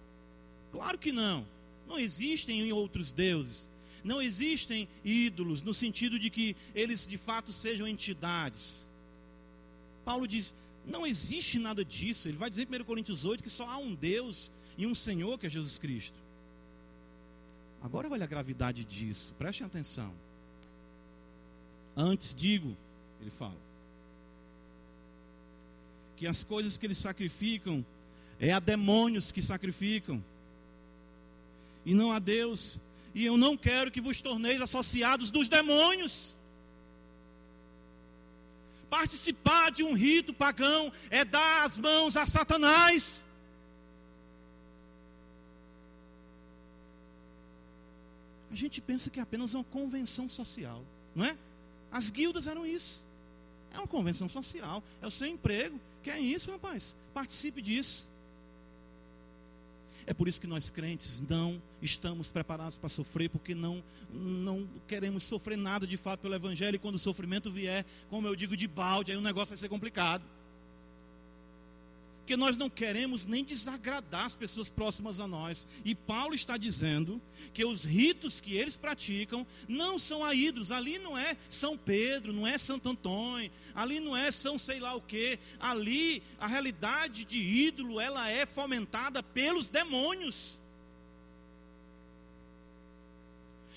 Claro 0.72 0.97
que 0.97 1.11
não. 1.11 1.45
Não 1.88 1.97
existem 1.97 2.72
outros 2.72 3.11
deuses. 3.11 3.70
Não 4.03 4.22
existem 4.22 4.88
ídolos 5.03 5.63
no 5.63 5.74
sentido 5.74 6.20
de 6.20 6.30
que 6.30 6.55
eles 6.76 7.07
de 7.07 7.18
fato 7.18 7.51
sejam 7.51 7.88
entidades. 7.88 8.89
Paulo 10.05 10.28
diz: 10.28 10.53
não 10.86 11.05
existe 11.05 11.59
nada 11.59 11.84
disso. 11.84 12.28
Ele 12.28 12.38
vai 12.38 12.49
dizer 12.49 12.68
em 12.70 12.82
1 12.82 12.86
Coríntios 12.86 13.26
8 13.26 13.43
que 13.43 13.49
só 13.49 13.68
há 13.68 13.78
um 13.78 13.93
Deus 13.93 14.51
e 14.78 14.88
um 14.88 14.95
Senhor 14.95 15.38
que 15.38 15.47
é 15.47 15.49
Jesus 15.49 15.78
Cristo. 15.78 16.18
Agora 17.82 18.09
olha 18.09 18.24
a 18.24 18.28
gravidade 18.28 18.84
disso, 18.84 19.34
prestem 19.38 19.68
atenção. 19.68 20.13
Antes 21.99 22.35
digo, 22.35 22.77
ele 23.19 23.31
fala, 23.31 23.57
que 26.15 26.27
as 26.27 26.43
coisas 26.43 26.77
que 26.77 26.85
eles 26.85 26.99
sacrificam 26.99 27.83
é 28.39 28.53
a 28.53 28.59
demônios 28.59 29.31
que 29.31 29.41
sacrificam 29.41 30.23
e 31.83 31.95
não 31.95 32.11
a 32.11 32.19
Deus. 32.19 32.79
E 33.15 33.25
eu 33.25 33.35
não 33.35 33.57
quero 33.57 33.89
que 33.89 33.99
vos 33.99 34.21
torneis 34.21 34.61
associados 34.61 35.31
dos 35.31 35.49
demônios. 35.49 36.37
Participar 38.91 39.71
de 39.71 39.83
um 39.83 39.93
rito 39.93 40.33
pagão 40.33 40.91
é 41.09 41.25
dar 41.25 41.65
as 41.65 41.79
mãos 41.79 42.15
a 42.15 42.27
Satanás. 42.27 43.25
A 48.51 48.55
gente 48.55 48.81
pensa 48.81 49.09
que 49.09 49.19
é 49.19 49.23
apenas 49.23 49.55
uma 49.55 49.63
convenção 49.63 50.29
social, 50.29 50.83
não 51.15 51.25
é? 51.25 51.37
As 51.91 52.09
guildas 52.09 52.47
eram 52.47 52.65
isso. 52.65 53.05
É 53.73 53.77
uma 53.77 53.88
convenção 53.88 54.27
social, 54.29 54.83
é 55.01 55.07
o 55.07 55.11
seu 55.11 55.27
emprego. 55.27 55.79
Que 56.03 56.09
é 56.09 56.19
isso, 56.19 56.51
rapaz? 56.51 56.95
Participe 57.13 57.61
disso. 57.61 58.09
É 60.05 60.13
por 60.13 60.27
isso 60.29 60.39
que 60.39 60.47
nós 60.47 60.69
crentes 60.69 61.21
não 61.27 61.61
estamos 61.81 62.31
preparados 62.31 62.77
para 62.77 62.88
sofrer, 62.88 63.29
porque 63.29 63.53
não, 63.53 63.83
não 64.09 64.65
queremos 64.88 65.23
sofrer 65.23 65.57
nada 65.57 65.85
de 65.85 65.97
fato 65.97 66.21
pelo 66.21 66.33
Evangelho. 66.33 66.75
E 66.75 66.79
quando 66.79 66.95
o 66.95 66.99
sofrimento 66.99 67.51
vier, 67.51 67.85
como 68.09 68.25
eu 68.25 68.33
digo, 68.33 68.55
de 68.55 68.67
balde, 68.69 69.11
aí 69.11 69.17
o 69.17 69.21
negócio 69.21 69.49
vai 69.49 69.57
ser 69.57 69.67
complicado. 69.67 70.23
Porque 72.28 72.36
nós 72.36 72.57
não 72.57 72.69
queremos 72.69 73.25
nem 73.25 73.41
desagradar 73.41 74.25
as 74.25 74.36
pessoas 74.36 74.69
próximas 74.69 75.21
a 75.21 75.25
nós. 75.25 75.65
E 75.86 75.95
Paulo 75.95 76.34
está 76.36 76.57
dizendo 76.57 77.21
que 77.53 77.63
os 77.63 77.86
ritos 77.86 78.41
que 78.41 78.53
eles 78.57 78.75
praticam 78.75 79.47
não 79.65 79.97
são 79.97 80.25
a 80.25 80.36
ídolos. 80.36 80.69
Ali 80.69 80.99
não 80.99 81.17
é 81.17 81.38
São 81.47 81.78
Pedro, 81.78 82.34
não 82.34 82.45
é 82.45 82.57
Santo 82.57 82.89
Antônio, 82.89 83.49
ali 83.73 84.01
não 84.01 84.15
é 84.17 84.30
São 84.30 84.59
sei 84.59 84.78
lá 84.78 84.93
o 84.93 84.99
que. 84.99 85.39
Ali 85.57 86.21
a 86.38 86.47
realidade 86.47 87.23
de 87.23 87.41
ídolo 87.41 87.97
ela 87.97 88.30
é 88.30 88.45
fomentada 88.45 89.23
pelos 89.23 89.69
demônios. 89.69 90.59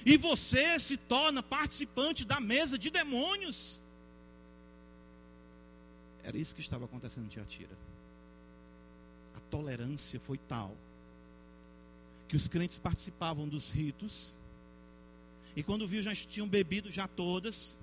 E 0.05 0.17
você 0.17 0.77
se 0.81 0.97
torna 0.97 1.41
participante 1.41 2.25
da 2.25 2.41
mesa 2.41 2.77
de 2.77 2.91
demônios. 2.91 3.81
Era 6.25 6.37
isso 6.37 6.53
que 6.53 6.61
estava 6.61 6.87
acontecendo 6.87 7.27
em 7.27 7.29
Tiatira 7.29 7.90
tolerância 9.51 10.21
foi 10.21 10.39
tal 10.39 10.77
que 12.31 12.37
os 12.37 12.47
crentes 12.47 12.79
participavam 12.79 13.49
dos 13.49 13.71
ritos, 13.71 14.37
e 15.57 15.65
quando 15.65 15.89
viam 15.89 16.01
já 16.01 16.15
tinham 16.15 16.49
bebido 16.49 16.89
já 16.89 17.09
todas, 17.09 17.77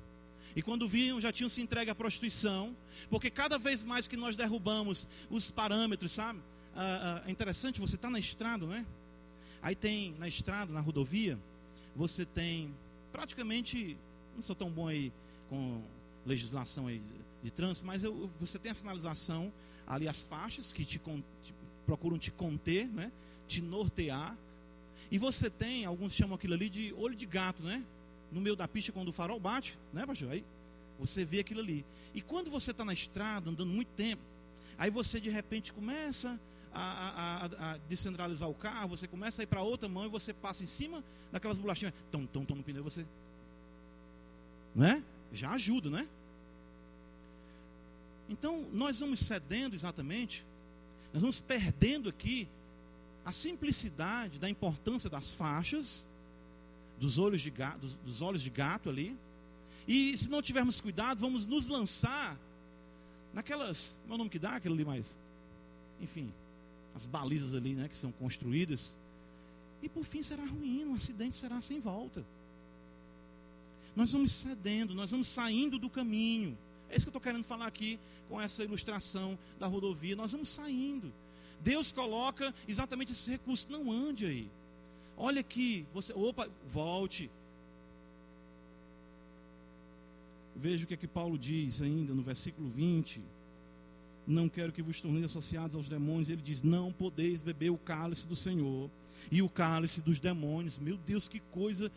e 0.55 0.61
quando 0.61 0.87
viam 0.87 1.19
já 1.19 1.33
tinham 1.33 1.49
se 1.49 1.61
entregue 1.61 1.91
à 1.91 1.95
prostituição, 1.95 2.73
porque 3.09 3.29
cada 3.29 3.59
vez 3.59 3.83
mais 3.83 4.07
que 4.07 4.15
nós 4.15 4.37
derrubamos 4.37 5.05
os 5.29 5.51
parâmetros, 5.51 6.13
sabe? 6.13 6.39
Ah, 6.73 7.21
ah, 7.25 7.27
é 7.27 7.31
interessante, 7.31 7.81
você 7.81 7.95
está 7.95 8.09
na 8.09 8.19
estrada, 8.19 8.65
não 8.65 8.73
é? 8.73 8.85
Aí 9.61 9.75
tem 9.75 10.15
na 10.17 10.29
estrada, 10.29 10.71
na 10.71 10.79
rodovia, 10.79 11.37
você 11.93 12.25
tem 12.25 12.73
praticamente, 13.11 13.97
não 14.33 14.41
sou 14.41 14.55
tão 14.55 14.71
bom 14.71 14.87
aí 14.87 15.11
com 15.49 15.83
legislação 16.25 16.87
aí 16.87 17.01
de 17.43 17.51
trânsito, 17.51 17.85
mas 17.85 18.01
eu, 18.01 18.29
você 18.39 18.57
tem 18.57 18.71
a 18.71 18.75
sinalização 18.75 19.51
ali 19.85 20.07
as 20.07 20.25
faixas 20.25 20.71
que 20.71 20.85
te, 20.85 20.99
te 20.99 21.53
procuram 21.87 22.19
te 22.19 22.29
conter, 22.29 22.85
né? 22.87 23.11
te 23.47 23.61
nortear. 23.61 24.37
E 25.09 25.17
você 25.17 25.49
tem, 25.49 25.85
alguns 25.85 26.13
chamam 26.13 26.35
aquilo 26.35 26.53
ali 26.53 26.69
de 26.69 26.93
olho 26.93 27.15
de 27.15 27.25
gato, 27.25 27.63
né? 27.63 27.83
No 28.29 28.41
meio 28.41 28.57
da 28.57 28.67
pista, 28.67 28.91
quando 28.91 29.07
o 29.07 29.13
farol 29.13 29.39
bate, 29.39 29.79
né, 29.93 30.05
pastor? 30.05 30.31
Aí 30.31 30.43
você 30.99 31.23
vê 31.23 31.39
aquilo 31.39 31.61
ali. 31.61 31.85
E 32.13 32.21
quando 32.21 32.51
você 32.51 32.71
está 32.71 32.83
na 32.83 32.91
estrada, 32.91 33.49
andando 33.49 33.69
muito 33.69 33.87
tempo, 33.95 34.21
aí 34.77 34.91
você 34.91 35.19
de 35.21 35.29
repente 35.29 35.71
começa 35.71 36.37
a, 36.73 36.81
a, 36.81 37.45
a, 37.45 37.77
descentralizar 37.87 38.49
o 38.49 38.53
carro, 38.53 38.89
você 38.89 39.07
começa 39.07 39.41
a 39.41 39.43
ir 39.43 39.47
para 39.47 39.61
outra 39.61 39.87
mão 39.87 40.05
e 40.05 40.09
você 40.09 40.33
passa 40.33 40.63
em 40.63 40.67
cima 40.67 41.01
daquelas 41.31 41.57
bolachinhas, 41.57 41.93
tom, 42.11 42.25
tom, 42.25 42.43
tom 42.43 42.55
no 42.55 42.63
pneu, 42.63 42.83
você. 42.83 43.05
Né? 44.75 45.01
Já 45.31 45.51
ajuda, 45.51 45.89
né? 45.89 46.07
Então, 48.29 48.67
nós 48.73 48.99
vamos 48.99 49.21
cedendo 49.21 49.73
exatamente 49.73 50.43
nós 51.17 51.21
vamos 51.23 51.39
perdendo 51.39 52.09
aqui 52.09 52.47
a 53.25 53.31
simplicidade 53.31 54.37
da 54.37 54.47
importância 54.47 55.09
das 55.09 55.33
faixas, 55.33 56.05
dos 56.99 57.17
olhos 57.17 57.41
de 57.41 57.49
gato, 57.49 57.79
dos, 57.79 57.95
dos 57.95 58.21
olhos 58.21 58.39
de 58.43 58.51
gato 58.51 58.87
ali. 58.87 59.17
E 59.87 60.15
se 60.15 60.29
não 60.29 60.43
tivermos 60.43 60.79
cuidado, 60.79 61.19
vamos 61.19 61.47
nos 61.47 61.65
lançar 61.65 62.39
naquelas, 63.33 63.97
meu 64.05 64.13
é 64.13 64.17
nome 64.19 64.29
que 64.29 64.37
dá, 64.37 64.57
aquilo 64.57 64.75
ali 64.75 64.85
mais, 64.85 65.17
enfim, 65.99 66.31
as 66.93 67.07
balizas 67.07 67.55
ali, 67.55 67.73
né, 67.73 67.89
que 67.89 67.97
são 67.97 68.11
construídas. 68.11 68.95
E 69.81 69.89
por 69.89 70.03
fim 70.03 70.21
será 70.21 70.45
ruim, 70.45 70.85
um 70.85 70.93
acidente 70.93 71.35
será 71.35 71.59
sem 71.61 71.79
volta. 71.79 72.23
Nós 73.95 74.11
vamos 74.11 74.31
cedendo, 74.33 74.93
nós 74.93 75.09
vamos 75.09 75.27
saindo 75.27 75.79
do 75.79 75.89
caminho. 75.89 76.55
É 76.89 76.95
isso 76.95 77.05
que 77.05 77.09
eu 77.09 77.17
estou 77.17 77.21
querendo 77.21 77.43
falar 77.43 77.67
aqui 77.67 77.99
com 78.29 78.39
essa 78.41 78.63
ilustração 78.63 79.37
da 79.59 79.67
rodovia. 79.67 80.15
Nós 80.15 80.31
vamos 80.31 80.49
saindo. 80.49 81.11
Deus 81.61 81.91
coloca 81.91 82.53
exatamente 82.67 83.11
esse 83.11 83.31
recurso. 83.31 83.71
Não 83.71 83.91
ande 83.91 84.25
aí. 84.25 84.49
Olha 85.17 85.41
aqui, 85.41 85.85
você, 85.93 86.13
opa, 86.13 86.47
volte. 86.71 87.29
Veja 90.55 90.83
o 90.83 90.87
que 90.87 90.93
é 90.93 90.97
que 90.97 91.07
Paulo 91.07 91.37
diz 91.37 91.81
ainda 91.81 92.13
no 92.13 92.21
versículo 92.21 92.69
20. 92.69 93.21
Não 94.25 94.49
quero 94.49 94.71
que 94.71 94.81
vos 94.81 94.99
torneis 94.99 95.25
associados 95.25 95.75
aos 95.75 95.87
demônios. 95.87 96.29
Ele 96.29 96.41
diz: 96.41 96.61
Não 96.61 96.91
podeis 96.91 97.41
beber 97.41 97.69
o 97.69 97.77
cálice 97.77 98.27
do 98.27 98.35
Senhor 98.35 98.89
e 99.31 99.41
o 99.41 99.49
cálice 99.49 100.01
dos 100.01 100.19
demônios. 100.19 100.77
Meu 100.77 100.97
Deus, 100.97 101.27
que 101.29 101.39
coisa, 101.51 101.91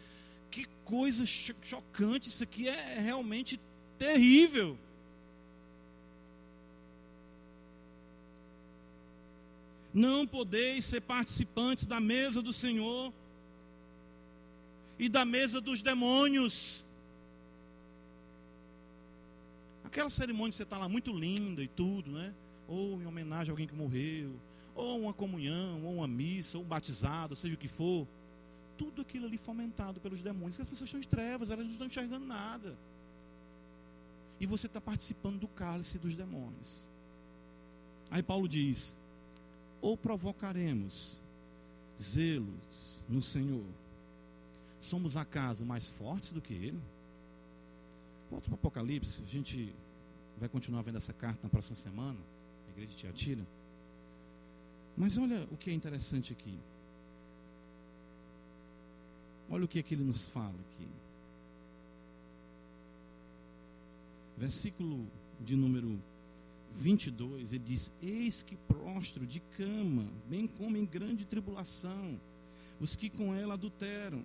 que 0.50 0.66
coisa 0.84 1.26
chocante. 1.26 2.28
Isso 2.28 2.44
aqui 2.44 2.68
é 2.68 3.00
realmente 3.00 3.60
terrível. 4.00 4.78
Não 9.92 10.26
podeis 10.26 10.86
ser 10.86 11.02
participantes 11.02 11.86
da 11.86 12.00
mesa 12.00 12.40
do 12.40 12.52
Senhor 12.52 13.12
e 14.98 15.06
da 15.08 15.24
mesa 15.26 15.60
dos 15.60 15.82
demônios. 15.82 16.82
Aquela 19.84 20.08
cerimônia 20.08 20.52
você 20.52 20.62
está 20.62 20.78
lá 20.78 20.88
muito 20.88 21.12
linda 21.12 21.62
e 21.62 21.68
tudo, 21.68 22.10
né? 22.10 22.32
Ou 22.66 23.02
em 23.02 23.06
homenagem 23.06 23.50
a 23.50 23.52
alguém 23.52 23.66
que 23.66 23.74
morreu, 23.74 24.32
ou 24.74 25.00
uma 25.00 25.12
comunhão, 25.12 25.84
ou 25.84 25.96
uma 25.96 26.08
missa, 26.08 26.56
ou 26.56 26.64
um 26.64 26.66
batizado, 26.66 27.36
seja 27.36 27.54
o 27.54 27.58
que 27.58 27.68
for. 27.68 28.06
Tudo 28.78 29.02
aquilo 29.02 29.26
ali 29.26 29.36
fomentado 29.36 30.00
pelos 30.00 30.22
demônios, 30.22 30.56
que 30.56 30.62
as 30.62 30.68
pessoas 30.68 30.88
estão 30.88 31.00
em 31.00 31.02
trevas, 31.02 31.50
elas 31.50 31.64
não 31.64 31.72
estão 31.72 31.88
enxergando 31.88 32.24
nada 32.24 32.74
e 34.40 34.46
você 34.46 34.66
está 34.66 34.80
participando 34.80 35.38
do 35.38 35.48
cálice 35.48 35.98
dos 35.98 36.16
demônios. 36.16 36.88
Aí 38.10 38.22
Paulo 38.22 38.48
diz: 38.48 38.96
ou 39.80 39.96
provocaremos 39.96 41.22
zelos 42.00 43.02
no 43.08 43.20
Senhor, 43.20 43.66
somos 44.80 45.16
acaso 45.16 45.64
mais 45.64 45.90
fortes 45.90 46.32
do 46.32 46.40
que 46.40 46.54
Ele? 46.54 46.80
Volta 48.30 48.46
para 48.46 48.54
o 48.54 48.54
Apocalipse, 48.54 49.22
a 49.22 49.30
gente 49.30 49.74
vai 50.38 50.48
continuar 50.48 50.82
vendo 50.82 50.96
essa 50.96 51.12
carta 51.12 51.40
na 51.42 51.50
próxima 51.50 51.76
semana, 51.76 52.18
a 52.66 52.70
igreja 52.70 52.92
de 52.92 52.96
Tiatira. 52.96 53.46
Mas 54.96 55.18
olha 55.18 55.46
o 55.50 55.56
que 55.56 55.70
é 55.70 55.74
interessante 55.74 56.32
aqui. 56.32 56.58
Olha 59.50 59.64
o 59.64 59.68
que, 59.68 59.80
é 59.80 59.82
que 59.82 59.94
ele 59.94 60.04
nos 60.04 60.26
fala 60.26 60.54
aqui. 60.54 60.86
Versículo 64.40 65.06
de 65.38 65.54
número 65.54 66.02
22, 66.74 67.52
ele 67.52 67.62
diz: 67.62 67.92
Eis 68.00 68.42
que 68.42 68.56
prostro 68.56 69.26
de 69.26 69.38
cama, 69.58 70.06
bem 70.30 70.46
como 70.46 70.78
em 70.78 70.86
grande 70.86 71.26
tribulação, 71.26 72.18
os 72.80 72.96
que 72.96 73.10
com 73.10 73.34
ela 73.34 73.52
adulteram. 73.52 74.24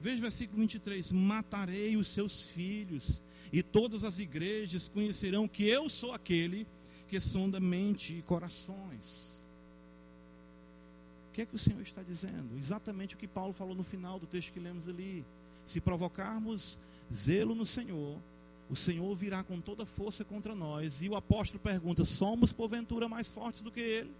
Veja 0.00 0.18
o 0.18 0.22
versículo 0.22 0.58
23: 0.58 1.12
Matarei 1.12 1.96
os 1.96 2.08
seus 2.08 2.48
filhos, 2.48 3.22
e 3.52 3.62
todas 3.62 4.02
as 4.02 4.18
igrejas 4.18 4.88
conhecerão 4.88 5.46
que 5.46 5.62
eu 5.62 5.88
sou 5.88 6.12
aquele 6.12 6.66
que 7.06 7.20
sonda 7.20 7.60
mente 7.60 8.18
e 8.18 8.22
corações. 8.22 9.46
O 11.30 11.34
que 11.34 11.42
é 11.42 11.46
que 11.46 11.54
o 11.54 11.58
Senhor 11.58 11.82
está 11.82 12.02
dizendo? 12.02 12.58
Exatamente 12.58 13.14
o 13.14 13.18
que 13.18 13.28
Paulo 13.28 13.52
falou 13.52 13.76
no 13.76 13.84
final 13.84 14.18
do 14.18 14.26
texto 14.26 14.52
que 14.52 14.58
lemos 14.58 14.88
ali. 14.88 15.24
Se 15.64 15.80
provocarmos 15.80 16.80
zelo 17.12 17.54
no 17.54 17.64
Senhor, 17.64 18.18
o 18.70 18.76
Senhor 18.76 19.14
virá 19.14 19.42
com 19.42 19.60
toda 19.60 19.84
força 19.84 20.24
contra 20.24 20.54
nós. 20.54 21.02
E 21.02 21.08
o 21.08 21.16
apóstolo 21.16 21.60
pergunta: 21.60 22.04
somos 22.04 22.52
porventura 22.52 23.08
mais 23.08 23.30
fortes 23.30 23.62
do 23.62 23.70
que 23.70 23.80
ele? 23.80 24.14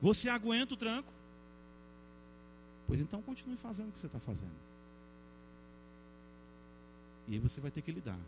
Você 0.00 0.28
aguenta 0.28 0.74
o 0.74 0.76
tranco? 0.76 1.12
Pois 2.86 3.00
então 3.00 3.22
continue 3.22 3.56
fazendo 3.56 3.90
o 3.90 3.92
que 3.92 4.00
você 4.00 4.06
está 4.06 4.18
fazendo. 4.18 4.70
E 7.28 7.34
aí 7.34 7.38
você 7.38 7.60
vai 7.60 7.70
ter 7.70 7.82
que 7.82 7.92
lidar 7.92 8.18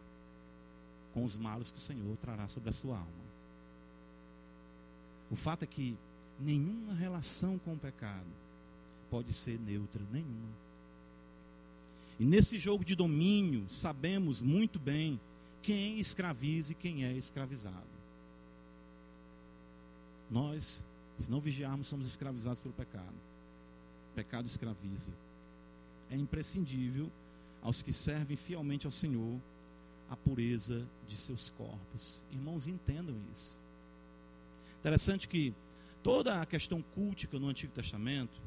com 1.12 1.24
os 1.24 1.36
males 1.36 1.70
que 1.70 1.78
o 1.78 1.80
Senhor 1.80 2.16
trará 2.18 2.47
sobre 2.47 2.70
a 2.70 2.72
sua 2.72 2.97
alma. 2.97 3.32
O 5.30 5.36
fato 5.36 5.62
é 5.64 5.66
que 5.66 5.97
nenhuma 6.38 6.95
relação 6.95 7.59
com 7.59 7.72
o 7.72 7.78
pecado 7.78 8.26
pode 9.11 9.32
ser 9.32 9.59
neutra, 9.59 10.03
nenhuma. 10.12 10.49
E 12.22 12.24
nesse 12.24 12.56
jogo 12.56 12.84
de 12.84 12.94
domínio, 12.94 13.66
sabemos 13.68 14.40
muito 14.40 14.78
bem 14.78 15.20
quem 15.60 15.98
escraviza 15.98 16.70
e 16.70 16.74
quem 16.76 17.04
é 17.04 17.12
escravizado. 17.14 17.82
Nós, 20.30 20.84
se 21.18 21.28
não 21.28 21.40
vigiarmos, 21.40 21.88
somos 21.88 22.06
escravizados 22.06 22.60
pelo 22.60 22.74
pecado. 22.74 23.12
O 24.12 24.14
pecado 24.14 24.46
escraviza. 24.46 25.10
É 26.12 26.14
imprescindível 26.14 27.10
aos 27.60 27.82
que 27.82 27.92
servem 27.92 28.36
fielmente 28.36 28.86
ao 28.86 28.92
Senhor 28.92 29.40
a 30.08 30.14
pureza 30.14 30.86
de 31.08 31.16
seus 31.16 31.50
corpos. 31.50 32.22
Irmãos, 32.30 32.68
entendam 32.68 33.16
isso. 33.32 33.58
Interessante 34.78 35.26
que 35.26 35.52
toda 36.04 36.40
a 36.40 36.46
questão 36.46 36.82
cultica 36.94 37.36
no 37.36 37.48
Antigo 37.48 37.72
Testamento 37.72 38.40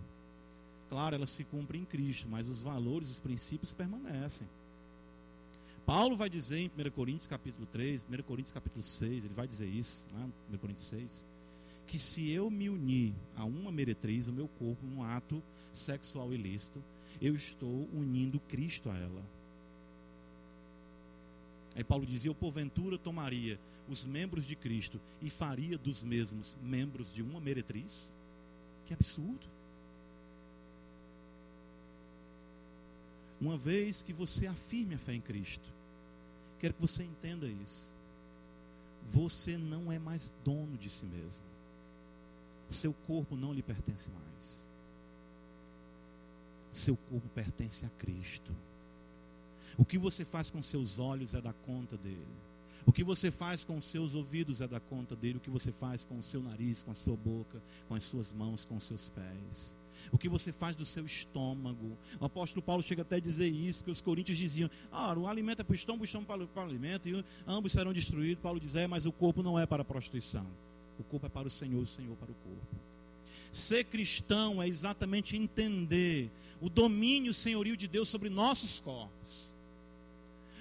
Claro, 0.90 1.16
ela 1.16 1.26
se 1.26 1.44
cumpre 1.44 1.78
em 1.78 1.86
Cristo, 1.86 2.28
mas 2.30 2.48
os 2.48 2.62
valores, 2.62 3.10
os 3.10 3.20
princípios 3.20 3.74
permanecem. 3.74 4.48
Paulo 5.86 6.16
vai 6.16 6.30
dizer 6.30 6.58
em 6.58 6.68
1 6.68 6.92
Coríntios 6.92 7.28
capítulo 7.28 7.68
3, 7.68 8.04
1 8.10 8.24
Coríntios 8.24 8.54
capítulo 8.54 8.82
6, 8.82 9.26
ele 9.26 9.34
vai 9.34 9.48
dizer 9.48 9.68
isso, 9.68 10.04
né, 10.14 10.30
1 10.52 10.58
Coríntios 10.58 10.88
6, 10.88 11.28
que 11.88 12.00
se 12.00 12.32
eu 12.32 12.50
me 12.50 12.70
unir 12.70 13.14
a 13.36 13.46
uma 13.46 13.72
meretriz, 13.72 14.28
o 14.28 14.34
meu 14.34 14.48
corpo, 14.48 14.86
num 14.86 15.04
ato 15.04 15.42
sexual 15.72 16.34
ilícito, 16.34 16.82
eu 17.22 17.36
estou 17.36 17.88
unindo 17.94 18.40
Cristo 18.40 18.90
a 18.90 18.98
ela. 18.98 19.24
Aí 21.76 21.84
Paulo 21.84 22.06
dizia: 22.06 22.30
Eu 22.30 22.36
porventura 22.36 22.98
tomaria 22.98 23.60
os 23.88 24.06
membros 24.06 24.46
de 24.46 24.56
Cristo 24.56 25.00
e 25.22 25.30
faria 25.30 25.78
dos 25.78 26.04
mesmos 26.04 26.58
membros 26.62 27.14
de 27.14 27.22
uma 27.22 27.40
meretriz? 27.40 28.16
Que 28.86 28.94
absurdo. 28.94 29.55
Uma 33.40 33.58
vez 33.58 34.02
que 34.02 34.14
você 34.14 34.48
afirme 34.48 34.96
a 34.96 34.98
fé 34.98 35.14
em 35.14 35.22
Cristo, 35.22 35.70
quero 36.60 36.74
que 36.74 36.82
você 36.82 37.04
entenda 37.04 37.48
isso. 37.48 37.92
Você 39.08 39.58
não 39.58 39.92
é 39.92 40.00
mais 40.00 40.34
dono 40.44 40.78
de 40.78 40.90
si 40.90 41.06
mesmo. 41.06 41.44
Seu 42.70 42.94
corpo 43.06 43.36
não 43.36 43.54
lhe 43.54 43.62
pertence 43.62 44.10
mais. 44.10 44.66
Seu 46.72 46.98
corpo 46.98 47.28
pertence 47.30 47.86
a 47.86 47.90
Cristo. 48.00 48.52
O 49.78 49.86
que 49.86 49.98
você 49.98 50.24
faz 50.26 50.50
com 50.50 50.62
seus 50.62 51.00
olhos 51.00 51.34
é 51.34 51.42
da 51.42 51.54
conta 51.54 51.98
dele. 51.98 52.26
O 52.86 52.92
que 52.92 53.04
você 53.04 53.30
faz 53.30 53.66
com 53.66 53.80
seus 53.82 54.16
ouvidos 54.16 54.62
é 54.62 54.68
da 54.68 54.80
conta 54.80 55.16
dele. 55.16 55.38
O 55.38 55.42
que 55.42 55.50
você 55.50 55.72
faz 55.72 56.06
com 56.06 56.18
o 56.18 56.24
seu 56.24 56.42
nariz, 56.42 56.84
com 56.84 56.92
a 56.92 56.96
sua 56.96 57.16
boca, 57.16 57.62
com 57.88 57.96
as 57.96 58.04
suas 58.04 58.32
mãos, 58.32 58.66
com 58.66 58.78
os 58.78 58.84
seus 58.84 59.10
pés 59.10 59.76
o 60.12 60.18
que 60.18 60.30
você 60.30 60.51
faz 60.51 60.76
do 60.76 60.86
seu 60.86 61.06
estômago. 61.06 61.97
O 62.20 62.26
apóstolo 62.26 62.62
Paulo 62.62 62.84
chega 62.84 63.01
até 63.01 63.18
a 63.18 63.20
dizer 63.20 63.49
isso, 63.49 63.84
que 63.84 63.91
os 63.91 64.01
coríntios 64.01 64.38
diziam: 64.38 64.70
ah, 64.91 65.14
o 65.14 65.28
alimento 65.28 65.62
é 65.62 65.64
para 65.64 65.74
o 65.74 65.76
estômago, 65.76 66.03
o 66.03 66.06
estômago 66.06 66.28
para, 66.28 66.47
para 66.47 66.64
o 66.64 66.66
alimento, 66.66 67.10
e 67.10 67.24
ambos 67.47 67.72
serão 67.72 67.93
destruídos. 67.93 68.41
Paulo 68.41 68.60
diz: 68.60 68.76
é, 68.76 68.88
mas 68.88 69.06
o 69.06 69.12
corpo 69.12 69.41
não 69.43 69.60
é 69.60 69.66
para 69.66 69.82
a 69.82 69.86
prostituição. 69.86 70.45
O 70.99 71.03
corpo 71.03 71.26
é 71.26 71.30
para 71.30 71.47
o 71.47 71.51
Senhor, 71.51 71.82
o 71.82 71.88
Senhor 71.88 72.16
para 72.16 72.32
o 72.32 72.36
corpo. 72.36 72.76
Ser 73.51 73.86
cristão 73.86 74.62
é 74.62 74.68
exatamente 74.68 75.36
entender 75.38 76.30
o 76.62 76.70
domínio 76.70 77.34
senhorio 77.34 77.78
de 77.78 77.88
Deus 77.88 78.10
sobre 78.10 78.30
nossos 78.30 78.80
corpos. 78.80 79.53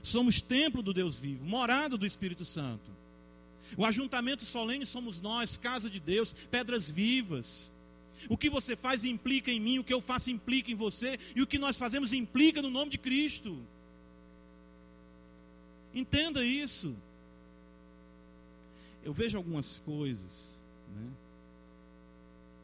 Somos 0.03 0.40
templo 0.40 0.82
do 0.82 0.92
Deus 0.92 1.16
vivo, 1.16 1.45
morada 1.45 1.97
do 1.97 2.07
Espírito 2.07 2.45
Santo. 2.45 2.90
O 3.76 3.84
ajuntamento 3.84 4.45
solene 4.45 4.86
somos 4.86 5.20
nós, 5.20 5.57
casa 5.57 5.88
de 5.88 5.99
Deus, 5.99 6.34
pedras 6.51 6.88
vivas. 6.88 7.74
O 8.29 8.37
que 8.37 8.49
você 8.49 8.75
faz 8.75 9.05
implica 9.05 9.51
em 9.51 9.61
mim, 9.61 9.79
o 9.79 9.85
que 9.85 9.93
eu 9.93 10.01
faço 10.01 10.31
implica 10.31 10.70
em 10.70 10.75
você, 10.75 11.18
e 11.35 11.43
o 11.43 11.47
que 11.47 11.59
nós 11.59 11.77
fazemos 11.77 12.12
implica 12.12 12.62
no 12.62 12.70
nome 12.70 12.91
de 12.91 12.99
Cristo. 12.99 13.59
Entenda 15.95 16.45
isso. 16.45 16.95
Eu 19.05 19.12
vejo 19.12 19.37
algumas 19.37 19.81
coisas, 19.81 20.61
né? 20.95 21.11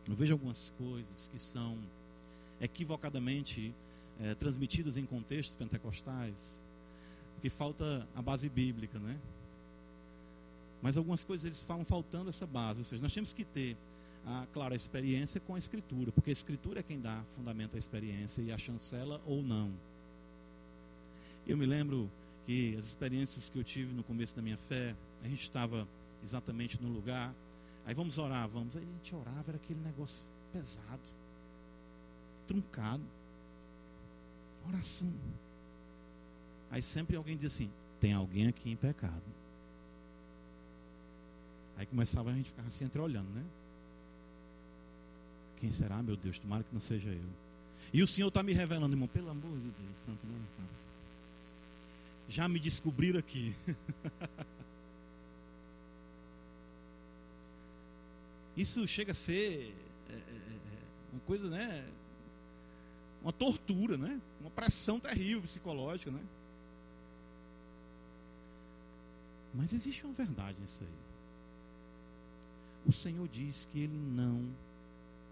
Eu 0.09 0.15
vejo 0.15 0.33
algumas 0.33 0.73
coisas 0.79 1.29
que 1.29 1.39
são 1.39 1.79
equivocadamente 2.61 3.73
é, 4.21 4.35
transmitidas 4.35 4.97
em 4.97 5.07
contextos 5.07 5.55
pentecostais, 5.55 6.63
porque 7.35 7.49
falta 7.49 8.07
a 8.15 8.21
base 8.21 8.49
bíblica, 8.49 8.99
né? 8.99 9.19
Mas 10.83 10.97
algumas 10.97 11.23
coisas 11.25 11.45
eles 11.45 11.63
falam 11.63 11.85
faltando 11.85 12.31
essa 12.31 12.47
base, 12.47 12.81
ou 12.81 12.85
seja, 12.85 13.03
nós 13.03 13.13
temos 13.13 13.33
que 13.33 13.45
ter 13.45 13.77
a, 14.27 14.47
claro, 14.53 14.73
a 14.73 14.77
experiência 14.77 15.41
com 15.41 15.55
a 15.55 15.59
escritura, 15.59 16.13
porque 16.13 16.31
a 16.31 16.33
escritura 16.33 16.81
é 16.81 16.83
quem 16.83 17.01
dá 17.01 17.23
fundamento 17.37 17.75
à 17.75 17.79
experiência 17.79 18.43
e 18.43 18.53
a 18.53 18.59
chancela 18.59 19.21
ou 19.27 19.43
não. 19.43 19.73
Eu 21.47 21.57
me 21.57 21.67
lembro 21.67 22.11
que 22.47 22.77
as 22.77 22.87
experiências 22.87 23.49
que 23.49 23.59
eu 23.59 23.65
tive 23.65 23.93
no 23.93 24.03
começo 24.03 24.37
da 24.37 24.43
minha 24.43 24.57
fé, 24.57 24.95
a 25.23 25.29
gente 25.29 25.43
estava 25.43 25.87
exatamente 26.23 26.81
no 26.81 26.89
lugar, 26.89 27.35
aí 27.87 27.95
vamos 27.95 28.19
orar, 28.19 28.49
vamos, 28.49 28.77
aí 28.77 28.83
a 28.83 28.97
gente 28.97 29.15
orava, 29.15 29.45
era 29.49 29.57
aquele 29.57 29.81
negócio 29.81 30.27
pesado, 30.53 31.03
truncado, 32.47 33.03
oração. 34.69 35.13
Aí 36.71 36.83
sempre 36.83 37.17
alguém 37.17 37.37
diz 37.37 37.53
assim: 37.53 37.71
tem 38.01 38.13
alguém 38.13 38.47
aqui 38.47 38.71
em 38.71 38.77
pecado. 38.77 39.23
Aí 41.77 41.87
começava 41.87 42.31
a 42.31 42.35
gente 42.35 42.51
ficar 42.51 42.63
assim 42.63 42.85
entre 42.85 43.01
olhando, 43.01 43.31
né? 43.31 43.45
Quem 45.61 45.71
será, 45.71 46.03
meu 46.03 46.17
Deus? 46.17 46.39
Tomara 46.39 46.65
que 46.65 46.73
não 46.73 46.81
seja 46.81 47.11
eu. 47.11 47.29
E 47.93 48.03
o 48.03 48.07
Senhor 48.07 48.29
está 48.29 48.43
me 48.43 48.55
revelando, 48.55 48.95
irmão, 48.95 49.09
pelo 49.09 49.29
amor 49.29 49.53
de 49.59 49.71
Deus. 49.71 49.97
Não, 50.09 50.15
não. 50.15 50.41
Já 52.29 52.49
me 52.49 52.59
descobriram 52.59 53.19
aqui. 53.19 53.55
Isso 58.57 58.87
chega 58.87 59.13
a 59.13 59.15
ser 59.15 59.75
é, 60.09 60.13
é, 60.13 60.17
é, 60.17 60.59
uma 61.13 61.21
coisa, 61.27 61.49
né? 61.49 61.85
Uma 63.23 63.33
tortura, 63.33 63.99
né? 63.99 64.21
Uma 64.41 64.51
pressão 64.51 64.99
terrível 64.99 65.43
psicológica, 65.43 66.11
né? 66.11 66.21
Mas 69.53 69.73
existe 69.73 70.05
uma 70.05 70.15
verdade 70.15 70.59
nisso 70.61 70.83
aí. 70.83 70.89
O 72.87 72.93
Senhor 72.93 73.27
diz 73.29 73.69
que 73.71 73.81
Ele 73.81 73.97
não 73.97 74.49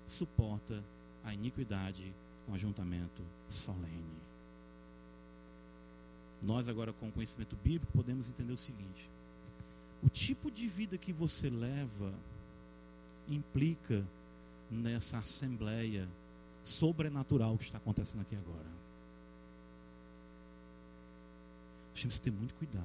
suporta 0.08 0.82
a 1.22 1.32
iniquidade 1.32 2.12
com 2.46 2.54
ajuntamento 2.54 3.22
solene. 3.48 4.18
Nós, 6.42 6.68
agora, 6.68 6.92
com 6.92 7.10
conhecimento 7.10 7.56
bíblico, 7.56 7.92
podemos 7.92 8.28
entender 8.28 8.52
o 8.52 8.56
seguinte: 8.56 9.10
o 10.02 10.08
tipo 10.08 10.50
de 10.50 10.66
vida 10.68 10.96
que 10.96 11.12
você 11.12 11.50
leva 11.50 12.12
implica 13.28 14.04
nessa 14.70 15.18
assembleia 15.18 16.08
sobrenatural 16.62 17.56
que 17.58 17.64
está 17.64 17.78
acontecendo 17.78 18.22
aqui 18.22 18.36
agora. 18.36 18.78
Temos 21.94 22.18
que 22.18 22.24
ter 22.24 22.30
muito 22.30 22.54
cuidado. 22.54 22.84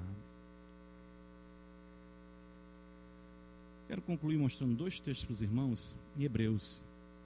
Quero 3.87 4.01
concluir 4.01 4.37
mostrando 4.37 4.73
dois 4.73 4.99
textos 4.99 5.25
para 5.25 5.33
os 5.33 5.41
irmãos 5.41 5.95
em 6.17 6.23
Hebreus 6.23 6.83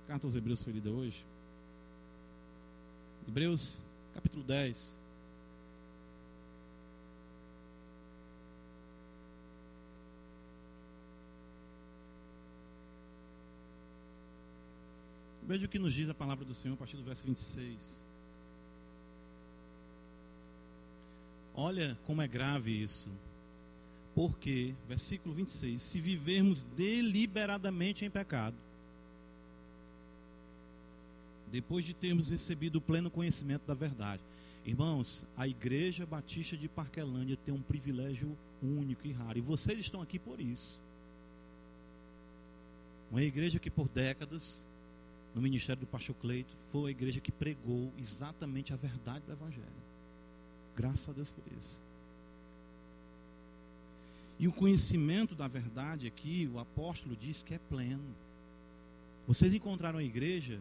carta 0.07 0.25
aos 0.25 0.35
Hebreus 0.35 0.63
foi 0.63 0.71
lida 0.71 0.89
hoje. 0.89 1.25
Hebreus, 3.27 3.83
capítulo 4.13 4.41
10. 4.41 4.97
Veja 15.43 15.65
o 15.65 15.69
que 15.69 15.77
nos 15.77 15.93
diz 15.93 16.09
a 16.09 16.13
palavra 16.13 16.45
do 16.45 16.53
Senhor 16.53 16.75
a 16.75 16.77
partir 16.77 16.95
do 16.95 17.03
verso 17.03 17.25
26. 17.27 18.07
Olha 21.53 21.97
como 22.05 22.21
é 22.21 22.27
grave 22.27 22.71
isso. 22.71 23.09
Porque, 24.15 24.73
versículo 24.87 25.35
26, 25.35 25.81
se 25.81 25.99
vivermos 25.99 26.63
deliberadamente 26.63 28.05
em 28.05 28.09
pecado, 28.09 28.55
depois 31.51 31.83
de 31.83 31.93
termos 31.93 32.29
recebido 32.29 32.77
o 32.77 32.81
pleno 32.81 33.09
conhecimento 33.09 33.65
da 33.65 33.73
verdade. 33.73 34.21
Irmãos, 34.65 35.25
a 35.37 35.47
Igreja 35.47 36.05
Batista 36.05 36.57
de 36.57 36.67
Parquelândia 36.67 37.37
tem 37.37 37.53
um 37.53 37.61
privilégio 37.61 38.37
único 38.61 39.07
e 39.07 39.11
raro, 39.11 39.37
e 39.37 39.41
vocês 39.41 39.79
estão 39.79 40.01
aqui 40.01 40.19
por 40.19 40.41
isso. 40.41 40.79
Uma 43.09 43.23
igreja 43.23 43.59
que 43.59 43.69
por 43.69 43.87
décadas, 43.87 44.67
no 45.33 45.41
ministério 45.41 45.79
do 45.79 45.87
pastor 45.87 46.15
Cleito, 46.15 46.53
foi 46.71 46.89
a 46.89 46.91
igreja 46.91 47.21
que 47.21 47.31
pregou 47.31 47.93
exatamente 47.97 48.73
a 48.73 48.75
verdade 48.75 49.23
do 49.25 49.31
Evangelho. 49.31 49.65
Graças 50.75 51.07
a 51.07 51.13
Deus 51.13 51.31
por 51.31 51.43
isso. 51.57 51.79
E 54.39 54.47
o 54.47 54.51
conhecimento 54.51 55.33
da 55.33 55.47
verdade 55.47 56.05
aqui, 56.05 56.49
o 56.53 56.59
apóstolo 56.59 57.15
diz 57.15 57.41
que 57.41 57.53
é 57.53 57.59
pleno. 57.69 58.13
Vocês 59.25 59.53
encontraram 59.53 59.99
a 59.99 60.03
igreja 60.03 60.59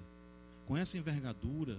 com 0.67 0.77
essa 0.77 0.99
envergadura, 0.99 1.79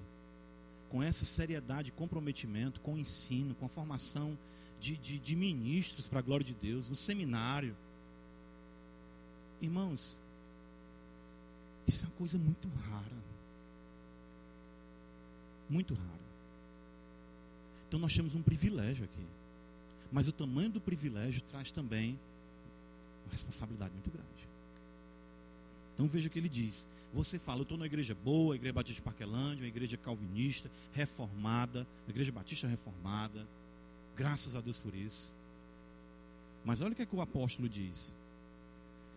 com 0.89 1.03
essa 1.03 1.25
seriedade, 1.25 1.91
comprometimento, 1.91 2.79
com 2.81 2.93
o 2.93 2.97
ensino, 2.97 3.53
com 3.55 3.65
a 3.65 3.69
formação 3.69 4.37
de, 4.79 4.95
de, 4.97 5.19
de 5.19 5.35
ministros 5.35 6.07
para 6.07 6.19
a 6.19 6.21
glória 6.21 6.45
de 6.45 6.53
Deus, 6.53 6.87
no 6.87 6.95
seminário. 6.95 7.75
Irmãos, 9.61 10.19
isso 11.85 12.05
é 12.05 12.07
uma 12.07 12.15
coisa 12.15 12.37
muito 12.37 12.67
rara. 12.89 13.17
Muito 15.69 15.93
rara. 15.93 16.27
Então 17.87 17.99
nós 17.99 18.13
temos 18.13 18.35
um 18.35 18.41
privilégio 18.41 19.05
aqui. 19.05 19.25
Mas 20.11 20.27
o 20.27 20.31
tamanho 20.31 20.69
do 20.69 20.79
privilégio 20.79 21.41
traz 21.43 21.71
também 21.71 22.19
uma 23.25 23.31
responsabilidade 23.31 23.93
muito 23.93 24.09
grande. 24.09 24.36
Então 25.97 26.07
veja 26.07 26.27
o 26.27 26.29
que 26.29 26.37
ele 26.37 26.47
diz. 26.47 26.87
Você 27.11 27.39
fala, 27.39 27.61
eu 27.61 27.63
estou 27.63 27.75
numa 27.75 27.87
igreja 27.87 28.13
boa, 28.13 28.55
igreja 28.55 28.71
batista 28.71 28.97
de 28.97 29.01
Parquelândia, 29.01 29.63
uma 29.63 29.67
igreja 29.67 29.97
calvinista, 29.97 30.69
reformada, 30.93 31.87
uma 32.05 32.11
igreja 32.11 32.31
batista 32.31 32.67
reformada. 32.67 33.47
Graças 34.15 34.55
a 34.55 34.61
Deus 34.61 34.79
por 34.79 34.93
isso. 34.93 35.33
Mas 36.63 36.81
olha 36.81 36.91
o 36.91 36.95
que, 36.95 37.01
é 37.01 37.05
que 37.05 37.15
o 37.15 37.21
apóstolo 37.21 37.67
diz. 37.67 38.13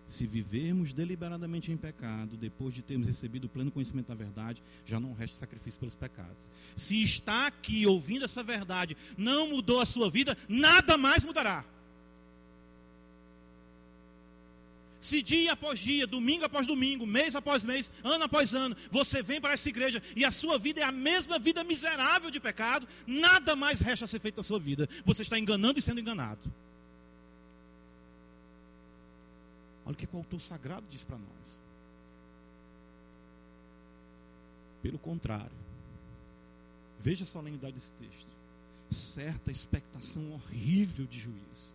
Se 0.09 0.27
vivermos 0.27 0.95
deliberadamente 0.95 1.71
em 1.71 1.77
pecado, 1.77 2.35
depois 2.35 2.73
de 2.73 2.81
termos 2.81 3.07
recebido 3.07 3.45
o 3.45 3.49
pleno 3.49 3.71
conhecimento 3.71 4.09
da 4.09 4.15
verdade, 4.15 4.63
já 4.87 4.99
não 4.99 5.13
resta 5.13 5.37
sacrifício 5.37 5.79
pelos 5.79 5.95
pecados. 5.95 6.49
Se 6.75 7.03
está 7.03 7.47
aqui 7.47 7.87
ouvindo 7.87 8.25
essa 8.25 8.43
verdade, 8.43 8.97
não 9.19 9.51
mudou 9.51 9.81
a 9.81 9.87
sua 9.87 10.11
vida, 10.11 10.37
nada 10.49 10.97
mais 10.97 11.25
mudará. 11.27 11.63
Se 15.01 15.23
dia 15.23 15.53
após 15.53 15.81
dia, 15.81 16.07
domingo 16.07 16.45
após 16.45 16.67
domingo, 16.67 17.07
mês 17.07 17.35
após 17.35 17.65
mês, 17.65 17.91
ano 18.05 18.25
após 18.25 18.55
ano, 18.55 18.77
você 18.91 19.23
vem 19.23 19.41
para 19.41 19.55
essa 19.55 19.69
igreja 19.69 20.03
e 20.15 20.27
a 20.27 20.31
sua 20.31 20.59
vida 20.59 20.81
é 20.81 20.85
a 20.85 20.93
mesma 20.93 21.39
vida 21.39 21.65
miserável 21.65 22.31
de 22.31 22.39
pecado, 22.39 22.87
nada 23.07 23.57
mais 23.57 23.81
resta 23.81 24.05
a 24.05 24.09
ser 24.09 24.21
feito 24.21 24.37
na 24.37 24.43
sua 24.43 24.59
vida. 24.59 24.87
Você 25.07 25.23
está 25.23 25.39
enganando 25.39 25.79
e 25.79 25.83
sendo 25.83 26.01
enganado. 26.01 26.41
Olha 29.87 29.95
o 29.95 29.97
que 29.97 30.07
o 30.13 30.19
autor 30.19 30.39
sagrado 30.39 30.85
diz 30.91 31.03
para 31.03 31.17
nós. 31.17 31.61
Pelo 34.83 34.99
contrário, 34.99 35.51
veja 37.01 37.25
a 37.25 37.27
solenidade 37.27 37.73
desse 37.73 37.95
texto. 37.95 38.29
Certa 38.91 39.51
expectação 39.51 40.33
horrível 40.33 41.07
de 41.07 41.19
juízo 41.19 41.75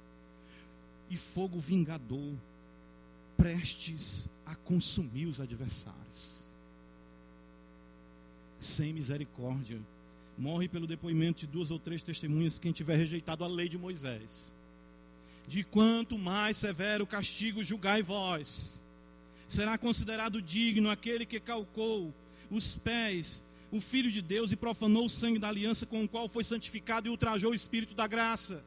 e 1.09 1.17
fogo 1.17 1.59
vingador, 1.59 2.33
prestes 3.37 4.29
a 4.45 4.55
consumir 4.55 5.25
os 5.25 5.39
adversários. 5.39 6.43
Sem 8.59 8.93
misericórdia, 8.93 9.79
morre 10.37 10.67
pelo 10.67 10.87
depoimento 10.87 11.41
de 11.41 11.47
duas 11.47 11.71
ou 11.71 11.79
três 11.79 12.03
testemunhas 12.03 12.59
quem 12.59 12.71
tiver 12.71 12.95
rejeitado 12.95 13.43
a 13.43 13.47
lei 13.47 13.69
de 13.69 13.77
Moisés 13.77 14.55
de 15.47 15.63
quanto 15.63 16.17
mais 16.17 16.57
severo 16.57 17.05
castigo 17.05 17.63
julgai 17.63 18.01
vós. 18.01 18.83
Será 19.47 19.77
considerado 19.77 20.41
digno 20.41 20.89
aquele 20.89 21.25
que 21.25 21.39
calcou 21.39 22.13
os 22.49 22.77
pés, 22.77 23.43
o 23.71 23.79
Filho 23.79 24.11
de 24.11 24.21
Deus, 24.21 24.51
e 24.51 24.55
profanou 24.55 25.05
o 25.05 25.09
sangue 25.09 25.39
da 25.39 25.49
aliança 25.49 25.85
com 25.85 26.03
o 26.03 26.07
qual 26.07 26.27
foi 26.27 26.43
santificado 26.43 27.07
e 27.07 27.11
ultrajou 27.11 27.51
o 27.51 27.55
Espírito 27.55 27.93
da 27.93 28.07
graça. 28.07 28.63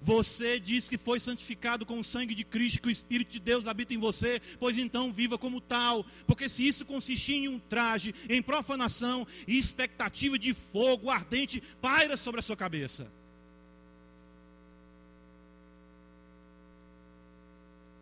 Você 0.00 0.58
diz 0.58 0.88
que 0.88 0.96
foi 0.96 1.20
santificado 1.20 1.84
com 1.84 1.98
o 1.98 2.04
sangue 2.04 2.34
de 2.34 2.44
Cristo, 2.44 2.80
que 2.80 2.88
o 2.88 2.90
Espírito 2.90 3.30
de 3.30 3.40
Deus 3.40 3.66
habita 3.66 3.94
em 3.94 3.98
você, 3.98 4.40
pois 4.58 4.78
então 4.78 5.12
viva 5.12 5.36
como 5.36 5.60
tal, 5.60 6.04
porque 6.26 6.48
se 6.48 6.66
isso 6.66 6.84
consistir 6.84 7.34
em 7.34 7.48
um 7.48 7.58
traje, 7.58 8.14
em 8.28 8.42
profanação 8.42 9.26
e 9.46 9.58
expectativa 9.58 10.38
de 10.38 10.52
fogo 10.54 11.10
ardente, 11.10 11.62
paira 11.80 12.16
sobre 12.16 12.40
a 12.40 12.42
sua 12.42 12.56
cabeça. 12.56 13.10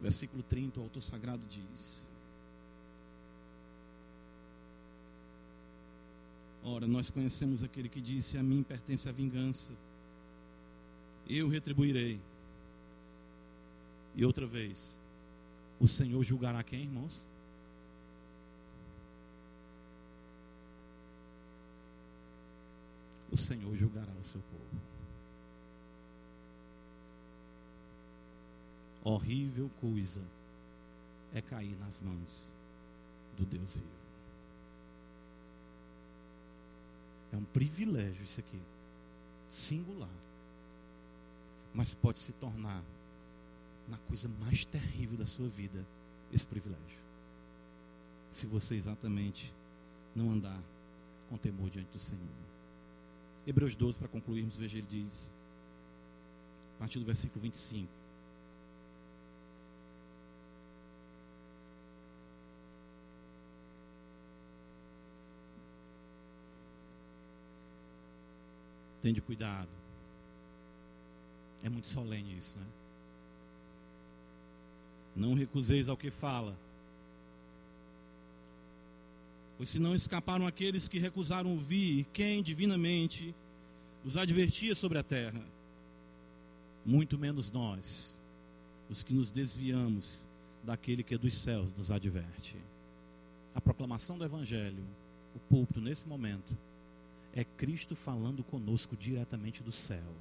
Versículo 0.00 0.42
30, 0.42 0.80
o 0.80 0.84
autor 0.84 1.02
sagrado 1.02 1.42
diz: 1.48 2.08
Ora, 6.62 6.86
nós 6.86 7.10
conhecemos 7.10 7.62
aquele 7.62 7.88
que 7.88 8.00
disse: 8.00 8.38
A 8.38 8.42
mim 8.42 8.62
pertence 8.62 9.08
a 9.08 9.12
vingança, 9.12 9.74
eu 11.38 11.48
retribuirei. 11.48 12.20
E 14.14 14.24
outra 14.24 14.46
vez, 14.46 14.98
o 15.78 15.86
Senhor 15.86 16.22
julgará 16.24 16.62
quem, 16.62 16.82
irmãos? 16.82 17.24
O 23.30 23.36
Senhor 23.36 23.74
julgará 23.76 24.12
o 24.20 24.24
seu 24.24 24.40
povo. 24.40 24.90
horrível 29.02 29.70
coisa 29.80 30.22
é 31.32 31.40
cair 31.40 31.76
nas 31.78 32.00
mãos 32.00 32.52
do 33.36 33.44
Deus 33.44 33.74
vivo. 33.74 34.00
É 37.32 37.36
um 37.36 37.44
privilégio 37.44 38.24
isso 38.24 38.40
aqui, 38.40 38.60
singular, 39.48 40.08
mas 41.74 41.94
pode 41.94 42.18
se 42.18 42.32
tornar 42.32 42.82
na 43.88 43.98
coisa 43.98 44.28
mais 44.40 44.64
terrível 44.64 45.16
da 45.16 45.26
sua 45.26 45.48
vida 45.48 45.84
esse 46.32 46.46
privilégio. 46.46 46.98
Se 48.30 48.46
você 48.46 48.76
exatamente 48.76 49.52
não 50.14 50.30
andar 50.30 50.60
com 51.28 51.36
temor 51.36 51.70
diante 51.70 51.90
do 51.90 51.98
Senhor. 51.98 52.22
Hebreus 53.46 53.74
12, 53.74 53.98
para 53.98 54.08
concluirmos, 54.08 54.56
veja, 54.56 54.78
ele 54.78 54.86
diz, 54.88 55.32
a 56.76 56.80
partir 56.80 56.98
do 56.98 57.04
versículo 57.04 57.40
25. 57.42 57.88
Tende 69.02 69.20
cuidado. 69.22 69.79
É 71.62 71.68
muito 71.68 71.88
solene 71.88 72.36
isso, 72.36 72.58
né? 72.58 72.66
Não 75.14 75.34
recuseis 75.34 75.88
ao 75.88 75.96
que 75.96 76.10
fala. 76.10 76.56
Pois 79.56 79.68
se 79.68 79.78
não 79.78 79.94
escaparam 79.94 80.46
aqueles 80.46 80.88
que 80.88 80.98
recusaram 80.98 81.50
ouvir, 81.50 82.06
quem 82.12 82.42
divinamente 82.42 83.34
os 84.04 84.16
advertia 84.16 84.74
sobre 84.74 84.98
a 84.98 85.02
terra, 85.02 85.44
muito 86.84 87.18
menos 87.18 87.50
nós, 87.50 88.18
os 88.88 89.02
que 89.02 89.12
nos 89.12 89.30
desviamos 89.30 90.26
daquele 90.62 91.02
que 91.02 91.14
é 91.14 91.18
dos 91.18 91.34
céus 91.34 91.74
nos 91.74 91.90
adverte. 91.90 92.56
A 93.54 93.60
proclamação 93.60 94.16
do 94.16 94.24
Evangelho, 94.24 94.82
o 95.34 95.38
púlpito 95.40 95.80
nesse 95.80 96.08
momento, 96.08 96.56
é 97.34 97.44
Cristo 97.44 97.94
falando 97.94 98.42
conosco 98.42 98.96
diretamente 98.96 99.62
do 99.62 99.72
céu. 99.72 100.14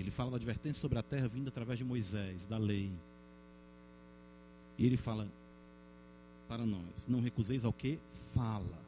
Ele 0.00 0.10
fala 0.10 0.30
da 0.30 0.36
advertência 0.36 0.80
sobre 0.80 0.98
a 0.98 1.02
terra 1.02 1.28
vinda 1.28 1.48
através 1.48 1.78
de 1.78 1.84
Moisés, 1.84 2.46
da 2.46 2.58
lei. 2.58 2.90
E 4.78 4.86
ele 4.86 4.96
fala 4.96 5.28
para 6.48 6.64
nós: 6.64 7.06
não 7.06 7.20
recuseis 7.20 7.64
ao 7.64 7.72
que 7.72 7.98
fala. 8.34 8.78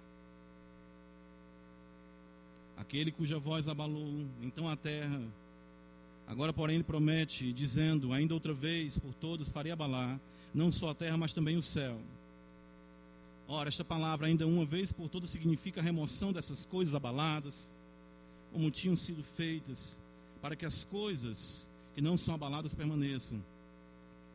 Aquele 2.76 3.12
cuja 3.12 3.38
voz 3.38 3.68
abalou 3.68 4.26
então 4.40 4.68
a 4.68 4.76
terra 4.76 5.22
Agora, 6.26 6.52
porém, 6.52 6.76
ele 6.76 6.84
promete, 6.84 7.52
dizendo: 7.52 8.12
Ainda 8.12 8.34
outra 8.34 8.54
vez, 8.54 8.98
por 8.98 9.12
todos 9.14 9.50
farei 9.50 9.72
abalar, 9.72 10.20
não 10.54 10.70
só 10.70 10.90
a 10.90 10.94
terra, 10.94 11.16
mas 11.16 11.32
também 11.32 11.56
o 11.56 11.62
céu. 11.62 12.00
Ora, 13.46 13.68
esta 13.68 13.84
palavra, 13.84 14.26
ainda 14.26 14.46
uma 14.46 14.64
vez 14.64 14.92
por 14.92 15.08
todas, 15.08 15.30
significa 15.30 15.80
a 15.80 15.84
remoção 15.84 16.32
dessas 16.32 16.64
coisas 16.64 16.94
abaladas, 16.94 17.74
como 18.52 18.70
tinham 18.70 18.96
sido 18.96 19.22
feitas, 19.22 20.00
para 20.42 20.56
que 20.56 20.66
as 20.66 20.82
coisas 20.82 21.70
que 21.94 22.02
não 22.02 22.16
são 22.16 22.34
abaladas 22.34 22.74
permaneçam. 22.74 23.40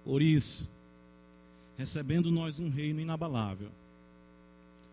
Por 0.05 0.21
isso, 0.21 0.69
recebendo 1.77 2.31
nós 2.31 2.59
um 2.59 2.69
reino 2.69 3.01
inabalável, 3.01 3.69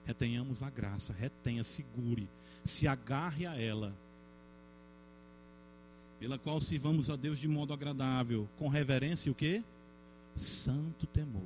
retenhamos 0.04 0.62
a 0.62 0.68
graça, 0.68 1.12
retenha, 1.12 1.62
segure, 1.62 2.28
se 2.64 2.88
agarre 2.88 3.46
a 3.46 3.56
ela, 3.56 3.94
pela 6.18 6.36
qual 6.36 6.60
sirvamos 6.60 7.10
a 7.10 7.16
Deus 7.16 7.38
de 7.38 7.46
modo 7.46 7.72
agradável, 7.72 8.48
com 8.58 8.68
reverência 8.68 9.28
e 9.28 9.32
o 9.32 9.34
que? 9.34 9.62
Santo 10.34 11.06
temor. 11.06 11.42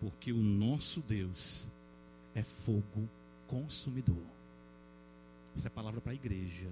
Porque 0.00 0.32
o 0.32 0.38
nosso 0.38 1.00
Deus 1.00 1.68
é 2.34 2.42
fogo 2.42 3.08
consumidor. 3.46 4.24
Essa 5.54 5.68
é 5.68 5.70
a 5.70 5.72
palavra 5.72 6.00
para 6.00 6.12
a 6.12 6.14
igreja. 6.14 6.68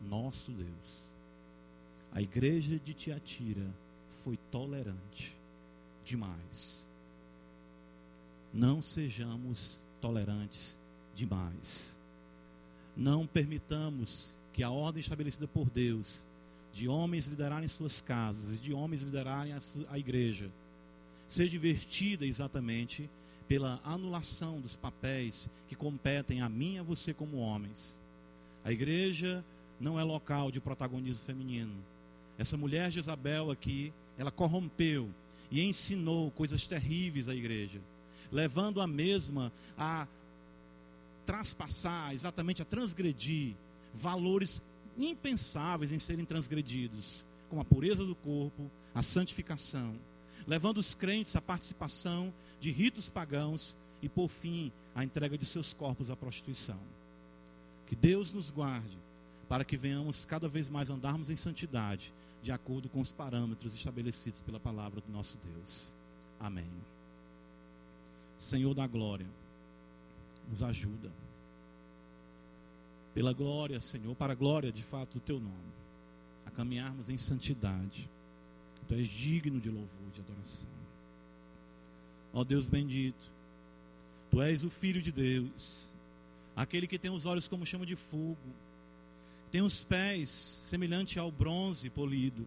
Nosso 0.00 0.52
Deus. 0.52 1.06
A 2.12 2.22
igreja 2.22 2.78
de 2.78 2.94
Tiatira 2.94 3.66
foi 4.24 4.38
tolerante 4.50 5.36
demais. 6.04 6.86
Não 8.52 8.80
sejamos 8.80 9.82
tolerantes 10.00 10.78
demais. 11.14 11.96
Não 12.96 13.26
permitamos 13.26 14.36
que 14.52 14.62
a 14.62 14.70
ordem 14.70 15.00
estabelecida 15.00 15.46
por 15.46 15.68
Deus 15.68 16.24
de 16.72 16.88
homens 16.88 17.26
liderarem 17.26 17.68
suas 17.68 18.00
casas 18.00 18.54
e 18.54 18.58
de 18.58 18.72
homens 18.72 19.02
liderarem 19.02 19.52
a, 19.52 19.58
a 19.90 19.98
igreja 19.98 20.50
seja 21.28 21.56
invertida 21.56 22.24
exatamente 22.24 23.10
pela 23.48 23.80
anulação 23.84 24.60
dos 24.60 24.76
papéis 24.76 25.48
que 25.68 25.74
competem 25.74 26.40
a 26.40 26.48
mim 26.48 26.74
e 26.74 26.78
a 26.78 26.82
você 26.82 27.14
como 27.14 27.38
homens. 27.38 27.98
A 28.64 28.72
igreja 28.72 29.44
não 29.78 29.98
é 29.98 30.04
local 30.04 30.50
de 30.50 30.60
protagonismo 30.60 31.24
feminino. 31.24 31.74
Essa 32.38 32.56
mulher 32.56 32.90
Jezabel 32.90 33.50
aqui, 33.50 33.92
ela 34.18 34.30
corrompeu 34.30 35.08
e 35.50 35.62
ensinou 35.62 36.30
coisas 36.30 36.66
terríveis 36.66 37.28
à 37.28 37.34
igreja, 37.34 37.80
levando 38.30 38.80
a 38.80 38.86
mesma 38.86 39.52
a 39.76 40.06
traspassar, 41.24 42.12
exatamente 42.12 42.62
a 42.62 42.64
transgredir 42.64 43.54
valores 43.92 44.62
impensáveis 44.98 45.92
em 45.92 45.98
serem 45.98 46.24
transgredidos, 46.24 47.26
como 47.48 47.60
a 47.60 47.64
pureza 47.64 48.04
do 48.04 48.14
corpo, 48.14 48.70
a 48.94 49.02
santificação, 49.02 49.94
levando 50.46 50.78
os 50.78 50.94
crentes 50.94 51.36
à 51.36 51.40
participação 51.40 52.32
de 52.60 52.70
ritos 52.70 53.10
pagãos 53.10 53.76
e, 54.00 54.08
por 54.08 54.28
fim, 54.28 54.72
a 54.94 55.04
entrega 55.04 55.36
de 55.36 55.44
seus 55.44 55.74
corpos 55.74 56.10
à 56.10 56.16
prostituição. 56.16 56.78
Que 57.86 57.94
Deus 57.94 58.32
nos 58.32 58.50
guarde 58.50 58.98
para 59.48 59.64
que 59.64 59.76
venhamos 59.76 60.24
cada 60.24 60.48
vez 60.48 60.68
mais 60.68 60.90
andarmos 60.90 61.30
em 61.30 61.36
santidade, 61.36 62.12
de 62.42 62.52
acordo 62.52 62.88
com 62.88 63.00
os 63.00 63.12
parâmetros 63.12 63.74
estabelecidos 63.74 64.40
pela 64.40 64.60
palavra 64.60 65.00
do 65.00 65.12
nosso 65.12 65.38
Deus. 65.38 65.92
Amém. 66.38 66.70
Senhor 68.38 68.74
da 68.74 68.86
glória, 68.86 69.26
nos 70.48 70.62
ajuda. 70.62 71.10
Pela 73.14 73.32
glória, 73.32 73.80
Senhor, 73.80 74.14
para 74.14 74.32
a 74.32 74.36
glória 74.36 74.70
de 74.70 74.82
fato 74.82 75.14
do 75.14 75.20
teu 75.20 75.40
nome, 75.40 75.72
a 76.44 76.50
caminharmos 76.50 77.08
em 77.08 77.16
santidade. 77.16 78.10
Tu 78.86 78.94
és 78.94 79.08
digno 79.08 79.58
de 79.58 79.70
louvor, 79.70 80.10
de 80.12 80.20
adoração. 80.20 80.70
Ó 82.32 82.44
Deus 82.44 82.68
bendito, 82.68 83.30
tu 84.30 84.42
és 84.42 84.62
o 84.62 84.70
Filho 84.70 85.00
de 85.00 85.10
Deus, 85.10 85.94
aquele 86.54 86.86
que 86.86 86.98
tem 86.98 87.10
os 87.10 87.24
olhos 87.24 87.48
como 87.48 87.64
chama 87.64 87.86
de 87.86 87.96
fogo, 87.96 88.36
tem 89.50 89.62
os 89.62 89.84
pés 89.84 90.60
semelhante 90.64 91.18
ao 91.18 91.30
bronze 91.30 91.88
polido. 91.88 92.46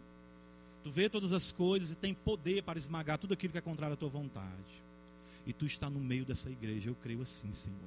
Tu 0.84 0.92
vê 0.92 1.10
todas 1.10 1.32
as 1.34 1.52
coisas 1.52 1.92
e 1.92 1.96
tem 1.96 2.14
poder 2.14 2.64
para 2.64 2.80
esmagar 2.80 3.18
tudo 3.18 3.34
aquilo 3.34 3.52
que 3.52 3.58
é 3.58 3.62
contrário 3.62 3.94
à 3.94 3.98
tua 3.98 4.10
vontade. 4.10 4.84
E 5.46 5.54
tu 5.54 5.66
está 5.66 5.90
no 5.90 6.00
meio 6.00 6.26
dessa 6.26 6.50
igreja, 6.50 6.90
eu 6.90 6.96
creio 6.96 7.22
assim, 7.22 7.54
Senhor. 7.54 7.78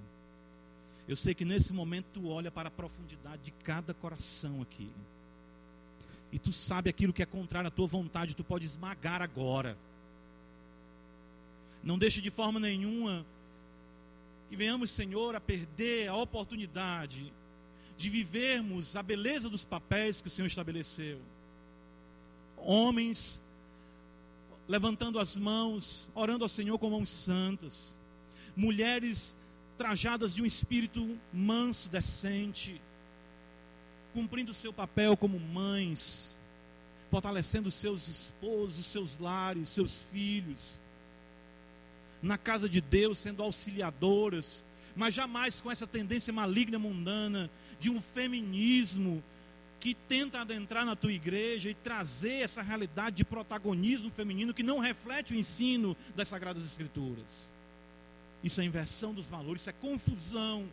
Eu 1.07 1.17
sei 1.17 1.35
que 1.35 1.45
nesse 1.45 1.73
momento 1.73 2.07
tu 2.15 2.29
olha 2.29 2.51
para 2.51 2.69
a 2.69 2.71
profundidade 2.71 3.43
de 3.43 3.51
cada 3.51 3.93
coração 3.93 4.63
aqui. 4.63 4.91
E 6.31 6.39
tu 6.39 6.53
sabe 6.53 6.89
aquilo 6.89 7.13
que 7.13 7.23
é 7.23 7.27
contrário 7.27 7.69
à 7.69 7.71
tua 7.71 7.87
vontade, 7.87 8.35
tu 8.35 8.45
pode 8.45 8.65
esmagar 8.65 9.21
agora. 9.21 9.77
Não 11.83 11.99
deixe 11.99 12.21
de 12.21 12.31
forma 12.31 12.61
nenhuma 12.61 13.27
que 14.49 14.57
venhamos, 14.57 14.91
Senhor, 14.91 15.35
a 15.35 15.41
perder 15.41 16.09
a 16.09 16.17
oportunidade 16.17 17.33
de 17.97 18.11
vivermos 18.11 18.97
a 18.97 19.03
beleza 19.03 19.49
dos 19.49 19.65
papéis 19.65 20.21
que 20.21 20.29
o 20.29 20.31
Senhor 20.31 20.47
estabeleceu. 20.47 21.21
Homens 22.57 23.43
levantando 24.69 25.19
as 25.19 25.37
mãos, 25.37 26.11
orando 26.15 26.45
ao 26.45 26.49
Senhor 26.49 26.79
com 26.79 26.91
mãos 26.91 27.11
santas. 27.11 27.99
Mulheres 28.57 29.37
trajadas 29.77 30.35
de 30.35 30.43
um 30.43 30.47
espírito 30.47 31.19
manso, 31.33 31.89
decente, 31.89 32.81
cumprindo 34.13 34.53
o 34.53 34.55
seu 34.55 34.73
papel 34.73 35.17
como 35.17 35.39
mães, 35.41 36.39
fortalecendo 37.11 37.71
seus 37.71 38.09
esposos, 38.09 38.87
seus 38.87 39.19
lares, 39.19 39.69
seus 39.69 40.03
filhos, 40.03 40.81
na 42.23 42.39
casa 42.39 42.69
de 42.69 42.81
Deus, 42.81 43.19
sendo 43.19 43.43
auxiliadoras, 43.43 44.65
mas 44.95 45.15
jamais 45.15 45.61
com 45.61 45.71
essa 45.71 45.87
tendência 45.87 46.33
maligna 46.33 46.79
mundana 46.79 47.51
de 47.81 47.91
um 47.91 48.01
feminismo 48.01 49.23
que 49.81 49.95
tenta 49.95 50.41
adentrar 50.41 50.87
na 50.87 50.95
tua 50.95 51.13
igreja 51.13 51.71
e 51.71 51.75
trazer 51.75 52.41
essa 52.43 52.63
realidade 52.63 53.17
de 53.17 53.25
protagonismo 53.25 54.11
feminino 54.11 54.55
que 54.55 54.63
não 54.63 54.79
reflete 54.79 55.33
o 55.33 55.37
ensino 55.37 55.97
das 56.15 56.29
Sagradas 56.29 56.65
Escrituras. 56.65 57.53
Isso 58.45 58.61
é 58.61 58.65
inversão 58.65 59.13
dos 59.13 59.27
valores, 59.27 59.63
isso 59.63 59.71
é 59.71 59.73
confusão. 59.73 60.69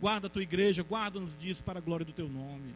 Guarda 0.00 0.26
a 0.26 0.30
tua 0.30 0.42
igreja, 0.42 0.82
guarda-nos 0.82 1.38
disso 1.38 1.64
para 1.64 1.78
a 1.78 1.82
glória 1.82 2.04
do 2.04 2.12
teu 2.12 2.28
nome. 2.28 2.74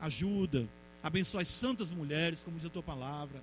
Ajuda, 0.00 0.66
abençoa 1.02 1.42
as 1.42 1.48
santas 1.48 1.92
mulheres, 1.92 2.42
como 2.42 2.56
diz 2.56 2.66
a 2.66 2.70
tua 2.70 2.82
palavra 2.82 3.42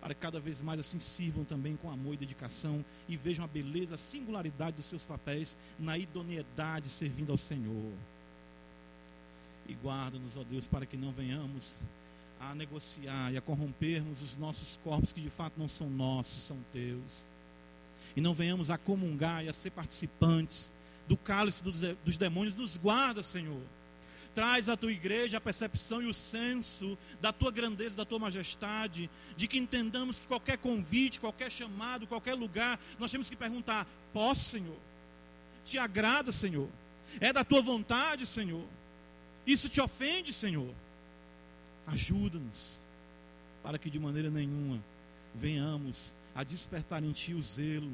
para 0.00 0.14
que 0.14 0.20
cada 0.20 0.38
vez 0.38 0.60
mais 0.60 0.78
assim 0.80 0.98
sirvam 0.98 1.44
também 1.44 1.76
com 1.76 1.90
amor 1.90 2.14
e 2.14 2.18
dedicação 2.18 2.84
e 3.08 3.16
vejam 3.16 3.44
a 3.44 3.48
beleza, 3.48 3.94
a 3.94 3.98
singularidade 3.98 4.76
dos 4.76 4.86
seus 4.86 5.04
papéis 5.04 5.56
na 5.78 5.98
idoneidade 5.98 6.88
servindo 6.88 7.32
ao 7.32 7.38
Senhor. 7.38 7.92
E 9.68 9.74
guarda-nos, 9.74 10.36
ó 10.36 10.44
Deus, 10.44 10.66
para 10.66 10.86
que 10.86 10.96
não 10.96 11.12
venhamos 11.12 11.76
a 12.40 12.54
negociar 12.54 13.32
e 13.32 13.36
a 13.36 13.40
corrompermos 13.40 14.22
os 14.22 14.36
nossos 14.36 14.78
corpos 14.78 15.12
que 15.12 15.20
de 15.20 15.30
fato 15.30 15.54
não 15.58 15.68
são 15.68 15.90
nossos, 15.90 16.42
são 16.42 16.56
teus. 16.72 17.26
E 18.16 18.20
não 18.20 18.32
venhamos 18.32 18.70
a 18.70 18.78
comungar 18.78 19.44
e 19.44 19.48
a 19.48 19.52
ser 19.52 19.70
participantes 19.70 20.72
do 21.06 21.16
cálice 21.16 21.62
dos 21.62 22.16
demônios. 22.16 22.54
Nos 22.54 22.76
guarda, 22.76 23.22
Senhor 23.22 23.62
traz 24.38 24.68
à 24.68 24.76
tua 24.76 24.92
igreja 24.92 25.38
a 25.38 25.40
percepção 25.40 26.00
e 26.00 26.06
o 26.06 26.14
senso 26.14 26.96
da 27.20 27.32
tua 27.32 27.50
grandeza, 27.50 27.96
da 27.96 28.04
tua 28.04 28.20
majestade, 28.20 29.10
de 29.36 29.48
que 29.48 29.58
entendamos 29.58 30.20
que 30.20 30.28
qualquer 30.28 30.56
convite, 30.58 31.18
qualquer 31.18 31.50
chamado, 31.50 32.06
qualquer 32.06 32.34
lugar, 32.34 32.78
nós 33.00 33.10
temos 33.10 33.28
que 33.28 33.34
perguntar: 33.34 33.84
posso, 34.12 34.44
Senhor? 34.44 34.76
Te 35.64 35.76
agrada, 35.76 36.30
Senhor? 36.30 36.68
É 37.18 37.32
da 37.32 37.42
tua 37.42 37.60
vontade, 37.60 38.24
Senhor? 38.26 38.64
Isso 39.44 39.68
te 39.68 39.80
ofende, 39.80 40.32
Senhor? 40.32 40.72
Ajuda-nos, 41.88 42.78
para 43.60 43.76
que 43.76 43.90
de 43.90 43.98
maneira 43.98 44.30
nenhuma 44.30 44.80
venhamos 45.34 46.14
a 46.32 46.44
despertar 46.44 47.02
em 47.02 47.10
Ti 47.10 47.34
o 47.34 47.42
zelo, 47.42 47.90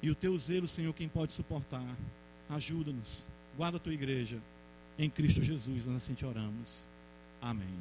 e 0.00 0.08
o 0.08 0.14
Teu 0.14 0.38
zelo, 0.38 0.66
Senhor, 0.66 0.94
quem 0.94 1.06
pode 1.06 1.32
suportar? 1.32 1.84
Ajuda-nos, 2.48 3.26
guarda 3.58 3.76
a 3.76 3.80
Tua 3.80 3.92
igreja. 3.92 4.40
Em 5.02 5.08
Cristo 5.08 5.42
Jesus, 5.42 5.86
nós 5.86 5.96
assim 5.96 6.12
te 6.12 6.26
oramos. 6.26 6.86
Amém. 7.40 7.78